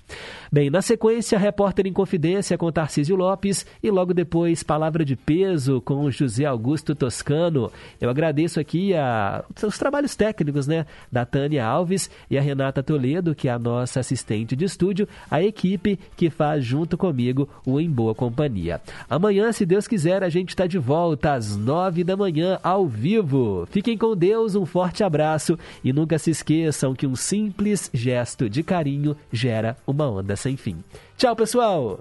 Bem, 0.52 0.70
na 0.70 0.82
sequência, 0.82 1.38
repórter 1.38 1.86
em 1.86 1.92
confidência 1.92 2.58
com 2.58 2.70
Tarcísio 2.72 3.16
Lopes 3.16 3.66
e 3.82 3.90
logo 3.90 4.12
depois 4.12 4.49
2, 4.50 4.62
Palavra 4.64 5.04
de 5.04 5.14
Peso, 5.14 5.80
com 5.80 6.04
o 6.04 6.10
José 6.10 6.44
Augusto 6.44 6.94
Toscano. 6.94 7.70
Eu 8.00 8.10
agradeço 8.10 8.58
aqui 8.58 8.94
a, 8.94 9.44
os 9.62 9.78
trabalhos 9.78 10.16
técnicos, 10.16 10.66
né? 10.66 10.86
Da 11.10 11.24
Tânia 11.24 11.64
Alves 11.64 12.10
e 12.28 12.36
a 12.36 12.40
Renata 12.40 12.82
Toledo, 12.82 13.34
que 13.34 13.48
é 13.48 13.52
a 13.52 13.58
nossa 13.58 14.00
assistente 14.00 14.56
de 14.56 14.64
estúdio, 14.64 15.08
a 15.30 15.42
equipe 15.42 15.98
que 16.16 16.30
faz 16.30 16.64
junto 16.64 16.98
comigo 16.98 17.48
o 17.64 17.80
Em 17.80 17.88
Boa 17.88 18.14
Companhia. 18.14 18.80
Amanhã, 19.08 19.52
se 19.52 19.64
Deus 19.64 19.86
quiser, 19.86 20.24
a 20.24 20.28
gente 20.28 20.48
está 20.48 20.66
de 20.66 20.78
volta 20.78 21.34
às 21.34 21.56
nove 21.56 22.02
da 22.02 22.16
manhã, 22.16 22.58
ao 22.62 22.86
vivo. 22.88 23.68
Fiquem 23.70 23.96
com 23.96 24.16
Deus, 24.16 24.56
um 24.56 24.66
forte 24.66 25.04
abraço 25.04 25.56
e 25.84 25.92
nunca 25.92 26.18
se 26.18 26.30
esqueçam 26.30 26.94
que 26.94 27.06
um 27.06 27.14
simples 27.14 27.88
gesto 27.94 28.50
de 28.50 28.62
carinho 28.62 29.16
gera 29.32 29.76
uma 29.86 30.10
onda 30.10 30.34
sem 30.34 30.56
fim. 30.56 30.82
Tchau, 31.16 31.36
pessoal! 31.36 32.00